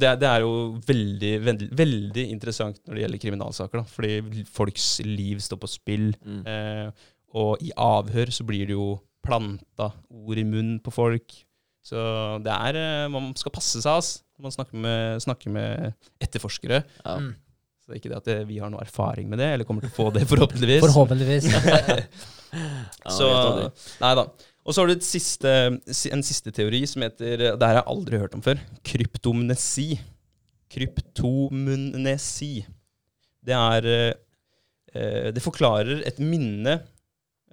[0.00, 0.54] det, er, det er jo
[0.88, 3.82] veldig, veldig, veldig interessant når det gjelder kriminalsaker.
[3.82, 6.08] da, Fordi folks liv står på spill.
[6.24, 6.40] Mm.
[6.48, 8.94] Eh, og i avhør så blir det jo
[9.26, 11.36] planta ord i munnen på folk.
[11.84, 12.00] Så
[12.44, 16.82] det er eh, Man skal passe seg ass, man snakker med, snakker med etterforskere.
[17.04, 17.16] Ja.
[17.20, 17.32] Mm.
[17.80, 19.84] Så det er ikke det at det, vi har noe erfaring med det, eller kommer
[19.84, 20.84] til å få det, forhåpentligvis.
[20.84, 21.50] Forhåpentligvis.
[23.18, 23.26] Så,
[24.02, 24.24] nei da.
[24.66, 25.50] Og så har du et siste,
[26.10, 28.58] en siste teori som heter Det her har jeg aldri hørt om før.
[28.86, 29.88] Kryptomnesi.
[30.70, 32.52] Kryptomnesi.
[33.46, 34.12] Det er eh,
[34.94, 36.76] eh, Det forklarer et minne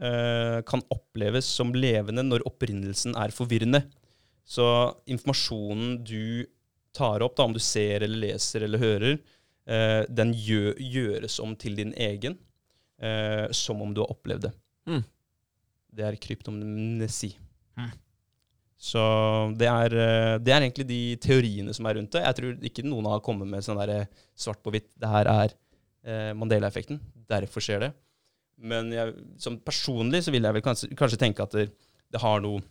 [0.01, 3.85] eh, kan oppleves som levende når opprinnelsen er forvirrende.
[4.47, 4.65] Så
[5.09, 6.45] informasjonen du
[6.97, 9.19] tar opp, da, om du ser eller leser eller hører,
[9.69, 12.37] eh, den gjø gjøres om til din egen,
[12.99, 14.53] eh, som om du har opplevd det.
[14.89, 15.03] Mm.
[15.97, 17.31] Det er kryptomnesi.
[17.77, 17.93] Mm.
[18.77, 19.01] Så
[19.57, 22.21] det er, eh, det er egentlig de teoriene som er rundt det.
[22.21, 24.91] Jeg tror ikke noen har kommet med sånn der eh, svart på hvitt.
[24.93, 25.55] Det her er
[26.05, 27.01] eh, Mandela-effekten.
[27.27, 27.91] Derfor skjer det.
[28.57, 31.67] Men jeg, som personlig så vil jeg vel kanskje, kanskje tenke at det,
[32.13, 32.61] det har noe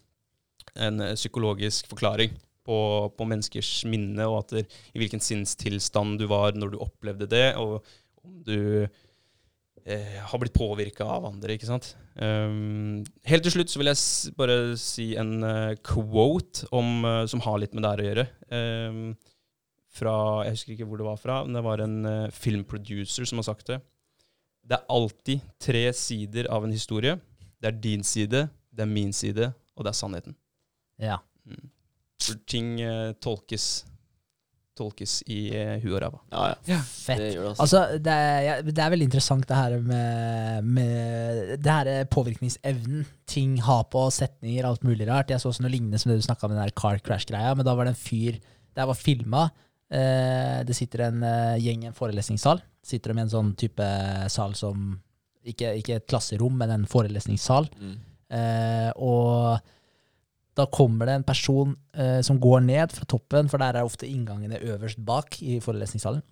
[0.83, 2.33] en psykologisk forklaring
[2.67, 2.79] på,
[3.15, 7.47] på menneskers minne, og at det, i hvilken sinnstilstand du var når du opplevde det,
[7.61, 7.79] og
[8.27, 8.59] om du
[9.87, 11.95] eh, har blitt påvirka av andre, ikke sant.
[12.17, 17.43] Um, helt til slutt så vil jeg bare si en uh, quote om, uh, som
[17.45, 18.27] har litt med det her å gjøre.
[18.51, 19.03] Um,
[19.97, 20.15] fra,
[20.47, 23.49] jeg husker ikke hvor det var fra, men det var en uh, filmproducer som har
[23.51, 23.81] sagt det.
[24.67, 27.15] Det er alltid tre sider av en historie.
[27.61, 30.37] Det er din side, det er min side, og det er sannheten.
[31.01, 31.21] Ja.
[31.47, 31.69] Mm.
[32.27, 33.67] For ting eh, tolkes,
[34.77, 36.21] tolkes i uh, huet og ræva.
[36.33, 36.79] Ja, ja.
[36.85, 37.23] Fett.
[37.23, 37.63] Det det, altså.
[37.65, 43.07] Altså, det er, ja, det er veldig interessant det her med, med det her påvirkningsevnen.
[43.31, 45.33] Ting har på setninger, alt mulig rart.
[45.33, 47.55] Jeg så også noe lignende som det du snakka om, den der car crash-greia.
[47.57, 48.43] Men da var det en fyr
[48.77, 49.47] Det var filma.
[49.87, 52.61] Eh, det sitter en eh, gjeng i en forelesningssal.
[52.87, 53.87] Sitter de i en sånn type
[54.33, 54.97] sal som
[55.47, 57.69] Ikke, ikke et klasserom, men en forelesningssal.
[57.79, 57.97] Mm.
[58.35, 59.63] Eh, og
[60.57, 64.09] da kommer det en person eh, som går ned fra toppen, for der er ofte
[64.09, 66.23] inngangene øverst bak i forelesningssalen.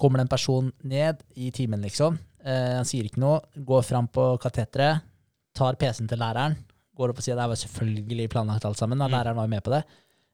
[0.00, 2.16] Kommer det en person ned i timen, liksom.
[2.40, 5.04] Eh, han sier ikke noe, går fram på kateteret,
[5.56, 6.56] tar PC-en til læreren,
[6.96, 9.10] går opp og sier det var selvfølgelig planlagt alt sammen, da.
[9.10, 9.12] Mm.
[9.18, 9.82] læreren var jo med på det.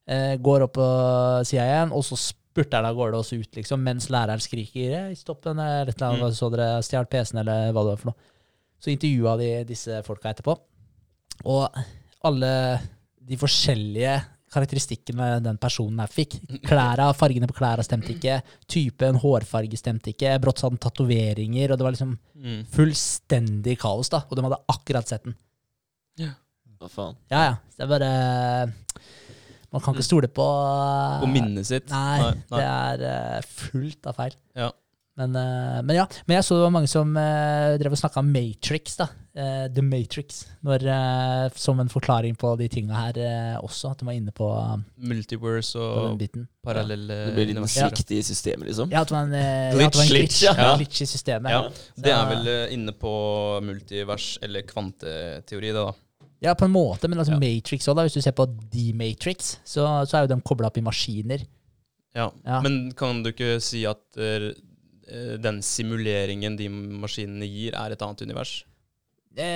[0.06, 0.86] Eh, går opp på
[1.50, 5.14] sida igjen, og så spurter han av gårde også ut, liksom, mens læreren skriker «Hei,
[5.18, 6.38] 'stopp den', eller et eller annet, Mm.
[6.38, 8.30] så dere stjal PC-en, eller hva det var for noe.
[8.78, 10.58] Så intervjua de disse folka etterpå.
[11.44, 11.68] Og
[12.24, 12.80] alle
[13.28, 14.14] de forskjellige
[14.52, 16.34] karakteristikkene den personen her fikk.
[16.66, 18.40] Klæra, Fargene på klærne stemte ikke.
[18.68, 20.34] Typen hårfarge stemte ikke.
[20.42, 22.64] Brått sa den tatoveringer, og det var liksom Mm.
[22.66, 24.08] fullstendig kaos.
[24.10, 25.36] da Og de hadde akkurat sett den.
[26.18, 26.32] Ja.
[26.80, 27.16] Hva faen?
[27.30, 27.54] Ja, ja.
[27.78, 28.72] Det er bare
[29.72, 30.44] Man kan ikke stole på
[31.22, 31.88] På minnet sitt.
[31.88, 32.58] Nei, Nei, nei.
[32.58, 34.34] det er eh, fullt av feil.
[34.54, 34.70] Ja.
[35.14, 38.22] Men, eh, men ja, men jeg så det var mange som uh, drev og snakka
[38.22, 39.10] om Matrix, da.
[39.36, 40.38] Uh, The Matrix.
[40.64, 43.20] Når, uh, som en forklaring på de tinga her
[43.60, 44.48] også, at de var inne på,
[45.04, 48.92] Multiverse og parallelle parallelle Det blir litt svikt i systemet, liksom?
[48.94, 50.72] Ja, at en, eh, ja, Glitch, glitch, ja.
[50.78, 51.52] glitch i systemet.
[51.52, 53.12] Ja, det er vel inne på
[53.66, 55.92] multivers eller kvanteteori, det, da.
[56.42, 57.42] Ja, på en måte, men altså Ja.
[57.42, 58.08] Matrix òg, da.
[58.08, 61.44] Hvis du ser på D-Matrix, så, så er jo de kobla opp i maskiner.
[62.16, 62.30] Ja.
[62.44, 62.60] Ja.
[62.64, 64.02] Men kan du ikke si at
[65.42, 68.64] den simuleringen de maskinene gir, er et annet univers?
[69.32, 69.46] Det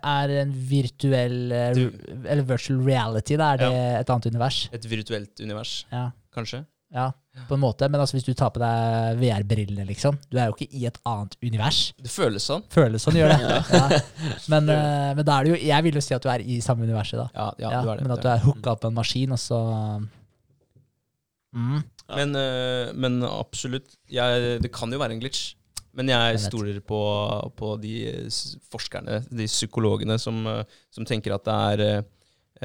[0.00, 4.62] er en virtuell eh, Du- Eller virtual reality, da er det et annet univers.
[4.72, 6.10] Et virtuelt univers, Ja.
[6.34, 6.62] kanskje?
[6.96, 7.10] ja,
[7.48, 7.88] på en måte.
[7.90, 10.96] Men altså, hvis du tar på deg VR-brillene, liksom Du er jo ikke i et
[11.04, 11.92] annet univers.
[12.00, 12.62] Det føles sånn.
[12.72, 13.40] Føles sånn, gjør det.
[13.76, 14.00] Ja.
[14.48, 16.60] Men, eh, men da er det jo Jeg vil jo si at du er i
[16.64, 17.28] samme universet, da.
[17.34, 18.02] Ja, ja, Ja, du er det.
[18.06, 18.38] men at du er.
[18.46, 19.60] hooka opp en maskin, og så
[21.52, 21.82] mm.
[22.08, 23.96] Men, eh, men absolutt.
[24.08, 25.54] Jeg, det kan jo være en glitch.
[25.96, 26.98] Men jeg stoler på,
[27.56, 27.94] på de
[28.70, 32.02] forskerne, de psykologene, som, eh, som tenker at det er eh,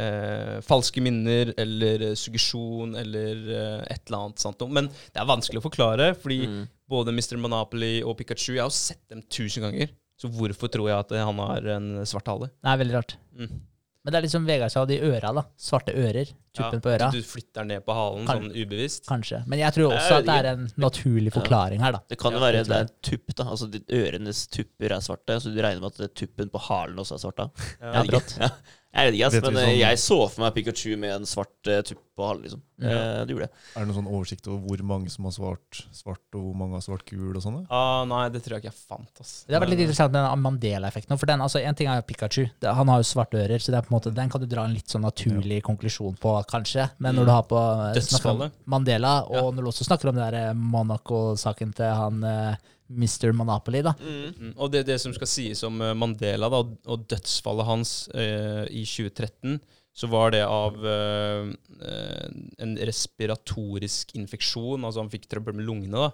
[0.04, 4.62] eh, falske minner eller suggesjon eller eh, et eller annet Sant?
[4.68, 6.68] Men det er vanskelig å forklare, fordi Mm.
[6.92, 7.38] både Mr.
[7.40, 9.90] Monopoly og Pikachu Jeg har jo sett dem tusen ganger.
[10.20, 12.52] Så hvorfor tror jeg at han har en svart hale?
[12.62, 13.16] Det er veldig rart.
[13.34, 13.62] Mm.
[14.04, 15.44] Men det er liksom Vegard sa, de øra, da.
[15.62, 16.32] Svarte ører.
[16.58, 17.10] Tuppen Ja, på øra.
[17.14, 19.06] Du, flytter ned på halen Kan- sånn ubevisst.
[19.08, 19.44] Kanskje.
[19.48, 22.00] Men jeg tror også at det er en naturlig forklaring her, da.
[22.10, 23.44] Det kan jo Ja, være det er en tupp, da.
[23.46, 27.22] Altså ørenes tupper er svarte, så du regner med at tuppen på halen også er
[27.28, 27.50] svart da?
[27.80, 28.50] Ja, Jeg Ja.
[28.92, 31.68] Jeg vet ikke, ass, Vet men sånn- jeg så for meg Pikachu med en svart
[31.72, 32.62] uh, tupp på halen, liksom.
[32.84, 33.52] Eh, det gjorde jeg.
[33.78, 36.76] Er det noen sånn oversikt over hvor mange som har svart svart, og hvor mange
[36.76, 37.62] har svart gul og sånne?
[37.72, 39.22] Ah, nei, det tror jeg ikke jeg fant.
[39.24, 39.32] Ass.
[39.48, 41.18] Det har vært litt interessant med den Mandela-effekten.
[41.22, 42.50] For den, altså, En ting er Pikachu.
[42.60, 44.48] Det, han har jo svarte ører, så det er på en måte, den kan du
[44.52, 46.90] dra en litt sånn naturlig konklusjon på, kanskje.
[47.00, 48.52] Men når du har på eh, Dødsfallet.
[48.68, 49.48] Mandela, og Ja.
[49.56, 52.56] når du også snakker om det der Monaco-saken til han eh,
[52.98, 53.32] Mr.
[53.34, 53.94] Monopoly, da.
[54.02, 54.54] Mm.
[54.58, 58.84] Og det, det som skal sies om eh, Mandela da, og- dødsfallet hans eh, i
[58.86, 59.60] 2013,
[59.94, 61.50] så var det av eh,
[61.84, 62.28] eh,
[62.64, 64.84] en respiratorisk infeksjon.
[64.88, 66.06] Altså han fikk trøbbel med lungene.
[66.08, 66.12] da.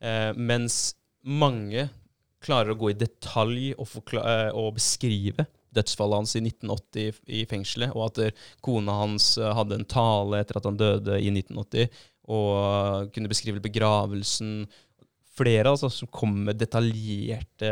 [0.00, 0.94] Eh, mens
[1.24, 1.88] mange
[2.40, 5.44] klarer å gå i detalj og, eh, og beskrive
[5.76, 8.34] dødsfallet hans i 1980 i- fengselet, og at
[8.64, 11.90] kona hans hadde en tale etter at han døde i 1980,
[12.30, 14.64] og kunne beskrive begravelsen
[15.40, 17.70] flere altså, som kommer med detaljerte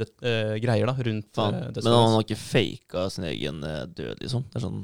[0.00, 3.82] det, uh, greier da, rundt ja, eh, Men han har ikke faka sin egen eh,
[3.92, 4.46] død, liksom?
[4.48, 4.80] Det er sånn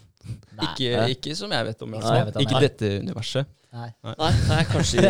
[0.58, 0.66] Nei.
[0.66, 1.94] Ikke, ikke som jeg vet om.
[1.94, 2.66] i Nei, jeg vet om, ikke nei.
[2.66, 3.48] dette universet.
[3.72, 3.88] Nei.
[4.04, 5.04] Nei, nei kanskje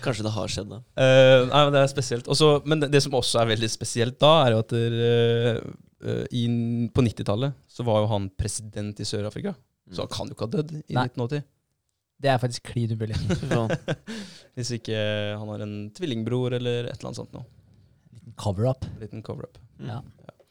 [0.00, 0.78] Kanskje det har skjedd, da.
[0.96, 2.28] Eh, nei, men det er spesielt.
[2.32, 5.58] Også, men det, det som også er veldig spesielt da, er jo at der, eh,
[6.00, 6.44] eh, i,
[6.94, 9.52] på 90-tallet så var jo han president i Sør-Afrika.
[9.92, 11.04] Så han kan jo ikke ha dødd i Nei.
[11.10, 11.44] 1980.
[12.20, 13.16] Det er faktisk klin umulig.
[14.58, 14.96] Hvis ikke
[15.40, 17.46] han har en tvillingbror eller et eller annet sånt noe.
[18.12, 18.84] Liten cover-up.
[19.00, 19.56] Liten cover-up.
[19.80, 20.02] Ja.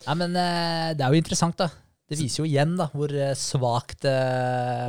[0.08, 1.70] Nei, men eh, det er jo interessant, da.
[2.10, 4.88] Det viser jo igjen da, hvor eh, svakt eh,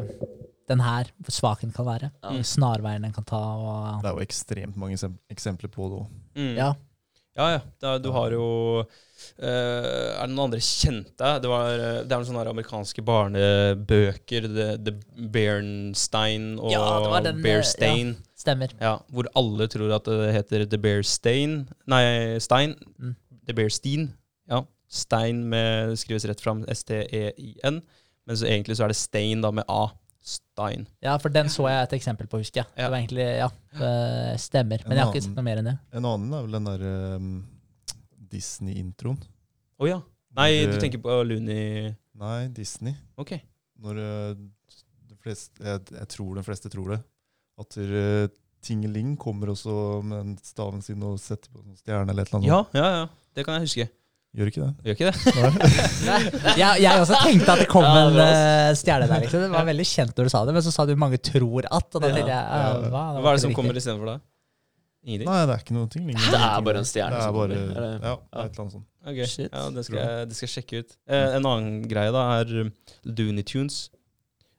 [0.70, 2.12] den her, hvor svak den kan være.
[2.22, 2.36] Ja.
[2.46, 3.40] Snarveien den kan ta.
[3.58, 4.96] Og, Det er jo ekstremt mange
[5.32, 6.14] eksempler på det òg.
[6.38, 6.54] Mm.
[6.56, 6.70] ja.
[7.40, 7.60] Ja, ja.
[7.88, 8.48] Er, du har jo
[9.40, 11.28] Uh, Er det noen andre kjente?
[11.40, 14.48] Det, var, eh, det er sånne amerikanske barnebøker.
[14.52, 16.82] The, The Bernstein og Ja,
[17.24, 18.14] den, eh, Bearstain.
[18.36, 18.72] Stemmer.
[18.80, 18.98] Ja.
[19.12, 22.02] hvor alle tror at det heter The Bearstain Nei,
[22.40, 22.74] Stein.
[22.98, 23.14] Mm.
[23.48, 24.10] The Bearstein.
[24.50, 24.62] Ja.
[24.90, 27.80] Stein med, det skrives rett fram S-T-E-I-N.
[28.26, 29.90] Men så egentlig så er det Stein da med A.
[30.20, 30.84] Stein.
[31.00, 32.68] Ja, for den så jeg et eksempel på, husker jeg.
[32.74, 32.82] Ja.
[32.82, 33.48] Det var egentlig, ja,
[33.80, 34.82] det stemmer.
[34.84, 35.76] Men jeg har ikke sett noe mer enn det.
[35.96, 36.84] En annen er vel den der
[37.16, 37.30] um,
[38.30, 39.20] Disney-introen.
[39.80, 40.00] Å ja.
[40.36, 41.88] Nei, du tenker på Looney
[42.20, 42.92] Nei, Disney.
[43.18, 43.32] Ok.
[43.80, 44.42] Når uh,
[45.08, 47.00] de fleste, jeg, jeg tror de fleste tror det.
[47.60, 48.28] At uh,
[48.60, 49.72] Tingeling kommer også
[50.04, 52.50] med staven sin og setter på en stjerne eller et eller annet.
[52.50, 53.08] Ja, ja, ja.
[53.32, 53.88] Det kan jeg huske.
[54.30, 54.74] Gjør ikke det?
[54.86, 55.14] Gjør ikke det?
[56.60, 59.24] Jeg, jeg også tenkte at det kom Ja, det en eh, stjerne der.
[59.24, 59.42] Liksom.
[59.42, 61.94] Det var veldig kjent når du sa det, men så sa du 'mange tror at'.
[61.96, 62.14] Og da Ja.
[62.14, 62.42] jeg, Ja.
[62.62, 63.02] ja, hva?
[63.18, 64.18] Hva er det som kommer istedenfor da?
[65.02, 65.26] Ingenting?
[65.26, 66.30] Nei, det er ikke noe Ingenting.
[66.30, 68.86] Det er bare en stjerne Det er som bare, kommer, ja, et eller annet sånt.
[69.06, 69.26] Okay.
[69.26, 69.50] Shit.
[69.52, 70.96] ja, det skal, jeg, det skal jeg sjekke ut.
[71.08, 72.70] Eh, en annen greie da er
[73.04, 73.90] Looney Tunes.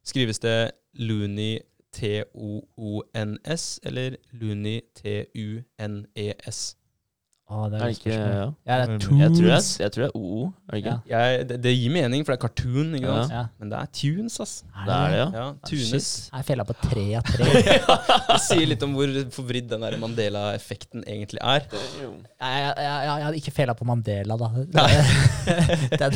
[0.03, 1.60] Skrives det Looney
[1.93, 6.76] T-O-O-N-S eller Looney T-U-N-E-S?
[7.52, 8.19] Å, det Er er det ikke ja.
[8.23, 9.65] Ja, det er Jeg Jeg tror det er, tunes.
[9.82, 10.94] jeg tror det er OO, er det ikke?
[11.11, 11.19] Ja.
[11.28, 13.34] Jeg, det, det gir mening, for det er cartoon, ikke sant?
[13.36, 13.41] Ja.
[13.60, 14.53] Men det er tunes, ass.
[14.86, 15.26] Det er det, ja.
[15.36, 16.07] Ja, Ah, tunes.
[16.32, 17.49] Jeg fella på tre av tre.
[18.32, 21.68] Det sier litt om hvor forvridd den der Mandela-effekten egentlig er.
[21.73, 24.52] Det er jo- Jeg, jeg, jeg, jeg hadde ikke fella på Mandela, da.
[25.91, 26.11] Det, det,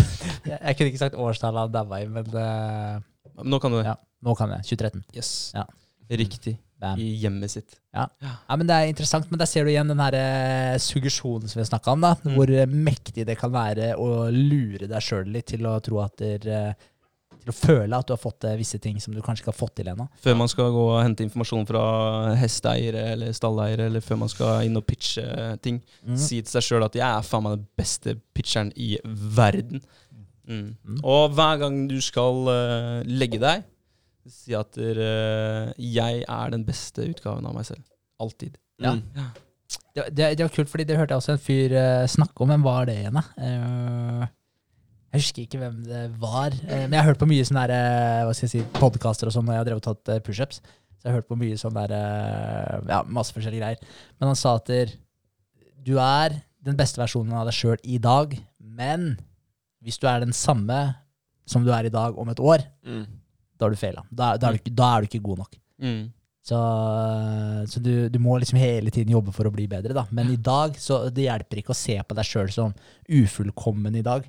[0.45, 2.99] jeg, jeg kunne ikke sagt årstallet han daua i, men eh,
[3.43, 3.95] Nå kan du Ja.
[4.23, 4.63] nå kan jeg.
[4.71, 5.03] 2013.
[5.19, 5.31] Yes.
[5.55, 5.65] Ja.
[6.09, 6.55] Riktig.
[6.79, 6.99] Bam.
[6.99, 7.77] I hjemmet sitt.
[7.95, 8.07] Ja,
[8.57, 11.65] men Det er interessant, men der ser du igjen den her eh, suggesjonen som vi
[11.69, 12.01] snakka om.
[12.01, 12.33] da, Mm.
[12.35, 16.17] Hvor eh, mektig det kan være å lure deg sjøl litt til å tro at
[16.17, 16.73] der, eh,
[17.45, 19.59] Til å føle at du har fått til visse ting som du kanskje ikke har
[19.67, 20.07] fått til ennå.
[20.23, 21.81] Før man skal gå og hente informasjon fra
[22.35, 26.17] hesteeiere eller stalleiere, eller før man skal inn og pitche ting, Mm.
[26.17, 29.81] si til seg sjøl at 'jeg er faen meg den beste pitcheren i verden'.
[30.47, 30.75] Mm.
[30.87, 30.99] Mm.
[31.03, 33.63] Og hver gang du skal uh, legge deg,
[34.31, 37.83] si at eh, 'jeg er den beste utgaven av meg selv'.
[38.19, 38.57] Alltid.
[38.81, 38.93] Ja.
[38.95, 39.03] Mm.
[39.95, 42.49] Det, det, det var kult, fordi det hørte jeg også en fyr eh, snakke om.
[42.49, 43.23] Hvem var det igjen, da?
[43.37, 44.27] Eh,
[45.13, 46.51] jeg husker ikke hvem det var.
[46.67, 49.45] men jeg har hørt på mye sånne der, hva skal jeg si, podkaster og sånn
[49.47, 50.59] når jeg har drevet og tatt pushups.
[50.59, 51.93] Så jeg har hørt på mye sånn der
[52.89, 53.79] Ja, masse forskjellige greier.
[54.19, 54.67] Men han sa at
[55.85, 59.17] du er den beste versjonen av deg sjøl i dag, men
[59.85, 60.95] hvis du er den samme
[61.47, 63.05] som du er i dag om et år, Mm.
[63.57, 64.03] Da har du feila.
[64.11, 65.55] Da, da, du ikke- da er du ikke god nok.
[65.81, 66.03] Mm.
[66.45, 66.57] Så,
[67.71, 70.03] så du, du må liksom hele tiden jobbe for å bli bedre, da.
[70.11, 72.73] Men i dag, så det hjelper ikke å se på deg sjøl som
[73.09, 74.27] ufullkommen i dag.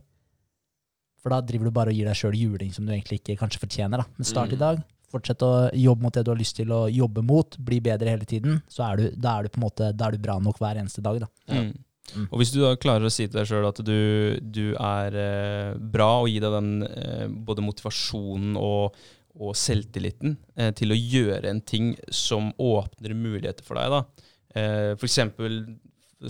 [1.20, 3.60] For da driver du bare og gir deg sjøl juling som du egentlig ikke kanskje
[3.64, 4.06] fortjener, da.
[4.16, 4.62] Men start i Mm.
[4.64, 4.82] dag.
[5.12, 7.56] Fortsett å jobbe mot det du har lyst til å jobbe mot.
[7.58, 8.62] Bli bedre hele tiden.
[8.68, 10.76] Så er du, da er du på en måte Da er du bra nok hver
[10.80, 11.28] eneste dag, da.
[11.48, 11.74] Mm.
[12.14, 12.28] Mm.
[12.30, 15.74] Og hvis du da klarer å si til deg sjøl at du, du er eh,
[15.74, 18.94] bra, og gi deg den eh, både motivasjonen og,
[19.36, 24.30] og selvtilliten eh, til å gjøre en ting som åpner muligheter for deg, da.
[24.56, 25.60] Eh, for eksempel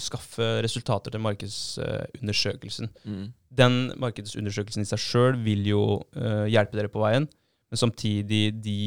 [0.03, 2.89] skaffe resultater til markedsundersøkelsen.
[3.07, 3.27] Mm.
[3.57, 5.83] Den markedsundersøkelsen i seg sjøl vil jo
[6.19, 7.29] eh, hjelpe dere på veien,
[7.71, 8.79] men samtidig de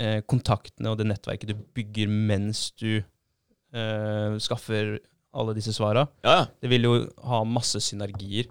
[0.00, 4.98] eh, kontaktene og det nettverket du bygger mens du eh, skaffer
[5.30, 6.46] alle disse svara, Ja, ja.
[6.58, 6.94] det vil jo
[7.30, 8.48] ha masse synergier.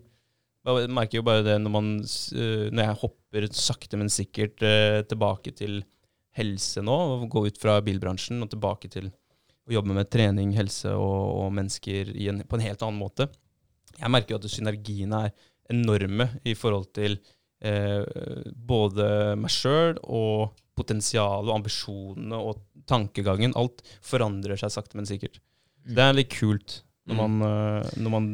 [0.77, 5.01] Jeg merker jo bare det når, man, øh, når jeg hopper sakte, men sikkert øh,
[5.09, 5.81] tilbake til
[6.37, 10.91] helse nå, og går ut fra bilbransjen og tilbake til å jobbe med trening, helse
[10.93, 13.27] og, og mennesker en, på en helt annen måte.
[13.99, 15.33] Jeg merker jo at synergiene er
[15.69, 17.17] enorme i forhold til
[17.61, 18.05] eh,
[18.55, 23.53] både meg sjøl og potensialet og ambisjonene og tankegangen.
[23.59, 25.41] Alt forandrer seg sakte, men sikkert.
[25.85, 27.21] Det er litt kult når Mm.
[27.39, 28.25] man, øh, når man,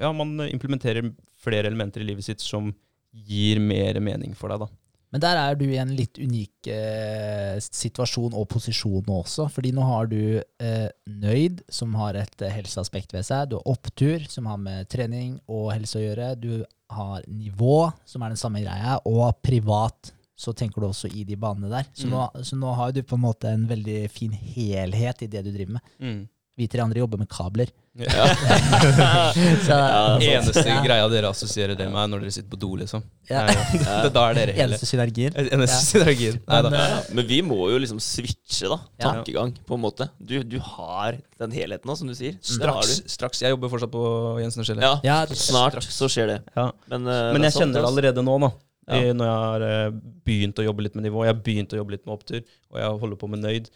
[0.00, 1.10] ja, man implementerer
[1.46, 2.72] flere elementer i livet sitt som
[3.16, 4.66] gir mer mening for deg.
[4.66, 4.68] da.
[5.14, 9.46] Men der er du i en litt unik eh, situasjon og posisjon nå også.
[9.54, 13.48] Fordi nå har du eh, Nøyd, som har et eh, helseaspekt ved seg.
[13.52, 16.32] Du har Opptur, som har med trening og helse å gjøre.
[16.42, 16.50] Du
[16.92, 18.98] har Nivå, som er den samme greia.
[19.08, 21.86] Og privat, så tenker du også i de banene der.
[21.96, 22.12] Så, Mm.
[22.18, 25.52] nå, så nå har du på en måte en veldig fin helhet i det du
[25.54, 26.26] driver med.
[26.56, 27.68] Vi tre andre jobber med kabler.
[27.96, 28.26] Ja.
[29.66, 30.18] Så, Ja.
[30.20, 30.78] Eneste Ja.
[30.84, 33.02] greia dere assosierer det med, er når dere sitter på do, liksom.
[33.28, 33.42] Ja.
[33.46, 34.64] Det, da er dere hele.
[34.76, 35.36] Eneste synergien.
[35.56, 36.38] Eneste synergien.
[36.48, 36.70] Nei da.
[36.72, 38.78] Men, Men vi må jo liksom switche, da.
[39.04, 40.08] Tankegang, på en måte.
[40.16, 42.36] Du, du har den helheten nå, som du sier.
[42.40, 43.08] Straks, du.
[43.16, 43.42] straks.
[43.44, 44.04] Jeg jobber fortsatt på
[44.40, 44.84] Jensen og Skjellet.
[44.88, 46.38] Ja, Ja, snart så skjer det.
[46.56, 46.70] Ja.
[46.92, 48.52] Men, uh, Men jeg det kjenner det allerede nå, da.
[48.86, 49.12] Ja.
[49.18, 49.94] Når jeg har eh,
[50.28, 51.24] begynt å jobbe litt med nivå.
[51.26, 53.66] Jeg har begynt å jobbe litt med opptur, og jeg holder på med Nøyd.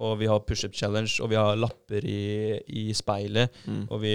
[0.00, 2.20] Og vi har pushup challenge, og vi har lapper i,
[2.66, 3.52] i speilet.
[3.68, 3.82] Mm.
[3.90, 4.14] Og vi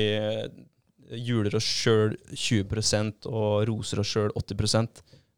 [1.14, 4.88] hjuler juler oss sjøl 20% og roser oss sjøl 80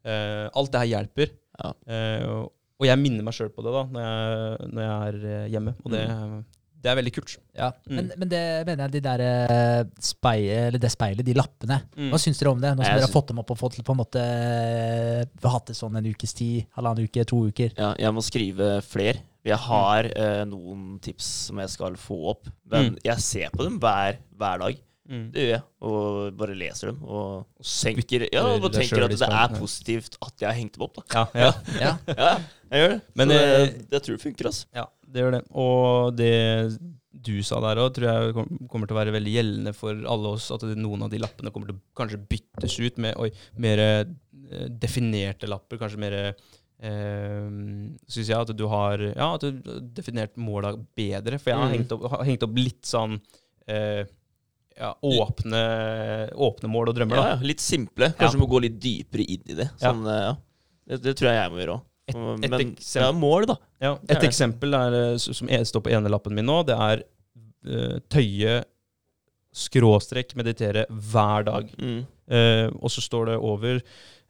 [0.07, 1.33] eh, Alt det her hjelper.
[1.59, 1.73] Ja.
[1.87, 5.15] Eh, og- og jeg minner meg sjøl på det da når jeg, når jeg er
[5.33, 5.71] eh, hjemme.
[5.83, 6.01] Og det,
[6.83, 7.31] det er veldig kult.
[7.57, 7.95] Ja, Mm.
[7.97, 11.79] men, men det mener jeg, de der eh, speil, eller det speilet, de lappene.
[11.97, 12.11] Mm.
[12.13, 12.75] Hva syns dere om det?
[12.77, 15.65] Nå som Jeg dere har fått dem opp og fått på en måte eh, hatt
[15.71, 17.73] det sånn en ukes tid, halvannen uke, to uker.
[17.75, 19.19] Ja, jeg må skrive flere.
[19.47, 22.49] Jeg har eh, noen tips som jeg skal få opp.
[22.67, 22.99] Men Mm.
[23.05, 24.83] jeg ser på dem hver, hver dag.
[25.07, 25.61] Det gjør jeg.
[25.87, 26.97] Og bare leser dem.
[27.07, 30.99] Og tenker, ja, og tenker at det er positivt at jeg har hengt dem opp.
[30.99, 31.23] Da.
[31.31, 31.53] Ja, ja.
[31.79, 31.93] Ja.
[32.67, 33.01] Ja, jeg gjør det.
[33.15, 34.65] Men, Så eh, det, jeg tror det funker, altså.
[34.75, 35.41] Ja, det gjør det.
[35.55, 36.33] Og det
[37.27, 38.33] du sa der òg, tror jeg
[38.69, 40.49] kommer til å være veldig gjeldende for alle oss.
[40.51, 43.31] At noen av de lappene kommer til å kanskje byttes ut med oi,
[43.63, 44.03] mer eh,
[44.69, 45.79] definerte lapper.
[45.81, 46.17] Kanskje mer
[46.81, 47.47] eh,
[48.07, 49.51] Syns jeg at du har Ja, at du
[49.95, 51.39] definert måla bedre.
[51.39, 51.75] For jeg har, Mm.
[51.77, 53.17] hengt, opp, har hengt opp litt sånn
[53.69, 54.03] uh,
[54.77, 55.61] ja, åpne,
[56.37, 58.11] åpne mål og drømmer, Ja, litt simple.
[58.13, 58.39] Kanskje Ja.
[58.43, 59.69] må gå litt dypere inn i det.
[59.81, 60.35] Sånn, eh, ja.
[60.87, 61.81] Det, det tror jeg jeg må gjøre òg.
[62.07, 63.55] Et- et Men ja, mål, da.
[63.81, 67.03] Ja, er et eksempel er, som står på ene lappen min nå, det er
[67.67, 68.63] uh, tøye
[69.51, 71.69] skråstrek meditere hver dag.
[71.81, 72.05] Mm.
[72.29, 73.81] Uh, og så står det over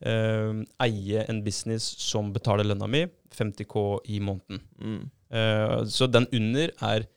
[0.01, 3.05] eh, eie en business som betaler lønna mi,
[3.37, 4.61] 50K i måneden.
[4.81, 5.05] Mm.
[5.27, 7.07] Uh, så den under er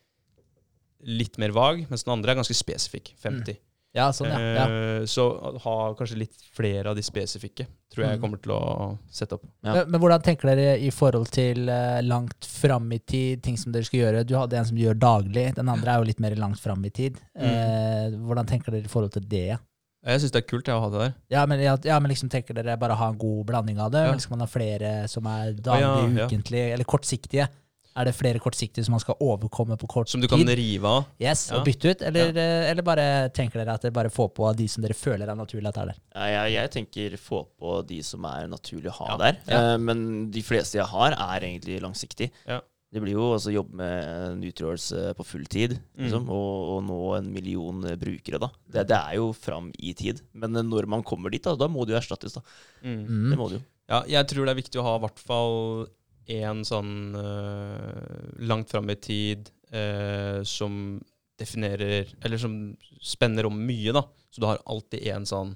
[1.07, 3.57] litt mer vag, mens den andre er ganske spesifikk, 50.
[3.97, 4.39] Ja, sånn, ja.
[4.55, 4.65] ja.
[4.71, 5.25] Eh, så
[5.65, 8.21] ha kanskje litt flere av de spesifikke, tror jeg Mm.
[8.23, 9.49] kommer til å sette opp.
[9.65, 9.73] Ja.
[9.81, 13.73] Men, men hvordan tenker dere i forhold til eh, langt fram i tid, ting som
[13.75, 14.23] dere skal gjøre?
[14.29, 16.85] Du hadde en som du gjør daglig, den andre er jo litt mer langt fram
[16.87, 17.19] i tid.
[17.35, 19.59] Eh, hvordan tenker dere i forhold til det?
[20.07, 21.15] Jeg syns det er kult jeg, å ha det der.
[21.35, 24.01] Ja, men, ja, ja, men liksom tenker dere bare ha en god blanding av det?
[24.07, 24.13] Ja.
[24.15, 25.83] Eller skal man ha flere som er daglig,
[26.17, 26.29] ja, ja.
[26.31, 27.49] ukentlig, eller kortsiktige?
[28.01, 30.13] Er det flere kortsiktige som man skal overkomme på kort tid?
[30.15, 30.53] Som du kan tid?
[30.57, 31.09] rive av.
[31.21, 31.59] Yes, Ja.
[31.59, 32.03] og bytte ut?
[32.07, 32.31] Eller,
[32.71, 35.69] eller bare tenker dere at dere bare får på de som dere føler er naturlig
[35.69, 35.99] at er der?
[36.15, 39.17] Ja, jeg, jeg tenker få på de som er naturlig å ha Ja.
[39.27, 39.41] der.
[39.51, 39.61] Ja.
[39.75, 42.31] Eh, men de fleste jeg har, er egentlig langsiktig.
[42.91, 46.31] Det blir jo altså jobbe med Nutrials eh, på full tid, liksom, Mm.
[46.35, 48.49] og, og nå en million eh, brukere, da.
[48.67, 50.23] Det, det er jo fram i tid.
[50.35, 52.43] Men eh, når man kommer dit, da, da må det jo erstattes, da.
[52.83, 52.99] Mm.
[53.07, 53.31] Mm.
[53.31, 53.65] Det må det jo.
[53.91, 55.57] Ja, jeg tror det er viktig å ha i hvert fall
[56.31, 61.01] én sånn uh, langt fram i tid uh, som
[61.41, 62.53] definerer Eller som
[63.03, 64.03] spenner om mye, da.
[64.31, 65.55] Så du har alltid en sånn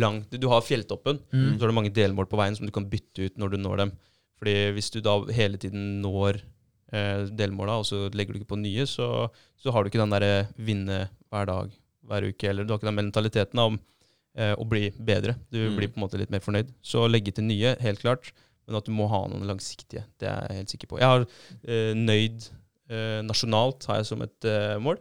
[0.00, 1.56] langt Du har fjelltoppen, Mm.
[1.58, 3.76] så har du mange delmål på veien som du kan bytte ut når du når
[3.82, 3.92] dem.
[4.40, 6.40] Fordi hvis du da hele tiden når
[7.34, 9.08] delmåla, og så legger du ikke på nye, så,
[9.60, 11.00] så har du ikke den derre vinne
[11.32, 11.72] hver dag,
[12.06, 13.78] hver uke, eller du har ikke den mentaliteten om
[14.36, 15.36] eh, å bli bedre.
[15.50, 15.76] Du Mm.
[15.78, 16.70] blir på en måte litt mer fornøyd.
[16.82, 18.32] Så legge til nye, helt klart,
[18.66, 20.04] men at du må ha noen langsiktige.
[20.18, 20.98] Det er jeg helt sikker på.
[20.98, 21.26] Jeg har
[21.68, 22.48] eh, nøyd
[22.90, 24.98] eh, nasjonalt har jeg som et eh, mål.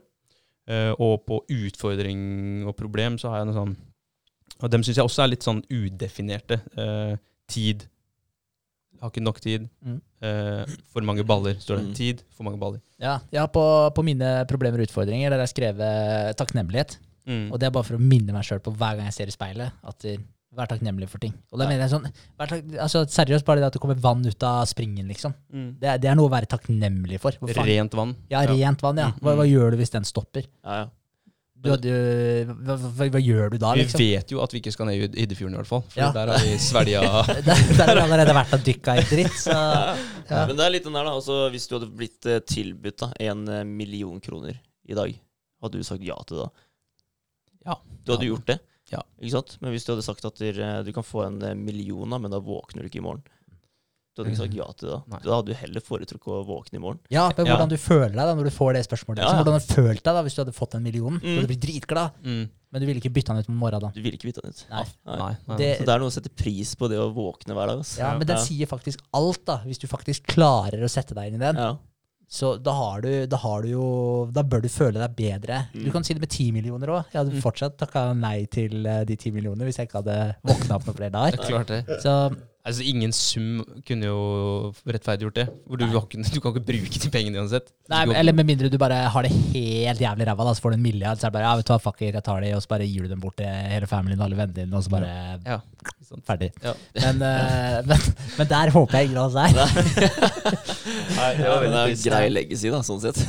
[0.67, 3.73] Eh, og på utfordring og problem så har jeg noe sånn
[4.63, 6.61] Og dem syns jeg også er litt sånn udefinerte.
[6.79, 7.17] Eh,
[7.51, 7.87] tid.
[9.03, 9.65] Har ikke nok tid.
[9.83, 9.97] Mm.
[10.23, 11.87] Eh, for mange baller, står det.
[11.89, 11.95] Mm.
[11.97, 12.79] Tid, for mange baller.
[13.03, 13.63] Ja, ja på,
[13.93, 16.95] på mine problemer og utfordringer der har jeg skrevet takknemlighet.
[17.27, 17.49] Mm.
[17.51, 19.35] Og det er bare for å minne meg sjøl på hver gang jeg ser i
[19.35, 20.17] speilet, at eh,
[20.53, 21.33] vær takknemlig for ting.
[21.51, 21.69] Og da Ja.
[21.73, 22.07] mener jeg sånn
[22.39, 25.33] vær takk, altså, Seriøst, bare det at det kommer vann ut av springen, liksom.
[25.51, 25.69] Mm.
[25.81, 27.31] Det, er- det er noe å være takknemlig for.
[27.59, 28.15] Rent vann.
[28.29, 29.07] Ja, rent vann, ja.
[29.15, 30.45] Mm, Hva, hva gjør du hvis den stopper?
[30.63, 30.91] Ja, ja.
[31.63, 31.91] Du, hadde
[32.67, 34.01] hva, hva, hva gjør du da, Vi liksom?
[34.03, 35.83] vet jo at vi ikke skal ned i Iddefjorden, i hvert fall.
[35.93, 36.09] For Ja.
[36.11, 39.55] der har vi svelga Der, der har det allerede vært og dykka i dritt, så
[40.33, 40.41] Ja.
[40.49, 41.13] Men det er litt den der, da.
[41.15, 44.59] Altså, hvis du hadde blitt eh, tilbudt en eh, million kroner
[44.89, 45.15] i dag,
[45.63, 46.51] hadde du sagt ja til det da?
[47.71, 47.77] Ja.
[48.03, 48.31] Du hadde Ja.
[48.33, 48.59] gjort det?
[48.91, 48.99] Ja.
[49.23, 49.55] Ikke sant?
[49.63, 52.39] Men hvis du hadde sagt at du kan få en eh, million, da, men da
[52.43, 53.23] våkner du ikke i morgen.
[54.15, 54.99] Du hadde ikke sagt ja til det da.
[55.09, 55.19] Nei.
[55.23, 56.99] Da hadde du heller foretrukket å våkne i morgen.
[57.09, 57.55] Ja, men Ja.
[57.55, 59.17] hvordan du føler deg da når du får det spørsmålet.
[59.17, 59.37] Ja, Liksom.
[59.37, 59.43] ja.
[59.43, 61.17] Hvordan du følte deg da hvis du hadde fått en million.
[61.19, 61.35] Du Mm.
[61.39, 62.49] hadde blitt dritglad, mm.
[62.71, 63.89] men du ville ikke bytte den ut med morgen da.
[63.95, 64.65] Du ville ikke bytta den ut.
[64.69, 64.85] Nei.
[65.05, 65.17] Nei,
[65.47, 65.57] nei.
[65.57, 67.79] Det- Så det er noe å sette pris på det å våkne hver dag.
[67.79, 67.97] ass.
[67.97, 69.57] Ja, Men den sier faktisk alt, da.
[69.65, 71.55] Hvis du faktisk klarer å sette deg inn i den.
[71.55, 71.77] Ja.
[72.29, 75.67] Så da har du, da har du jo Da bør du føle deg bedre.
[75.73, 75.91] Du Mm.
[75.91, 77.05] kan si det med ti millioner òg.
[77.13, 77.41] Jeg hadde Mm.
[77.41, 80.95] fortsatt takka nei til eh, de ti millionene hvis jeg ikke hadde våkna opp noen
[80.95, 81.39] flere dager.
[81.89, 81.99] Er.
[81.99, 84.19] Så Altså, ingen sum kunne jo
[84.87, 85.43] rettferdiggjort det.
[85.67, 87.73] Hvor du, kan, du kan ikke bruke de pengene uansett.
[87.91, 90.71] Nei, men, Eller med mindre du bare har det helt jævlig ræva, da, så får
[90.71, 91.19] du en milliard.
[91.19, 92.71] Så er det bare ja, vet du hva, fuck it, jeg tar det, og så
[92.71, 95.11] bare gir du dem bort til hele familien og alle vennene dine, og så bare
[95.43, 95.59] Ja,
[96.29, 96.51] ferdig.
[96.63, 96.73] Ja.
[97.01, 98.07] Men, uh, men,
[98.39, 99.59] men der håper jeg ingen av oss er.
[101.19, 103.19] Nei, ja, var det er en grei legacy, da, sånn sett.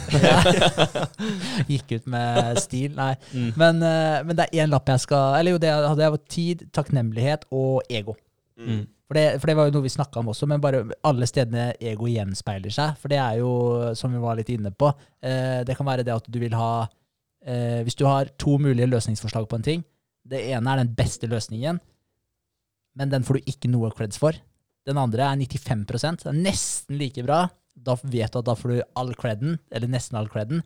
[1.74, 2.94] Gikk ut med stil.
[2.94, 3.16] Nei.
[3.34, 3.50] Mm.
[3.58, 6.34] Men, uh, men det er én lapp jeg skal Eller jo, det hadde jeg vært
[6.38, 8.14] tid, takknemlighet og ego.
[8.54, 8.84] Mm.
[9.04, 11.72] For det, for det var jo noe vi snakka om også, men bare alle stedene
[11.76, 12.94] ego gjenspeiler seg.
[13.00, 13.50] For det er jo,
[13.98, 14.88] som vi var litt inne på,
[15.20, 16.86] eh, det kan være det at du vil ha
[17.44, 19.84] eh, Hvis du har to mulige løsningsforslag på en ting,
[20.24, 21.80] det ene er den beste løsningen,
[22.96, 24.36] men den får du ikke noe creds for.
[24.88, 25.84] Den andre er 95
[26.22, 27.44] det er nesten like bra.
[27.74, 30.62] Da vet du at da får du all creden, eller nesten all creden.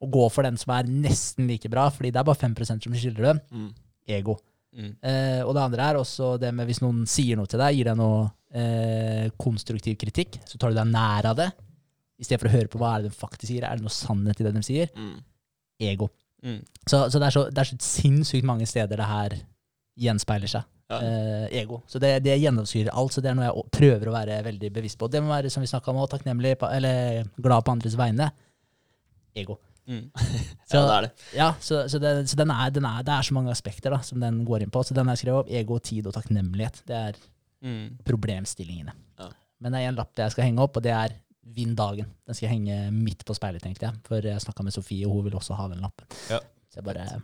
[0.00, 2.96] Og gå for den som er nesten like bra, fordi det er bare 5% som
[2.96, 3.42] skylder dem.
[3.52, 3.70] Mm.
[4.08, 4.38] Ego.
[4.70, 4.92] Mm.
[5.02, 7.90] Eh, og det andre er også det med hvis noen sier noe til deg, gir
[7.90, 8.22] deg noe
[8.54, 11.50] eh, konstruktiv kritikk, så tar du deg nær av det.
[12.20, 13.64] I stedet for å høre på hva er det de faktisk sier.
[13.66, 14.90] Er det noe sannhet i det de sier?
[14.94, 15.16] Mm.
[15.90, 16.10] Ego.
[16.44, 16.60] Mm.
[16.84, 19.38] Så, så, det er så det er så sinnssykt mange steder det her
[20.00, 20.68] gjenspeiler seg.
[20.90, 20.98] Ja.
[21.06, 21.80] Eh, ego.
[21.88, 24.98] Så det, det gjennomsyrer alt, så det er noe jeg prøver å være veldig bevisst
[25.00, 25.08] på.
[25.10, 28.30] Det må være, som vi snakka om, takknemlig på, eller glad på andres vegne.
[29.38, 29.60] Ego.
[29.90, 30.04] Mm.
[30.70, 31.10] Så, ja, det er det.
[31.34, 33.98] ja, så, så, det, så den er, den er, det er så mange aspekter da,
[34.06, 34.84] som den går inn på.
[34.86, 35.50] Så den har jeg skrevet opp.
[35.60, 36.82] Ego, tid og takknemlighet.
[36.86, 37.20] Det er
[37.60, 37.98] Mm.
[38.08, 38.92] problemstillingene.
[39.20, 39.26] Ja.
[39.60, 41.12] Men det er en lapp jeg skal henge opp, og det er
[41.50, 42.06] Vinn dagen.
[42.24, 43.98] Den skal jeg henge midt på speilet, tenkte jeg.
[44.06, 46.06] For jeg snakka med Sofie, og hun vil også ha den lappen.
[46.30, 46.38] Ja.
[46.70, 47.18] Så jeg bare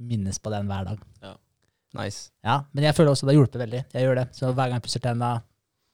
[0.00, 1.02] minnes på den hver dag.
[1.98, 2.30] Nice.
[2.44, 3.82] Ja, Men jeg føler også det har hjulpet veldig.
[3.92, 4.26] Jeg gjør det.
[4.38, 5.32] Så hver gang jeg pusser tenna,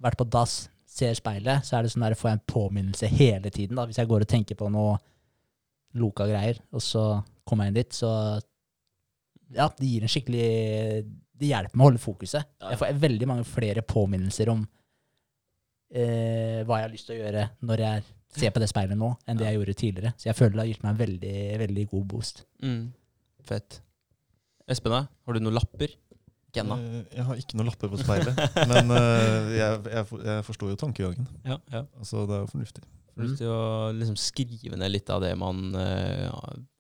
[0.05, 3.51] vært på dass, ser speilet, så er det sånn der får jeg en påminnelse hele
[3.51, 3.75] tiden.
[3.79, 3.87] da.
[3.91, 4.95] Hvis jeg går og tenker på noe
[6.01, 7.03] loka greier, og så
[7.49, 8.11] kommer jeg inn dit, så
[9.57, 10.49] Ja, det gir en skikkelig
[11.39, 12.45] Det hjelper meg å holde fokuset.
[12.61, 12.73] Ja.
[12.75, 14.65] Jeg får veldig mange flere påminnelser om
[15.95, 18.07] eh, hva jeg har lyst til å gjøre når jeg
[18.39, 20.13] ser på det speilet nå, enn det jeg gjorde tidligere.
[20.21, 22.43] Så jeg føler det har gitt meg en veldig, veldig god boost.
[22.63, 22.83] Mm.
[23.49, 23.79] Fett.
[24.69, 25.07] Espen, da?
[25.09, 25.95] har du noen lapper?
[26.53, 26.77] Genna?
[26.81, 30.79] Eh, Jeg har ikke noen lapper på speilet, men eh, jeg, jeg, jeg forstår jo
[30.81, 31.29] tankegangen.
[31.47, 31.87] Ja, ja.
[32.01, 32.85] Altså, det er jo fornuftig.
[33.19, 33.63] Lyst til å
[33.97, 36.29] liksom skrive ned litt av det man uh,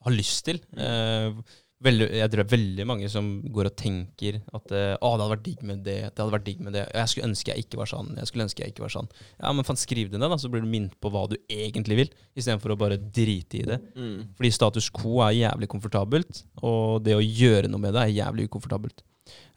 [0.05, 0.61] har lyst til.
[0.79, 1.41] Uh,
[1.85, 5.25] veldig, jeg tror det er veldig mange som går og tenker at uh, å, det
[5.25, 6.85] hadde vært digg med det, det hadde vært digg med det.
[6.95, 8.13] Jeg skulle ønske jeg ikke var sånn.
[8.19, 9.11] jeg skulle ønske jeg ikke var sånn.
[9.39, 12.01] Ja, men faen, skriv det ned, da, så blir du minnet på hva du egentlig
[12.03, 13.81] vil, istedenfor å bare drite i det.
[13.99, 14.19] Mm.
[14.39, 18.49] Fordi status quo er jævlig komfortabelt, og det å gjøre noe med det er jævlig
[18.51, 19.05] ukomfortabelt.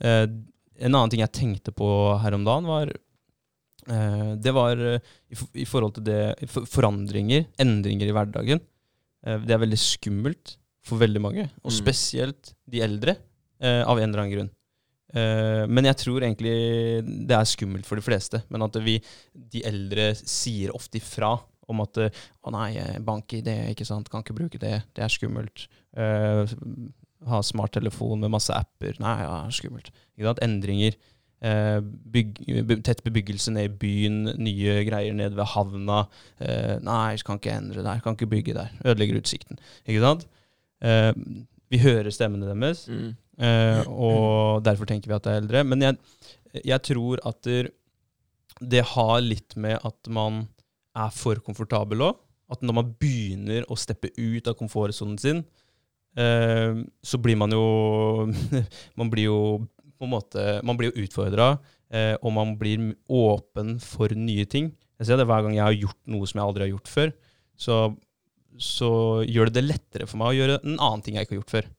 [0.04, 0.26] Uh,
[0.82, 1.88] en annen ting jeg tenkte på
[2.22, 2.94] her om dagen, var
[4.42, 5.00] det var eh,
[5.32, 8.62] i, for, i forhold til det for, Forandringer, endringer i hverdagen.
[9.26, 10.56] Eh, det er veldig skummelt
[10.86, 11.78] for veldig mange, og Mm.
[11.78, 13.18] spesielt de eldre,
[13.62, 14.50] eh, av en eller annen grunn.
[15.14, 16.56] Eh, men jeg tror egentlig
[17.28, 18.44] det er skummelt for de fleste.
[18.50, 18.96] Men at vi,
[19.36, 21.36] de eldre sier ofte ifra
[21.68, 22.10] om at eh,
[22.44, 24.84] 'Å nei, bank i det, ikke sant, kan ikke bruke det.
[24.96, 25.68] Det er skummelt'.
[25.96, 26.48] Uh,
[27.28, 28.96] ha smarttelefon med masse apper.
[29.00, 29.92] Nei, ja, skummelt.
[30.42, 30.96] Endringer.
[31.42, 31.80] Eh,
[32.14, 32.38] bygg,
[32.86, 36.04] tett bebyggelse ned i byen, nye greier ned ved havna.
[36.38, 38.70] Eh, nei, kan ikke endre der, kan ikke bygge der.
[38.86, 39.58] Ødelegger utsikten.
[39.88, 40.28] Ikke sant?
[40.86, 41.12] Eh,
[41.72, 42.86] vi hører stemmene deres.
[42.92, 43.16] Mm.
[43.42, 45.64] Eh, og derfor tenker vi at det er eldre.
[45.66, 45.98] Men jeg,
[46.62, 50.44] jeg tror at det, har litt med at man
[50.94, 52.22] er for komfortabel òg.
[52.52, 55.46] At når man begynner å steppe ut av komfortsonen sin,
[56.20, 58.28] eh, så blir man jo
[59.00, 59.38] Man blir jo
[60.02, 61.54] på en måte Man blir jo utfordra,
[61.94, 64.72] eh, og man blir åpen for nye ting.
[64.98, 67.14] Jeg ser det hver gang jeg har gjort noe som jeg aldri har gjort før.
[67.62, 67.78] Så,
[68.58, 68.92] så
[69.30, 71.56] gjør det det lettere for meg å gjøre en annen ting jeg ikke har gjort
[71.56, 71.70] før.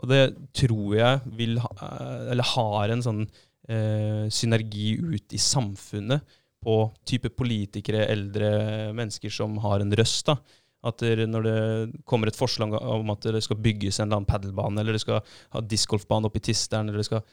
[0.00, 0.20] Og det
[0.56, 3.24] tror jeg vil ha, eh, eller har en sånn
[3.70, 8.50] eh, synergi ut i samfunnet på type politikere, eldre
[8.96, 10.26] mennesker som har en røst.
[10.28, 10.36] da.
[10.84, 14.80] At når det kommer et forslag om at det skal bygges en eller annen padelbane,
[14.80, 15.20] eller det skal
[15.56, 17.24] ha discgolfbane oppe i Tisteren, eller det skal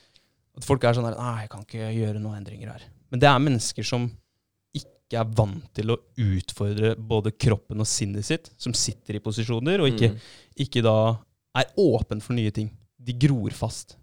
[0.58, 2.88] At folk er sånn her Nei, jeg kan ikke gjøre noen endringer her.
[3.12, 4.08] Men det er mennesker som
[4.76, 9.80] ikke er vant til å utfordre både kroppen og sinnet sitt, som sitter i posisjoner,
[9.80, 10.18] og ikke Mm.
[10.66, 10.96] ikke da
[11.56, 12.72] er åpen for nye ting.
[13.00, 13.96] De gror fast.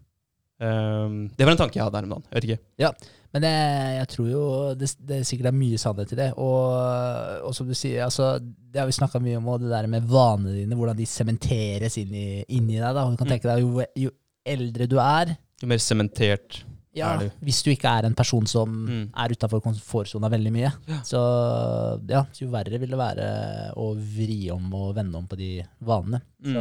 [0.57, 2.23] Um, det var en tanke jeg hadde her om dagen.
[2.31, 2.59] Jeg vet ikke.
[2.79, 2.91] Ja,
[3.35, 4.43] Men jeg, jeg tror jo
[4.79, 6.29] det, det sikkert er mye sannhet i det.
[6.39, 9.87] Og, og som du sier, altså, det har vi snakka mye om, og det der
[9.91, 12.93] med vanene dine, hvordan de sementeres inn i, inni deg.
[12.95, 13.03] da.
[13.11, 13.33] Du kan Mm.
[13.33, 14.11] tenke deg, jo, jo
[14.47, 16.63] eldre du er, Jo mer sementert.
[16.95, 17.31] ja, Er du?
[17.43, 19.09] hvis du ikke er en person som Mm.
[19.15, 20.99] er utafor komfortsona veldig mye, Ja.
[21.03, 25.61] så ja, jo verre vil det være å vri om og vende om på de
[25.83, 26.21] vanene.
[26.41, 26.55] Så,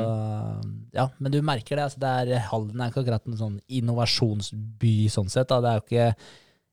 [0.65, 0.81] Mm.
[0.93, 1.85] ja, men du merker det.
[1.85, 5.49] altså det er, Halden er ikke akkurat en sånn innovasjonsby sånn sett.
[5.49, 5.61] Da.
[5.61, 6.17] Det er jo ikke,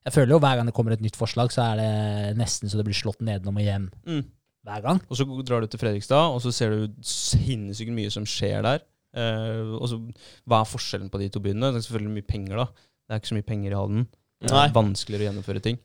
[0.05, 2.77] jeg føler jo hver gang det kommer et nytt forslag, så er det nesten så
[2.77, 4.25] det blir slått nedenom og hjem Mm.
[4.65, 5.01] hver gang.
[5.09, 8.81] Og så drar du til Fredrikstad, og så ser du sinnssykt mye som skjer der.
[9.17, 9.99] Eh, og så,
[10.47, 11.71] hva er forskjellen på de to byene?
[11.73, 12.67] Det er selvfølgelig mye penger, da.
[13.07, 14.07] Det er ikke så mye penger i Halden.
[14.41, 15.77] Det er vanskeligere å gjennomføre ting.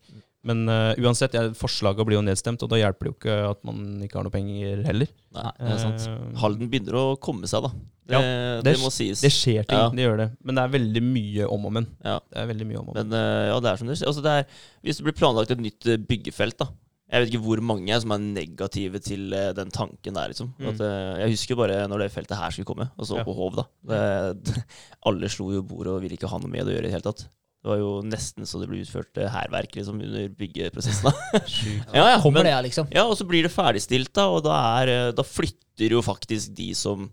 [0.47, 3.59] Men uh, uansett, ja, forslaget blir jo nedstemt, og da hjelper det jo ikke at
[3.67, 5.09] man ikke har noe penger heller.
[5.35, 6.05] Nei, det er sant.
[6.07, 7.71] Uh, Halden begynner å komme seg, da.
[8.07, 8.21] Det, Ja,
[8.63, 9.19] det, det- må sies.
[9.25, 9.89] Det skjer ting, Ja.
[9.91, 10.27] det gjør det.
[10.47, 11.87] Men det er veldig mye om og men.
[12.05, 12.19] Ja.
[12.31, 13.09] Det er veldig mye om og men.
[13.09, 14.07] Men uh, ja, det er som du sier.
[14.07, 14.47] Altså, det er,
[14.87, 16.69] hvis det blir planlagt et nytt eh, byggefelt, da.
[17.07, 20.49] Jeg vet ikke hvor mange som er negative til eh, den tanken der, liksom.
[20.59, 20.67] Mm.
[20.73, 23.23] At, eh, jeg husker bare når det feltet her skulle komme, altså Ja.
[23.23, 23.63] på Hov, da.
[23.87, 24.65] Det,
[25.07, 26.95] alle slo jo bordet og ville ikke ha noe med det å gjøre i det
[26.97, 27.23] hele tatt.
[27.63, 31.07] Det var jo nesten så det ble utført eh, hærverk liksom, under byggeprosessen.
[31.95, 32.91] ja, ja, Kommer men, det, liksom.
[32.91, 36.73] ja, og så blir det ferdigstilt, da, og da, er, da flytter jo faktisk de
[36.77, 37.07] som.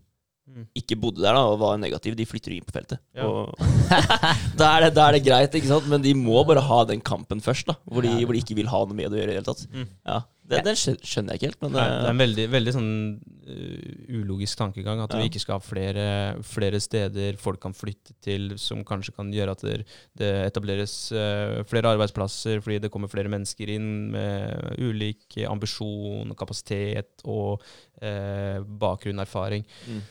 [0.79, 3.01] Ikke bodde der da, og var negative, de flytter inn på feltet.
[3.17, 3.27] Ja.
[3.27, 3.55] Og
[4.61, 5.89] da, er det, da er det greit, ikke sant?
[5.91, 8.23] men de må bare ha den kampen først, da, hvor de, Ja.
[8.27, 9.67] hvor de ikke vil ha noe med det å gjøre i det hele tatt.
[9.73, 9.89] Mm.
[10.07, 12.73] Ja, det, Den skjønner jeg ikke helt, men Nei, det er eh, en veldig, veldig
[12.77, 12.89] sånn
[13.49, 15.21] uh, ulogisk tankegang at Ja.
[15.23, 16.05] vi ikke skal ha flere,
[16.45, 19.79] flere steder folk kan flytte til som kanskje kan gjøre at det,
[20.21, 27.25] det etableres uh, flere arbeidsplasser fordi det kommer flere mennesker inn med ulik ambisjon, kapasitet
[27.25, 27.65] og
[28.05, 29.65] uh, bakgrunn, erfaring.
[29.89, 30.05] mm.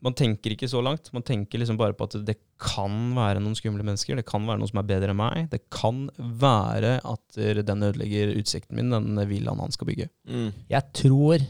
[0.00, 1.10] Man tenker ikke så langt.
[1.12, 4.16] Man tenker liksom bare på at det kan være noen skumle mennesker.
[4.16, 5.50] Det kan være noen som er bedre enn meg.
[5.52, 10.08] Det kan være at den ødelegger utsikten min, den villaen han skal bygge.
[10.24, 10.48] Mm.
[10.72, 11.44] Jeg tror,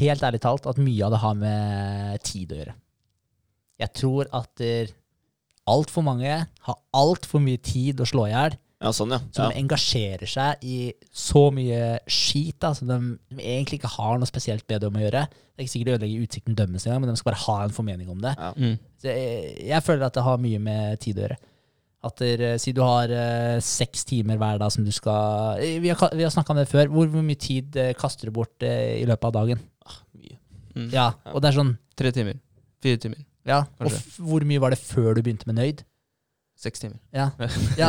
[0.00, 2.76] helt ærlig talt, at mye av det har med tid å gjøre.
[3.84, 4.66] Jeg tror at
[5.70, 6.34] altfor mange
[6.66, 9.20] har altfor mye tid å slå i hjel, Ja, sånn, ja.
[9.32, 9.56] som ja.
[9.62, 10.76] engasjerer seg i
[11.08, 12.98] så mye skit da, som de,
[13.32, 15.24] de egentlig ikke har noe spesielt bedre om å gjøre.
[15.30, 17.74] Det er ikke sikkert de ødelegger utsikten dømmes engang, men de skal bare ha en
[17.74, 18.34] formening om det.
[18.36, 18.52] Ja.
[18.58, 18.76] Mm.
[19.00, 21.40] Så jeg, jeg føler at det har mye med tid å gjøre.
[22.04, 25.88] At der, Si du har uh, seks timer hver dag som du skal eh, Vi
[25.88, 26.90] har, vi har snakka om det før.
[26.92, 29.62] Hvor, hvor mye tid uh, kaster du bort uh, i løpet av dagen?
[29.88, 30.36] Ah, mye.
[30.74, 30.90] Mm.
[30.92, 32.36] Ja, og det er sånn Tre timer.
[32.82, 33.20] Fire timer.
[33.46, 34.00] Ja, og Kanskje.
[34.02, 35.84] f hvor mye var det før du begynte med Nøyd?
[36.64, 37.00] Seks timer.
[37.14, 37.30] Ja,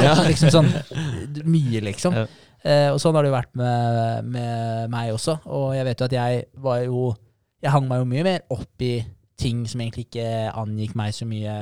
[0.04, 0.72] ja, liksom sånn
[1.48, 2.16] Mye, liksom.
[2.16, 2.26] Ja.
[2.66, 5.38] Eh, og sånn har det jo vært med, med meg også.
[5.46, 7.08] Og jeg vet jo at jeg var jo
[7.64, 8.98] Jeg hang meg jo mye mer opp i
[9.40, 11.56] ting som egentlig ikke angikk meg så mye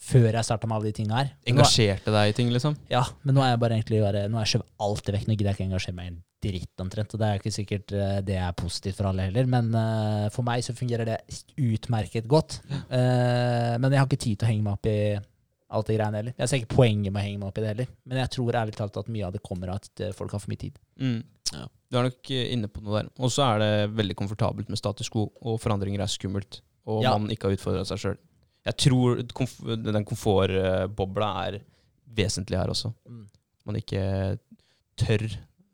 [0.00, 1.30] før jeg starta med alle de tinga her.
[1.44, 2.76] Men Engasjerte deg i ting, liksom?
[2.92, 5.26] Ja, men nå er jeg bare egentlig bare, nå er jeg skjøvet alt det vekk.
[5.26, 7.14] Nå gidder jeg ikke engasjere meg i en dritt omtrent.
[7.14, 10.46] Og det er ikke sikkert eh, det er positivt for alle heller, men uh, for
[10.46, 11.18] meg så fungerer det
[11.60, 12.60] utmerket godt.
[12.70, 14.98] Uh, men jeg har ikke tid til å henge meg opp i
[15.70, 16.34] alt det greiene heller.
[16.38, 17.90] Jeg ser ikke poenget med å henge meg opp i det heller.
[18.10, 20.42] Men jeg tror ærlig talt at mye av det kommer av at eh, folk har
[20.42, 20.78] for mye tid.
[21.00, 21.20] Mm.
[21.54, 21.66] Ja.
[21.90, 23.10] Du er nok eh, inne på noe der.
[23.22, 26.60] Og så er det veldig komfortabelt med status quo, og forandringer er skummelt.
[26.90, 27.16] Og Ja.
[27.18, 28.18] man ikke har utfordra seg sjøl.
[28.66, 31.60] Jeg tror komf den komfortbobla er
[32.16, 32.90] vesentlig her også.
[33.08, 33.22] Mm.
[33.66, 34.02] Man ikke
[35.00, 35.24] tør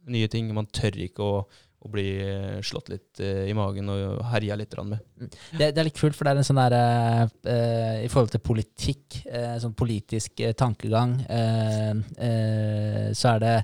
[0.07, 0.53] nye ting.
[0.55, 1.41] Man tør ikke å,
[1.87, 5.01] å bli eh, slått litt eh, i magen og herja litt med.
[5.17, 6.83] Det, det er litt kult, for det er en sånn derre
[7.31, 11.93] uh, I forhold til politikk, uh, sånn politisk uh, tankegang, eh,
[12.27, 13.55] eh, så er det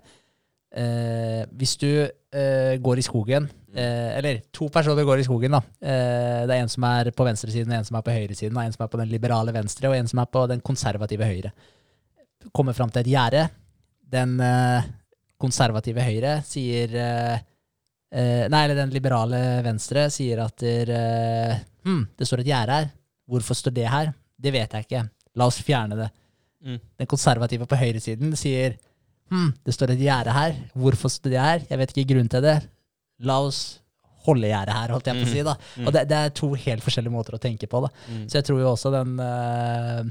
[0.73, 5.63] eh, Hvis du eh, går i skogen eh, Eller to personer går i skogen, da.
[5.83, 8.75] Eh, det er en som er på venstresiden, en som er på høyresiden, og en
[8.75, 11.53] som er på den liberale venstre, og en som er på den konservative høyre.
[12.53, 13.47] Kommer fram til et gjerde.
[14.13, 14.91] Den eh,
[15.43, 16.93] konservative høyre sier
[18.13, 22.79] eh, nei, eller den liberale venstre sier at der, eh, hm, det står et gjerde
[22.79, 22.89] her.
[23.33, 24.13] Hvorfor står det her?
[24.43, 25.05] Det vet jeg ikke.
[25.39, 26.09] La oss fjerne det.
[26.63, 26.79] Mm.
[27.01, 28.77] Den konservative på høyresiden sier
[29.33, 30.59] hm, det står et gjerde her.
[30.79, 31.63] Hvorfor står det her?
[31.71, 32.59] Jeg vet ikke grunnen til det.
[33.23, 33.63] La oss
[34.27, 35.47] holde gjerdet her, holdt jeg på å si.
[35.47, 35.55] da.
[35.77, 35.87] Mm.
[35.87, 37.81] Og det, det er to helt forskjellige måter å tenke på.
[37.85, 37.91] da.
[38.09, 38.27] Mm.
[38.31, 40.03] Så jeg tror jo også den eh,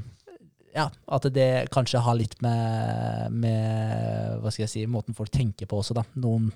[0.72, 5.68] Ja, at det kanskje har litt med, med Hva skal jeg si Måten folk tenker
[5.68, 6.04] på også, da.
[6.20, 6.50] Noen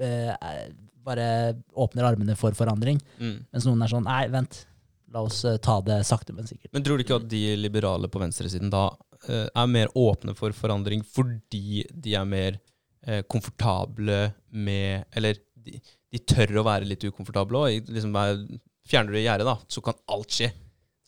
[0.00, 0.72] eh, er-
[1.08, 3.46] bare åpner armene for forandring, Mm.
[3.52, 4.66] mens noen er sånn Nei, vent.
[5.10, 6.70] La oss eh, ta det sakte, men sikkert.
[6.74, 8.90] Men tror du ikke at de liberale på venstresiden da
[9.28, 12.58] eh, er mer åpne for forandring fordi de er mer
[13.06, 15.80] eh, komfortable med Eller de,
[16.12, 17.88] de tør å være litt ukomfortable òg.
[17.88, 20.52] Liksom er- fjerner du gjerdet, da, så kan alt skje.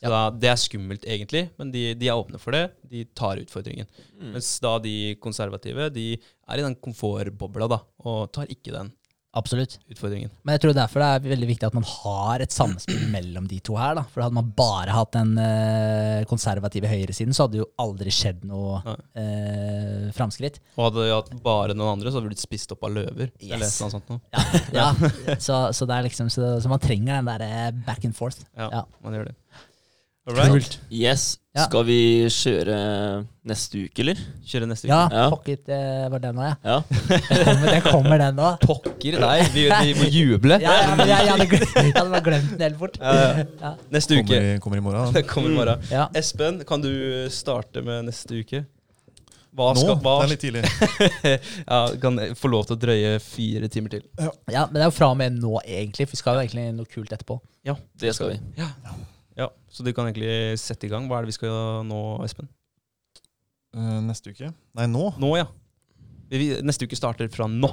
[0.00, 2.70] Så da, det er skummelt, egentlig, men de, de er åpne for det.
[2.88, 3.86] De tar utfordringen.
[4.18, 4.32] Mm.
[4.32, 6.14] Mens da de konservative de
[6.50, 8.90] er i den komfortbobla da, og tar ikke den
[9.38, 9.76] Absolutt.
[9.86, 10.32] utfordringen.
[10.42, 13.60] Men jeg tror derfor det er veldig viktig at man har et samspill mellom de
[13.62, 13.94] to her.
[13.94, 14.02] da.
[14.10, 18.42] For hadde man bare hatt den eh, konservative høyresiden, så hadde det jo aldri skjedd
[18.50, 18.80] noe
[19.14, 20.58] eh, framskritt.
[20.74, 23.30] Og hadde de hatt bare noen andre, så hadde vi blitt spist opp av løver.
[23.38, 23.52] Yes.
[23.54, 24.20] Eller noe sånt noe.
[24.34, 24.42] Ja,
[24.74, 24.90] ja.
[25.46, 28.42] Så, så, det er liksom, så, så man trenger den der eh, back and forth.
[28.58, 28.82] Ja, Ja.
[29.06, 29.36] man gjør det.
[30.36, 30.78] Right.
[30.90, 31.36] Yes.
[31.50, 31.64] Ja.
[31.66, 31.96] Skal vi
[32.30, 32.74] kjøre
[33.50, 34.18] neste uke, eller?
[34.46, 34.92] Kjøre neste uke.
[34.94, 35.24] Ja, Ja.
[35.32, 35.78] pocket det
[36.12, 36.54] var den nå, ja.
[36.62, 36.76] Ja.
[36.86, 38.50] Kommer, det kommer den nå.
[38.62, 40.60] Pokker deg, vi, vi må juble.
[40.62, 43.00] Ja, ja, men jeg, jeg, hadde glemt, jeg hadde bare glemt den helt fort.
[43.02, 43.46] Ja, ja.
[43.64, 43.72] Ja.
[43.96, 44.28] Neste uke.
[44.30, 45.12] Kommer, i- kommer i morgen.
[45.18, 45.82] Det kommer i morgen.
[45.90, 46.06] Ja.
[46.22, 46.92] Espen, kan du
[47.34, 48.62] starte med neste uke?
[49.50, 49.80] Hva Nå?
[49.82, 51.10] skal, hva, Det er litt tidlig.
[51.66, 54.04] ja, kan jeg få lov til å drøye fire timer til?
[54.46, 56.06] ja, men det er jo fra og med nå, egentlig.
[56.06, 57.40] For vi skal jo egentlig noe kult etterpå.
[57.66, 58.38] Ja, Det skal vi.
[58.62, 58.70] Ja.
[59.38, 61.06] Ja, Så du kan egentlig sette i gang.
[61.08, 62.48] Hva er det vi skal nå, Espen?
[63.76, 64.50] Eh, neste uke?
[64.78, 65.12] Nei, nå?
[65.22, 65.46] Nå, ja.
[66.30, 67.70] Vi, neste uke starter fra nå.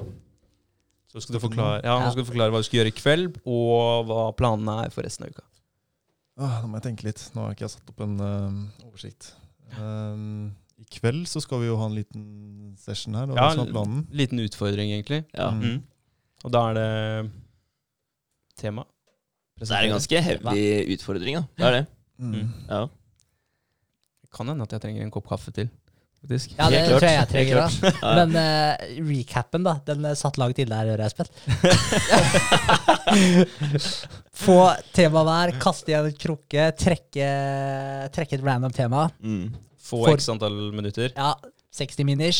[1.07, 3.37] Så skal du forklare, ja, nå skal du forklare hva du skal gjøre i kveld,
[3.47, 5.45] og hva planene er for resten av uka.
[6.37, 7.21] Ah, nå må jeg tenke litt.
[7.33, 9.31] Nå har ikke jeg satt opp en uh, oversikt.
[9.79, 12.27] Um, I kveld så skal vi jo ha en liten
[12.81, 13.31] session her.
[13.33, 14.03] Ja, planen?
[14.13, 15.23] Liten utfordring, egentlig.
[15.33, 15.49] Ja.
[15.55, 15.79] Mm.
[15.79, 15.79] Mm.
[16.45, 16.91] Og da er det
[18.61, 18.85] tema.
[19.59, 21.43] Det er en ganske heavy utfordring, da.
[21.57, 21.83] Det er det.
[22.21, 22.47] Mm.
[22.69, 22.81] Ja.
[24.37, 25.67] Kan hende at jeg trenger en kopp kaffe til.
[26.21, 26.53] faktisk.
[26.57, 27.67] Ja, det tror jeg jeg trenger da.
[28.19, 28.73] Men uh,
[29.09, 29.73] recapen, da.
[29.87, 31.27] Den satt langt inne her, hører jeg, Espen.
[34.37, 34.57] Få
[34.93, 37.27] tema hver, kaste i en krukke, trekke,
[38.13, 39.07] trekke et random tema.
[39.23, 39.49] Mm.
[39.87, 41.13] Få For- x antall minutter.
[41.15, 41.33] Ja,
[41.77, 42.39] 60 miners,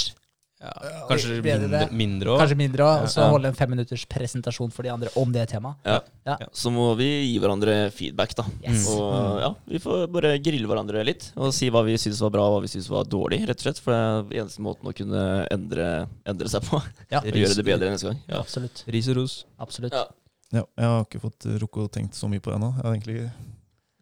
[0.57, 0.71] Ja,
[1.07, 2.39] kanskje mindre, mindre også.
[2.41, 3.01] kanskje mindre òg.
[3.03, 3.29] Og så Ja.
[3.29, 5.75] holde en fem minutters presentasjon for de andre om det temaet.
[5.85, 5.99] Ja.
[6.25, 6.37] Ja.
[6.51, 8.43] Så må vi gi hverandre feedback, da.
[8.67, 8.87] Yes.
[8.89, 12.41] Og ja, vi får bare grille hverandre litt og si hva vi syns var bra
[12.47, 13.79] og hva vi syns var dårlig, rett og slett.
[13.79, 16.81] For det er eneste måten å kunne endre, endre seg på.
[17.11, 18.19] Ja, Og gjøre det bedre neste gang.
[18.27, 18.39] Ja.
[18.41, 18.83] absolutt.
[18.87, 19.45] Ris og ros.
[19.59, 19.93] absolutt.
[19.93, 20.05] Ja.
[20.53, 22.73] Ja, jeg har ikke fått rukket å tenkt så mye på det ennå.
[22.77, 23.31] Jeg har egentlig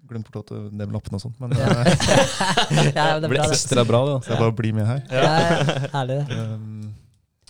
[0.09, 1.39] glemt bort at nevne lappene og sånt.
[1.41, 1.69] Men Ja.
[1.85, 5.01] eh, ja, det Det bra, ekstra bra, da, så jeg bare blir med her.
[5.09, 6.19] Ja, ja, herlig.
[6.29, 6.39] det.
[6.39, 6.93] Um,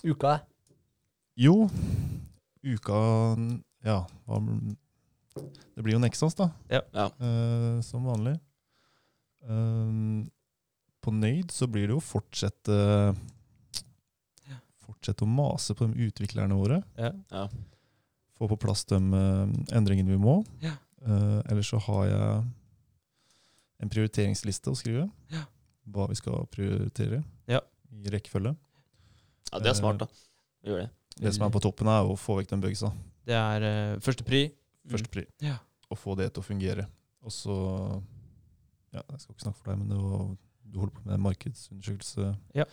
[0.06, 0.38] Uka.
[1.36, 1.56] jo,
[2.64, 2.98] uka
[3.84, 3.98] Ja,
[5.76, 6.50] det blir jo Nexans, da.
[6.72, 6.80] Ja.
[6.96, 7.10] Ja.
[7.20, 8.38] Eh, som vanlig.
[9.46, 10.24] Um,
[11.04, 13.14] på Nøyd så blir det jo fortsette
[14.86, 16.80] Fortsette å mase på de utviklerne våre.
[16.98, 17.10] Ja.
[17.30, 17.46] Ja.
[18.38, 20.38] Få på plass de uh, endringene vi må.
[20.62, 20.72] Ja.
[21.06, 22.44] Uh, ellers så har jeg
[23.84, 25.04] en prioriteringsliste å skrive.
[25.30, 25.44] Ja.
[25.92, 27.60] Hva vi skal prioritere Ja.
[27.92, 28.56] i rekkefølge.
[29.52, 30.08] ja, det er smart, da.
[30.66, 30.90] Gjør det.
[31.20, 32.90] Det som er på toppen, er å få vekk den bugsa.
[33.26, 34.50] Det er uh, første pri.
[34.90, 35.24] Første pri.
[35.42, 35.58] Ja.
[35.90, 36.88] Å få det til å fungere.
[37.22, 37.54] Og så
[38.94, 40.28] Ja, jeg skal ikke snakke for deg, men var,
[40.72, 42.30] du holder på med markedsundersøkelse.
[42.56, 42.64] Ja.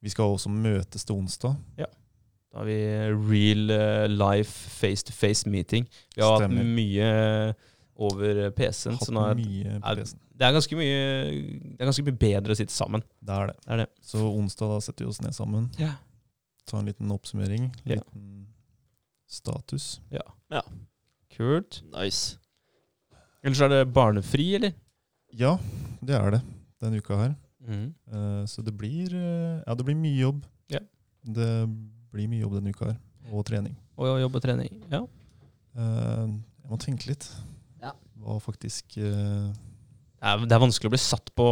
[0.00, 1.56] Vi skal også møtes til onsdag.
[2.50, 2.78] Da har vi
[3.30, 5.86] real eh, life face-to-face meeting.
[6.16, 6.64] Vi har Stemmer.
[6.64, 7.10] hatt mye
[8.00, 8.96] over PC-en.
[8.98, 10.22] Hatt Så nå er, mye på PC-en.
[10.34, 11.00] det, er ganske mye,
[11.30, 13.04] det er ganske mye bedre å sitte sammen.
[13.22, 13.56] Det er det.
[13.62, 13.88] Det er det.
[14.10, 15.68] Så onsdag da setter vi oss ned sammen.
[15.78, 15.92] Ja.
[16.66, 17.70] Ta en liten oppsummering.
[17.84, 18.00] Ja.
[18.00, 18.48] Liten
[19.30, 20.00] status.
[21.30, 21.84] Kult.
[21.94, 22.36] Nice.
[23.44, 24.74] Ellers er det barnefri, eller?
[25.32, 25.54] Ja,
[26.02, 26.40] det er det
[26.82, 27.36] denne uka her.
[27.60, 27.92] Mm.
[28.10, 30.42] Uh, så det blir, uh, ja, det blir mye jobb.
[30.72, 30.80] Ja.
[31.24, 31.48] Det
[32.14, 32.98] blir mye jobb denne uka her.
[33.30, 33.74] Og trening.
[34.00, 34.70] Og jobb og trening.
[34.90, 35.02] Ja.
[35.78, 36.28] Eh,
[36.64, 37.26] jeg må tenke litt.
[37.82, 37.92] Ja.
[38.20, 41.48] Hva faktisk eh, Det er, det er vanskelig å bli satt på,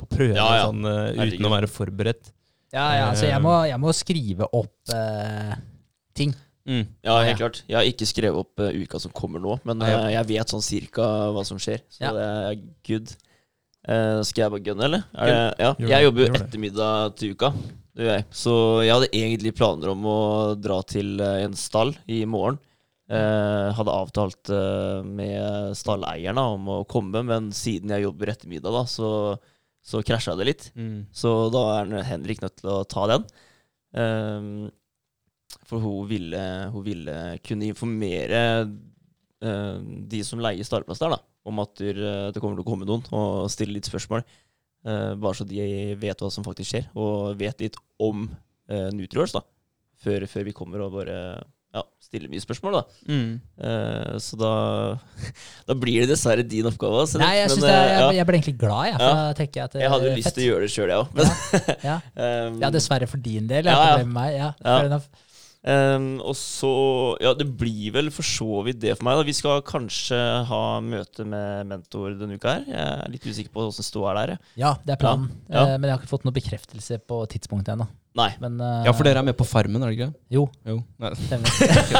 [0.00, 0.68] på prøve Ja, ja.
[0.68, 2.32] Sånn, uh, uten å være forberedt.
[2.74, 5.56] Ja, ja, så jeg må, jeg må skrive opp uh,
[6.14, 6.32] ting.
[6.68, 6.84] Mm.
[7.02, 7.24] Ja, Ja.
[7.26, 7.62] helt klart.
[7.66, 11.06] Jeg har ikke skrevet opp uh, uka som kommer nå, men jeg vet sånn cirka
[11.34, 11.82] hva som skjer.
[11.90, 12.12] Så Ja.
[12.14, 13.16] det er good.
[13.88, 15.04] Eh, skal jeg bare gunne, eller?
[15.16, 15.70] Er det, ja.
[15.88, 17.48] Jeg jobber jo ettermiddag til uka.
[17.96, 18.26] Det gjør jeg.
[18.42, 18.54] Så
[18.84, 20.18] jeg hadde egentlig planer om å
[20.58, 22.60] dra til eh, en stall i morgen.
[23.10, 28.84] Eh, hadde avtalt eh, med stalleierne om å komme, men siden jeg jobber ettermiddag, da,
[28.86, 29.10] så,
[29.82, 30.68] så krasja det litt.
[30.78, 31.08] Mm.
[31.10, 33.26] Så da er Henrik nødt til å ta den.
[33.98, 34.52] Eh,
[35.66, 38.44] for hun ville, hun ville kunne informere
[39.42, 39.76] eh,
[40.14, 43.06] de som leier stallplass der, da, om at eh, det kommer til å komme noen
[43.10, 44.22] og stille litt spørsmål.
[44.80, 45.60] Eh, bare så de
[46.00, 49.44] vet hva som faktisk skjer, og vet litt om uh, Nutriors, da.
[50.00, 51.16] Før, før vi kommer og bare
[51.70, 52.82] ja, stiller mye spørsmål, da.
[53.12, 53.34] Mm.
[53.60, 54.52] Uh, så da,
[55.68, 57.04] da blir det dessverre din oppgave.
[57.04, 57.20] altså.
[57.20, 58.10] Nei, jeg, Men, det eh, jeg, ja.
[58.18, 58.96] jeg ble egentlig glad, jeg.
[58.98, 59.10] Ja.
[59.44, 61.20] jeg at Jeg hadde lyst til å gjøre det sjøl, jeg òg.
[61.20, 61.98] Ja, ja.
[62.64, 63.68] ja, dessverre for din del.
[63.68, 64.08] Ja, Ja, ja.
[64.18, 64.38] meg.
[64.40, 65.02] Ja,
[65.62, 65.94] Ja.
[65.94, 69.18] Ehm, og så Ja, det blir vel for så vidt det for meg.
[69.18, 70.16] da Vi skal kanskje
[70.48, 72.64] ha møte med mentor denne uka her.
[72.66, 74.38] Jeg er litt usikker på åssen ståa er der.
[74.56, 75.28] ja, det er planen.
[75.50, 75.66] Ja.
[75.66, 77.88] Eh, men jeg har ikke fått noe bekreftelse på tidspunktet ennå.
[78.16, 78.32] Nei.
[78.40, 80.14] Men uh, Ja, for dere er med på Farmen, er dere ikke?
[80.34, 80.80] Jo, Jo.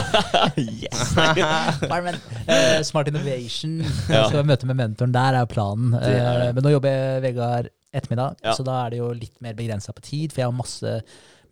[0.57, 1.15] Yes!
[1.91, 2.17] Farmen.
[2.49, 3.81] Uh, Smart Innovation.
[4.11, 4.25] Ja.
[4.29, 5.93] Skal møte med mentoren der, er planen.
[5.95, 6.49] Det er det.
[6.49, 8.53] Eh, men nå jobber Vegard ettermiddag, Ja.
[8.55, 10.33] så da er det jo litt mer begrensa på tid.
[10.33, 10.97] For jeg har masse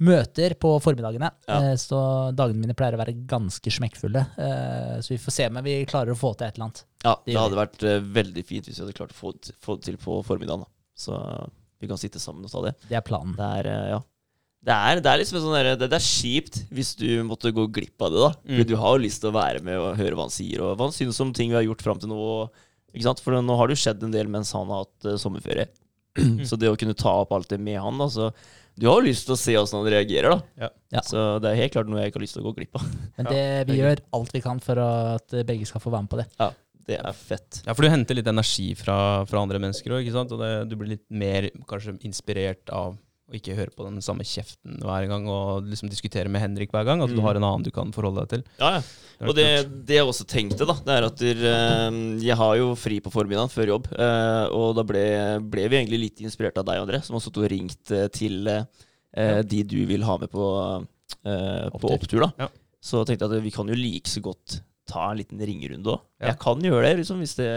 [0.04, 1.30] møter på formiddagene.
[1.48, 1.58] Ja.
[1.72, 1.98] eh, så
[2.36, 4.26] dagene mine pleier å være ganske smekkfulle.
[4.38, 6.84] Eh, så vi får se om vi klarer å få til et eller annet.
[7.04, 9.76] Ja, Det hadde vært eh, veldig fint hvis vi hadde klart å få, det- få
[9.78, 10.62] det til på formiddagen.
[10.66, 10.68] da
[10.98, 11.16] Så
[11.80, 12.74] vi kan sitte sammen og ta det.
[12.88, 13.34] Det er planen.
[13.38, 14.00] Det er, ja
[14.68, 17.68] det er, det er liksom sånn der, det, det er kjipt hvis du måtte gå
[17.70, 18.18] glipp av det.
[18.18, 18.66] da Mm.
[18.66, 20.88] Du har jo lyst til å være med og høre hva han sier, og hva
[20.88, 22.50] han synes om ting vi har gjort fram til nå.
[22.92, 23.20] Ikke sant?
[23.22, 25.68] For nå har det jo skjedd en del mens han har hatt uh, sommerferie.
[26.48, 28.32] Så det å kunne ta opp alt det med han da, så
[28.78, 30.66] Du har jo lyst til å se åssen han reagerer, da.
[30.66, 30.70] Ja.
[30.94, 31.02] Ja.
[31.04, 32.86] Så det er helt klart noe jeg ikke har lyst til å gå glipp av.
[33.18, 36.20] Men det, vi gjør alt vi kan for at begge skal få være med på
[36.22, 36.28] det.
[36.38, 36.50] Ja,
[36.88, 37.60] Det er fett.
[37.66, 40.32] Ja, for du henter litt energi fra, fra andre mennesker òg, ikke sant?
[40.32, 42.96] Og det, du blir litt mer kanskje inspirert av
[43.28, 46.86] å ikke høre på den samme kjeften hver gang, og liksom diskutere med Henrik hver
[46.88, 47.02] gang.
[47.04, 47.24] At du Mm.
[47.26, 48.44] har en annen du kan forholde deg til.
[48.58, 48.82] Ja, ja.
[49.28, 49.46] Og det,
[49.84, 53.50] det jeg også tenkte, da, det er at eh, jeg har jo fri på formiddagen
[53.52, 53.88] før jobb.
[53.98, 55.02] eh, og da ble,
[55.42, 59.42] ble vi egentlig litt inspirert av deg, André, som også tok ringt eh, til eh,
[59.42, 60.46] de du vil ha med på,
[61.26, 62.20] eh, på Opptur.
[62.28, 62.32] da.
[62.46, 62.48] Ja.
[62.80, 66.00] Så tenkte jeg at vi kan jo like så godt ta en liten ringerunde òg.
[66.22, 67.50] Jeg kan gjøre det, liksom, hvis det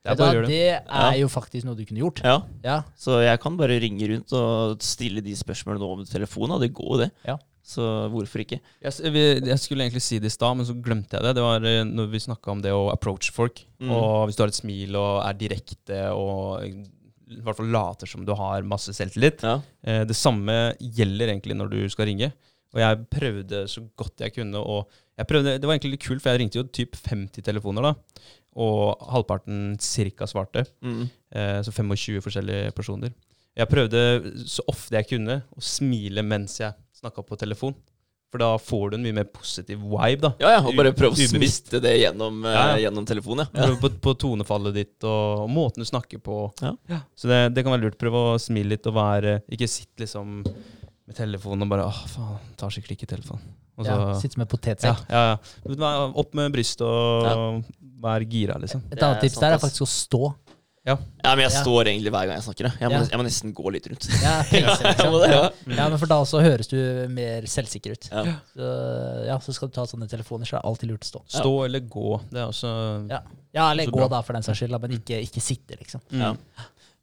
[0.00, 0.48] Det er hva, det.
[0.48, 1.10] det er Ja.
[1.20, 2.22] jo faktisk noe du kunne gjort.
[2.24, 2.38] Ja.
[2.64, 6.58] Ja, Så jeg kan bare ringe rundt og stille de spørsmålene over telefonen.
[6.62, 7.10] Det går jo, det.
[7.26, 7.36] Ja.
[7.62, 8.58] Så hvorfor ikke?
[8.82, 8.92] Jeg,
[9.44, 11.34] jeg skulle egentlig si det i stad, men så glemte jeg det.
[11.36, 13.60] Det var eh, når vi snakka om det å approach folk.
[13.78, 13.90] Mm.
[13.92, 18.24] Og hvis du har et smil og er direkte og i hvert fall later som
[18.26, 19.44] du har masse selvtillit.
[19.46, 19.60] Ja.
[19.84, 22.32] Eh, det samme gjelder egentlig når du skal ringe.
[22.74, 24.58] Og jeg prøvde så godt jeg kunne.
[24.58, 24.88] Og
[25.20, 27.94] jeg prøvde, det var egentlig litt kult, for jeg ringte jo typ 50 telefoner, da.
[28.60, 30.66] Og halvparten cirka svarte.
[30.84, 31.04] Mm.
[31.32, 33.14] Eh, så 25 forskjellige personer.
[33.56, 34.00] Jeg prøvde
[34.48, 37.74] så ofte jeg kunne å smile mens jeg snakka på telefon.
[38.30, 40.28] For da får du en mye mer positiv vibe, da.
[40.38, 42.76] Ja, ja, og bare prøv å smiste smitte det gjennom, eh, Ja, ja.
[42.84, 43.48] gjennom telefonen.
[43.50, 43.64] Ja.
[43.66, 46.36] Prøv På, på tonefallet ditt og, og måten du snakker på.
[46.62, 47.00] Ja.
[47.18, 47.98] Så det, det kan være lurt.
[47.98, 52.38] Prøv å smile litt og være Ikke sitt liksom med telefonen og bare Åh, faen,
[52.60, 53.50] tar sikkert ikke telefonen.
[53.80, 55.04] Og så, ja, Sitte som en ja, potetsekk.
[55.10, 56.00] ja, ja.
[56.22, 57.64] Opp med brystet og
[58.00, 58.82] vær gira, liksom.
[58.90, 60.34] Et annet tips der er faktisk å stå.
[60.88, 60.94] Ja,
[61.36, 61.60] men jeg Ja.
[61.62, 62.64] står egentlig hver gang jeg snakker.
[62.70, 62.88] jeg.
[62.88, 63.00] Må, Ja.
[63.04, 64.06] jeg må nesten gå litt rundt.
[64.22, 65.50] Ja, det, ja.
[65.76, 66.78] ja, men for da også høres du
[67.12, 68.08] mer selvsikker ut.
[68.10, 68.24] Ja.
[68.56, 68.70] Så,
[69.28, 71.20] ja, så skal du ta sånne telefoner, så er det alltid lurt å stå.
[71.36, 72.20] Stå eller gå.
[72.32, 72.72] Det er også
[73.10, 73.20] Ja.
[73.52, 74.08] Ja, eller Så gå bra.
[74.08, 76.00] da, for den saks skyld, men ikke, ikke sitte, liksom.
[76.10, 76.20] Mm.
[76.22, 76.34] Ja.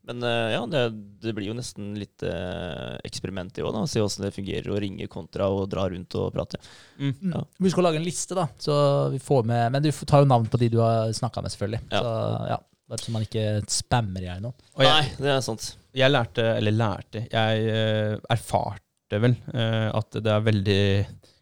[0.07, 0.81] Men eh, ja, det,
[1.19, 3.83] det blir jo nesten litt uh, eksperiment i òg, da.
[3.91, 6.61] Se åssen det fungerer å ringe kontra og dra rundt og prate.
[6.95, 7.33] Mm.
[7.33, 7.41] Ja.
[7.65, 8.77] Vi skal lage en liste, da, så
[9.11, 11.81] vi får med Men du tar jo navn på de du har snakka med, selvfølgelig.
[11.91, 11.99] Ja.
[11.99, 12.13] Så
[12.53, 14.55] ja, bare så man ikke spammer i hjel noen.
[14.79, 15.73] Nei, det er sant.
[15.97, 20.83] jeg lærte, eller lærte, jeg uh, erfarte vel uh, at det er veldig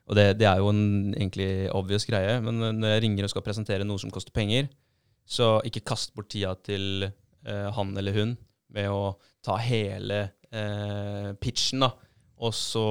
[0.05, 3.45] Og det, det er jo en egentlig obvious greie, men når jeg ringer og skal
[3.45, 4.67] presentere noe som koster penger,
[5.25, 8.35] Så ikke kast bort tida til uh, han eller hun
[8.73, 9.15] med å
[9.45, 11.91] ta hele eh, pitchen, da.
[12.45, 12.85] Og så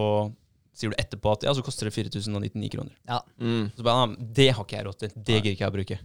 [0.75, 2.97] sier du etterpå at ja, så koster det 4099 kroner.
[3.39, 3.71] Mm.
[3.77, 5.15] Så bare, ah, det har ikke jeg råd til.
[5.15, 5.99] Det gidder ikke jeg å bruke.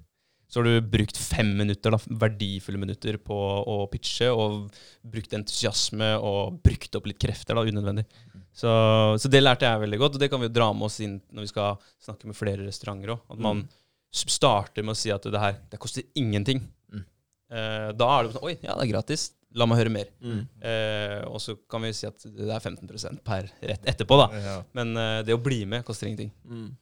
[0.50, 4.72] Så har du brukt fem minutter, da, verdifulle minutter på å pitche, og
[5.06, 8.08] brukt entusiasme og brukt opp litt krefter, da, unødvendig.
[8.60, 8.70] Så,
[9.22, 11.20] så det lærte jeg veldig godt, og det kan vi jo dra med oss inn
[11.30, 13.22] når vi skal snakke med flere restauranter òg.
[13.30, 13.68] At man mm.
[14.10, 16.64] starter med å si at det her det koster ingenting.
[16.90, 17.06] Mm.
[17.54, 19.30] Eh, da er det sånn Oi, ja, det er gratis.
[19.58, 20.10] La meg høre mer.
[20.22, 20.42] Mm.
[20.62, 24.28] Eh, og så kan vi si at det er 15% per rett etterpå, da.
[24.44, 24.58] Ja.
[24.78, 26.30] Men eh, det å bli med koster ingenting.
[26.46, 26.76] Mm.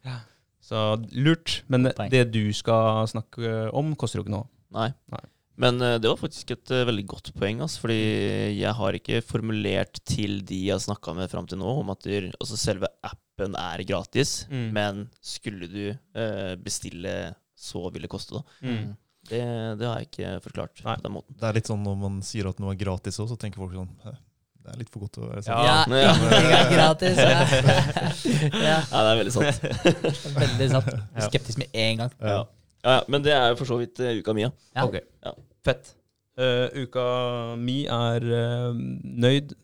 [0.68, 0.82] Så
[1.16, 1.62] lurt.
[1.72, 2.12] Men det, Poeng.
[2.12, 4.50] det du skal snakke om, koster jo ikke noe.
[4.76, 4.90] Nei.
[5.14, 5.24] Nei.
[5.58, 7.96] Men eh, det var faktisk et eh, veldig godt poeng, altså, fordi
[8.60, 12.04] jeg har ikke formulert til de jeg har snakka med fram til nå, om at
[12.06, 14.68] der, altså selve appen er gratis, Mm.
[14.76, 17.16] men skulle du eh, bestille,
[17.58, 18.60] så vil det koste, da.
[19.30, 19.42] Det,
[19.80, 20.96] det har jeg ikke forklart Nei.
[20.96, 21.36] på den måten.
[21.40, 23.74] Det er litt sånn når man sier at noe er gratis òg, så tenker folk
[23.76, 24.14] sånn «Hæ,
[24.68, 25.64] Det er litt for godt til å være sant.
[25.64, 25.76] Ja.
[25.88, 26.14] Ja, Ja.
[26.22, 27.20] ingenting er gratis.
[27.20, 27.42] Ja.
[28.68, 29.68] ja, Ja, det er veldig sant.
[30.42, 30.90] veldig sant.
[31.28, 32.16] Skeptisk med en gang.
[32.22, 32.40] Ja.
[32.88, 34.52] Ja, ja, men det er jo for så vidt uh, uka mi, ja.
[34.78, 34.86] Ja.
[34.88, 35.32] Ok, Ja.
[35.68, 35.94] fett.
[36.38, 37.04] Uh, uka
[37.58, 39.56] mi er uh, nøyd,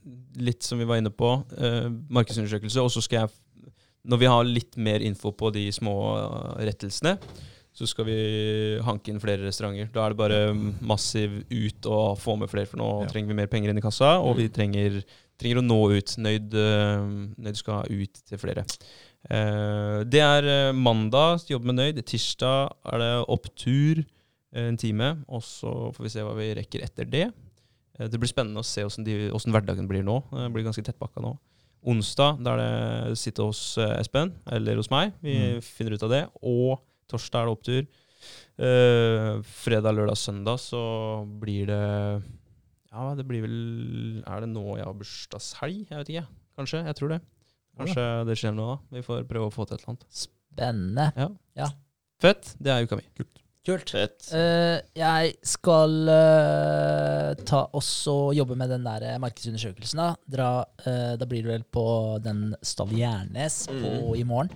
[0.42, 1.30] litt som vi var inne på.
[1.54, 2.82] Uh, markedsundersøkelse.
[2.82, 3.74] Og så skal jeg,
[4.10, 5.94] når vi har litt mer info på de små
[6.60, 7.14] rettelsene,
[7.74, 8.18] så skal vi
[8.86, 9.90] hanke inn flere restauranter.
[9.92, 10.54] Da er det bare
[10.86, 13.08] massiv ut og få med flere, for nå Ja.
[13.10, 14.54] trenger vi mer penger inn i kassa, og vi Mm.
[14.54, 15.04] trenger,
[15.40, 16.16] trenger å nå ut.
[16.18, 18.66] Nøyd, eh, nøyd skal ut til flere.
[19.30, 22.04] Eh, det er eh, mandag, jobbe med Nøyd.
[22.06, 24.06] Tirsdag er det opptur
[24.54, 27.32] en time, og så får vi se hva vi rekker etter det.
[27.98, 30.24] Det blir spennende å se åssen hverdagen blir nå.
[30.32, 31.38] Det blir ganske tettpakka nå.
[31.86, 32.58] Onsdag da er
[33.10, 35.14] det sitte hos Espen, eller hos meg.
[35.22, 35.62] Vi Mm.
[35.62, 36.30] finner ut av det.
[36.44, 36.80] Og
[37.12, 37.88] torsdag er det opptur.
[38.54, 40.80] Uh, fredag, lørdag, søndag så
[41.42, 41.80] blir det
[42.94, 43.56] Ja, det blir vel
[44.30, 45.88] Er det nå jeg har bursdagshelg?
[45.90, 46.26] Jeg vet ikke.
[46.60, 46.84] Kanskje.
[46.86, 47.22] Jeg tror det.
[47.80, 48.98] Kanskje det skjer noe da.
[49.00, 50.06] Vi får prøve å få til et eller annet.
[50.24, 51.32] Spennende.
[52.22, 52.54] Fett.
[52.62, 53.08] Det er uka mi.
[53.64, 53.90] Kult.
[53.96, 54.28] Fett.
[54.36, 60.02] Uh, jeg skal uh, ta også jobbe med den der markedsundersøkelsen.
[60.04, 60.50] Da Dra,
[60.84, 61.86] uh, Da blir det vel på
[62.24, 64.16] den Stall Gjernes på, Mm.
[64.20, 64.52] i morgen,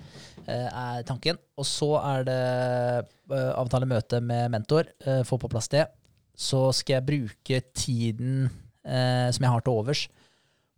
[0.53, 1.39] er tanken.
[1.57, 5.87] Og så er det eh, avtale møte med mentor, eh, få på plass det.
[6.37, 8.47] Så skal jeg bruke tiden
[8.85, 10.05] eh, som jeg har til overs,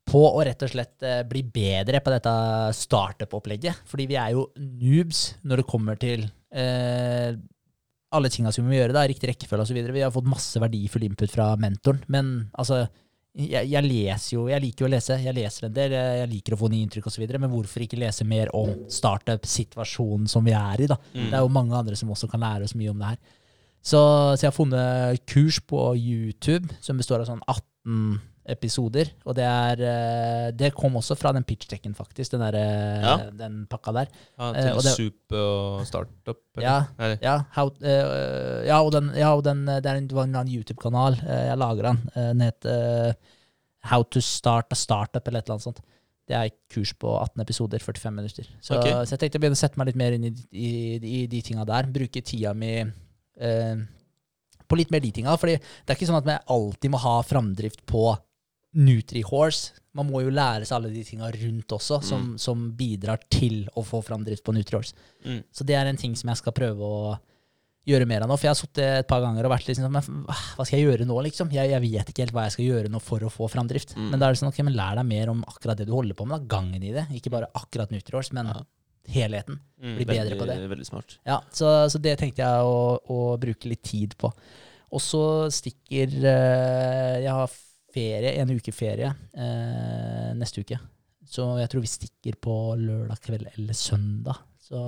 [0.09, 2.33] på å rett og slett eh, bli bedre på dette
[2.79, 3.83] startup-opplegget.
[3.89, 7.35] Fordi vi er jo noobs når det kommer til eh,
[8.09, 9.81] alle tinga som vi må gjøre, da, riktig rekkefølge osv.
[9.93, 12.87] Vi har fått masse verdifull input fra mentoren, men altså
[13.39, 16.29] jeg, jeg leser jo, jeg liker jo å lese, jeg leser en del, jeg, jeg
[16.33, 20.55] liker å få nye inntrykk osv., men hvorfor ikke lese mer om startup-situasjonen som vi
[20.57, 20.89] er i?
[20.91, 20.97] da?
[21.13, 21.29] Mm.
[21.29, 23.21] Det er jo mange andre som også kan lære oss mye om det her.
[23.79, 23.99] Så,
[24.35, 29.45] så jeg har funnet kurs på YouTube som består av sånn 18 episoder, og det
[29.45, 33.15] er eh, Det kom også fra den pitch-decken, faktisk, den, der, eh, Ja.
[33.31, 34.07] den pakka der.
[34.37, 36.39] Ja, Eh, til og det- Soup og Startup?
[36.59, 36.77] Ja,
[37.21, 41.19] ja, how, ja, og den, ja, og den, det er en, det var en YouTube-kanal.
[41.23, 42.09] jeg lager den.
[42.15, 43.13] Den eh,
[43.83, 45.79] How to start a startup, eller et eller annet sånt.
[46.27, 48.45] Det er et kurs på 18 episoder, 45 minutter.
[48.61, 48.91] Så, okay.
[49.05, 51.41] så jeg tenkte å begynne å sette meg litt mer inn i, i, i de
[51.41, 51.87] tinga der.
[51.89, 53.79] Bruke tida mi eh,
[54.69, 55.33] på litt mer de tinga.
[55.41, 58.03] Fordi det er ikke sånn at vi alltid må ha framdrift på
[58.77, 59.73] Nutrihorse.
[59.97, 63.81] Man må jo lære seg alle de tinga rundt også, som, som bidrar til å
[63.83, 64.93] få framdrift på Nutrihorse.
[65.25, 65.41] Mm.
[65.51, 67.15] Så det er en ting som jeg skal prøve å
[67.89, 68.37] gjøre mer av nå.
[68.37, 71.07] For jeg har sittet et par ganger og vært litt sånn Hva skal jeg gjøre
[71.09, 71.49] nå, liksom?
[71.55, 73.95] Jeg, jeg vet ikke helt hva jeg skal gjøre nå for å få framdrift.
[73.97, 74.11] Mm.
[74.11, 76.17] Men da er det sånn, ok, men lær deg mer om akkurat det du holder
[76.19, 76.37] på med.
[76.37, 77.07] da, Gangen i det.
[77.17, 78.59] Ikke bare akkurat Nutrihorse, men Ja.
[79.09, 79.57] helheten.
[79.81, 79.95] Mm.
[79.97, 80.59] Bli bedre på det.
[80.59, 81.17] Veldig, veldig smart.
[81.25, 84.29] Ja, så, så det tenkte jeg å, å bruke litt tid på.
[84.93, 85.23] Og så
[85.53, 87.49] stikker eh, Jeg har
[87.93, 90.77] ferie, en uke ferie eh, neste uke.
[91.29, 94.39] Så jeg tror vi stikker på lørdag kveld eller søndag.
[94.69, 94.79] Så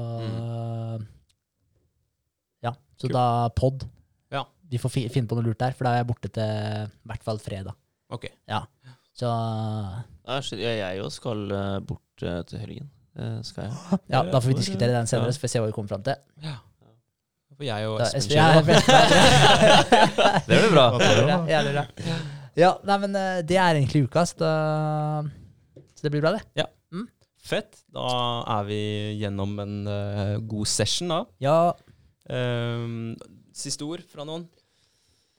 [2.62, 2.74] Ja.
[2.98, 3.14] Så cool.
[3.16, 3.84] da pod.
[4.32, 4.44] Ja.
[4.70, 7.10] Vi får fi, finne på noe lurt der, for da er jeg borte til i
[7.10, 7.74] hvert fall fredag.
[8.12, 8.28] Ok.
[8.50, 8.64] Ja,
[9.18, 9.28] Så
[10.58, 12.90] jeg òg skal eh, bort eh, til helgen.
[13.18, 13.74] Det skal jeg.
[14.14, 15.36] ja, da får vi diskutere den senere, Ja.
[15.36, 16.16] så får vi se hva vi kommer fram til.
[16.46, 16.58] Ja.
[17.58, 18.64] For jeg og Espen kjører.
[20.48, 20.86] Det blir bra.
[21.02, 21.86] Ja, det jævlig bra.
[22.60, 24.52] Ja, nei, men eh, det er egentlig uka, så, da,
[25.96, 26.68] så det blir bra, det.
[27.42, 27.80] Fett.
[27.90, 28.04] Da
[28.60, 28.78] er vi
[29.18, 31.24] gjennom en eh, god session, da.
[31.42, 31.56] Ja,
[32.32, 33.16] Ehm,
[33.58, 34.44] siste ord fra noen?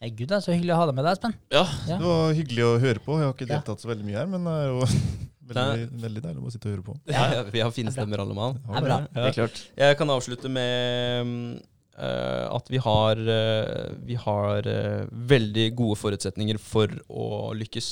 [0.03, 1.35] hey, gud, det er så hyggelig å ha deg med deg, Espen.
[1.55, 1.63] Ja.
[1.87, 1.97] Ja.
[2.01, 3.15] Det var hyggelig å høre på.
[3.21, 3.53] Jeg har ikke Ja.
[3.55, 4.81] deltatt så veldig mye her, men det er jo
[5.53, 6.97] veldig, veldig deilig å sitte og høre på.
[7.15, 8.03] Ja, vi har fine Det er bra.
[8.03, 8.59] stemmer, alle mann.
[8.67, 8.99] Det er bra.
[9.15, 9.25] Ja.
[9.31, 9.63] er klart.
[9.79, 11.63] Jeg kan avslutte med mm,
[11.99, 17.91] at vi har, eh, vi har eh, veldig gode forutsetninger for å lykkes.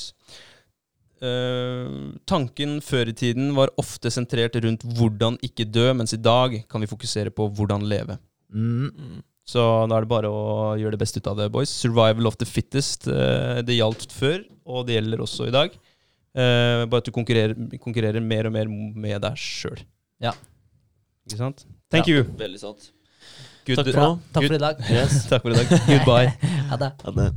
[1.21, 1.89] Eh,
[2.25, 6.81] tanken før i tiden var ofte sentrert rundt hvordan ikke dø, mens i dag kan
[6.81, 8.17] vi fokusere på hvordan leve.
[8.53, 9.21] Mm.
[9.51, 11.69] Så da er det bare å gjøre det beste ut av det, boys.
[11.69, 13.07] Survival of the fittest.
[13.07, 15.75] eh, det gjaldt før, og det gjelder også i dag.
[16.33, 19.81] Eh, bare at du konkurrerer, konkurrerer mer og mer med deg sjøl.
[20.21, 20.31] Ja.
[21.27, 21.65] Ikke sant?
[21.91, 22.13] Thank Ja.
[22.15, 22.23] you.
[22.23, 22.91] Veldig sant.
[23.71, 24.19] Good, Takk for nå.
[24.35, 24.83] Takk for i dag.
[24.89, 25.17] Yes.
[25.31, 25.71] Takk for i dag.
[25.93, 26.33] Goodbye.
[26.71, 26.91] Ha det.
[27.07, 27.31] Ha det.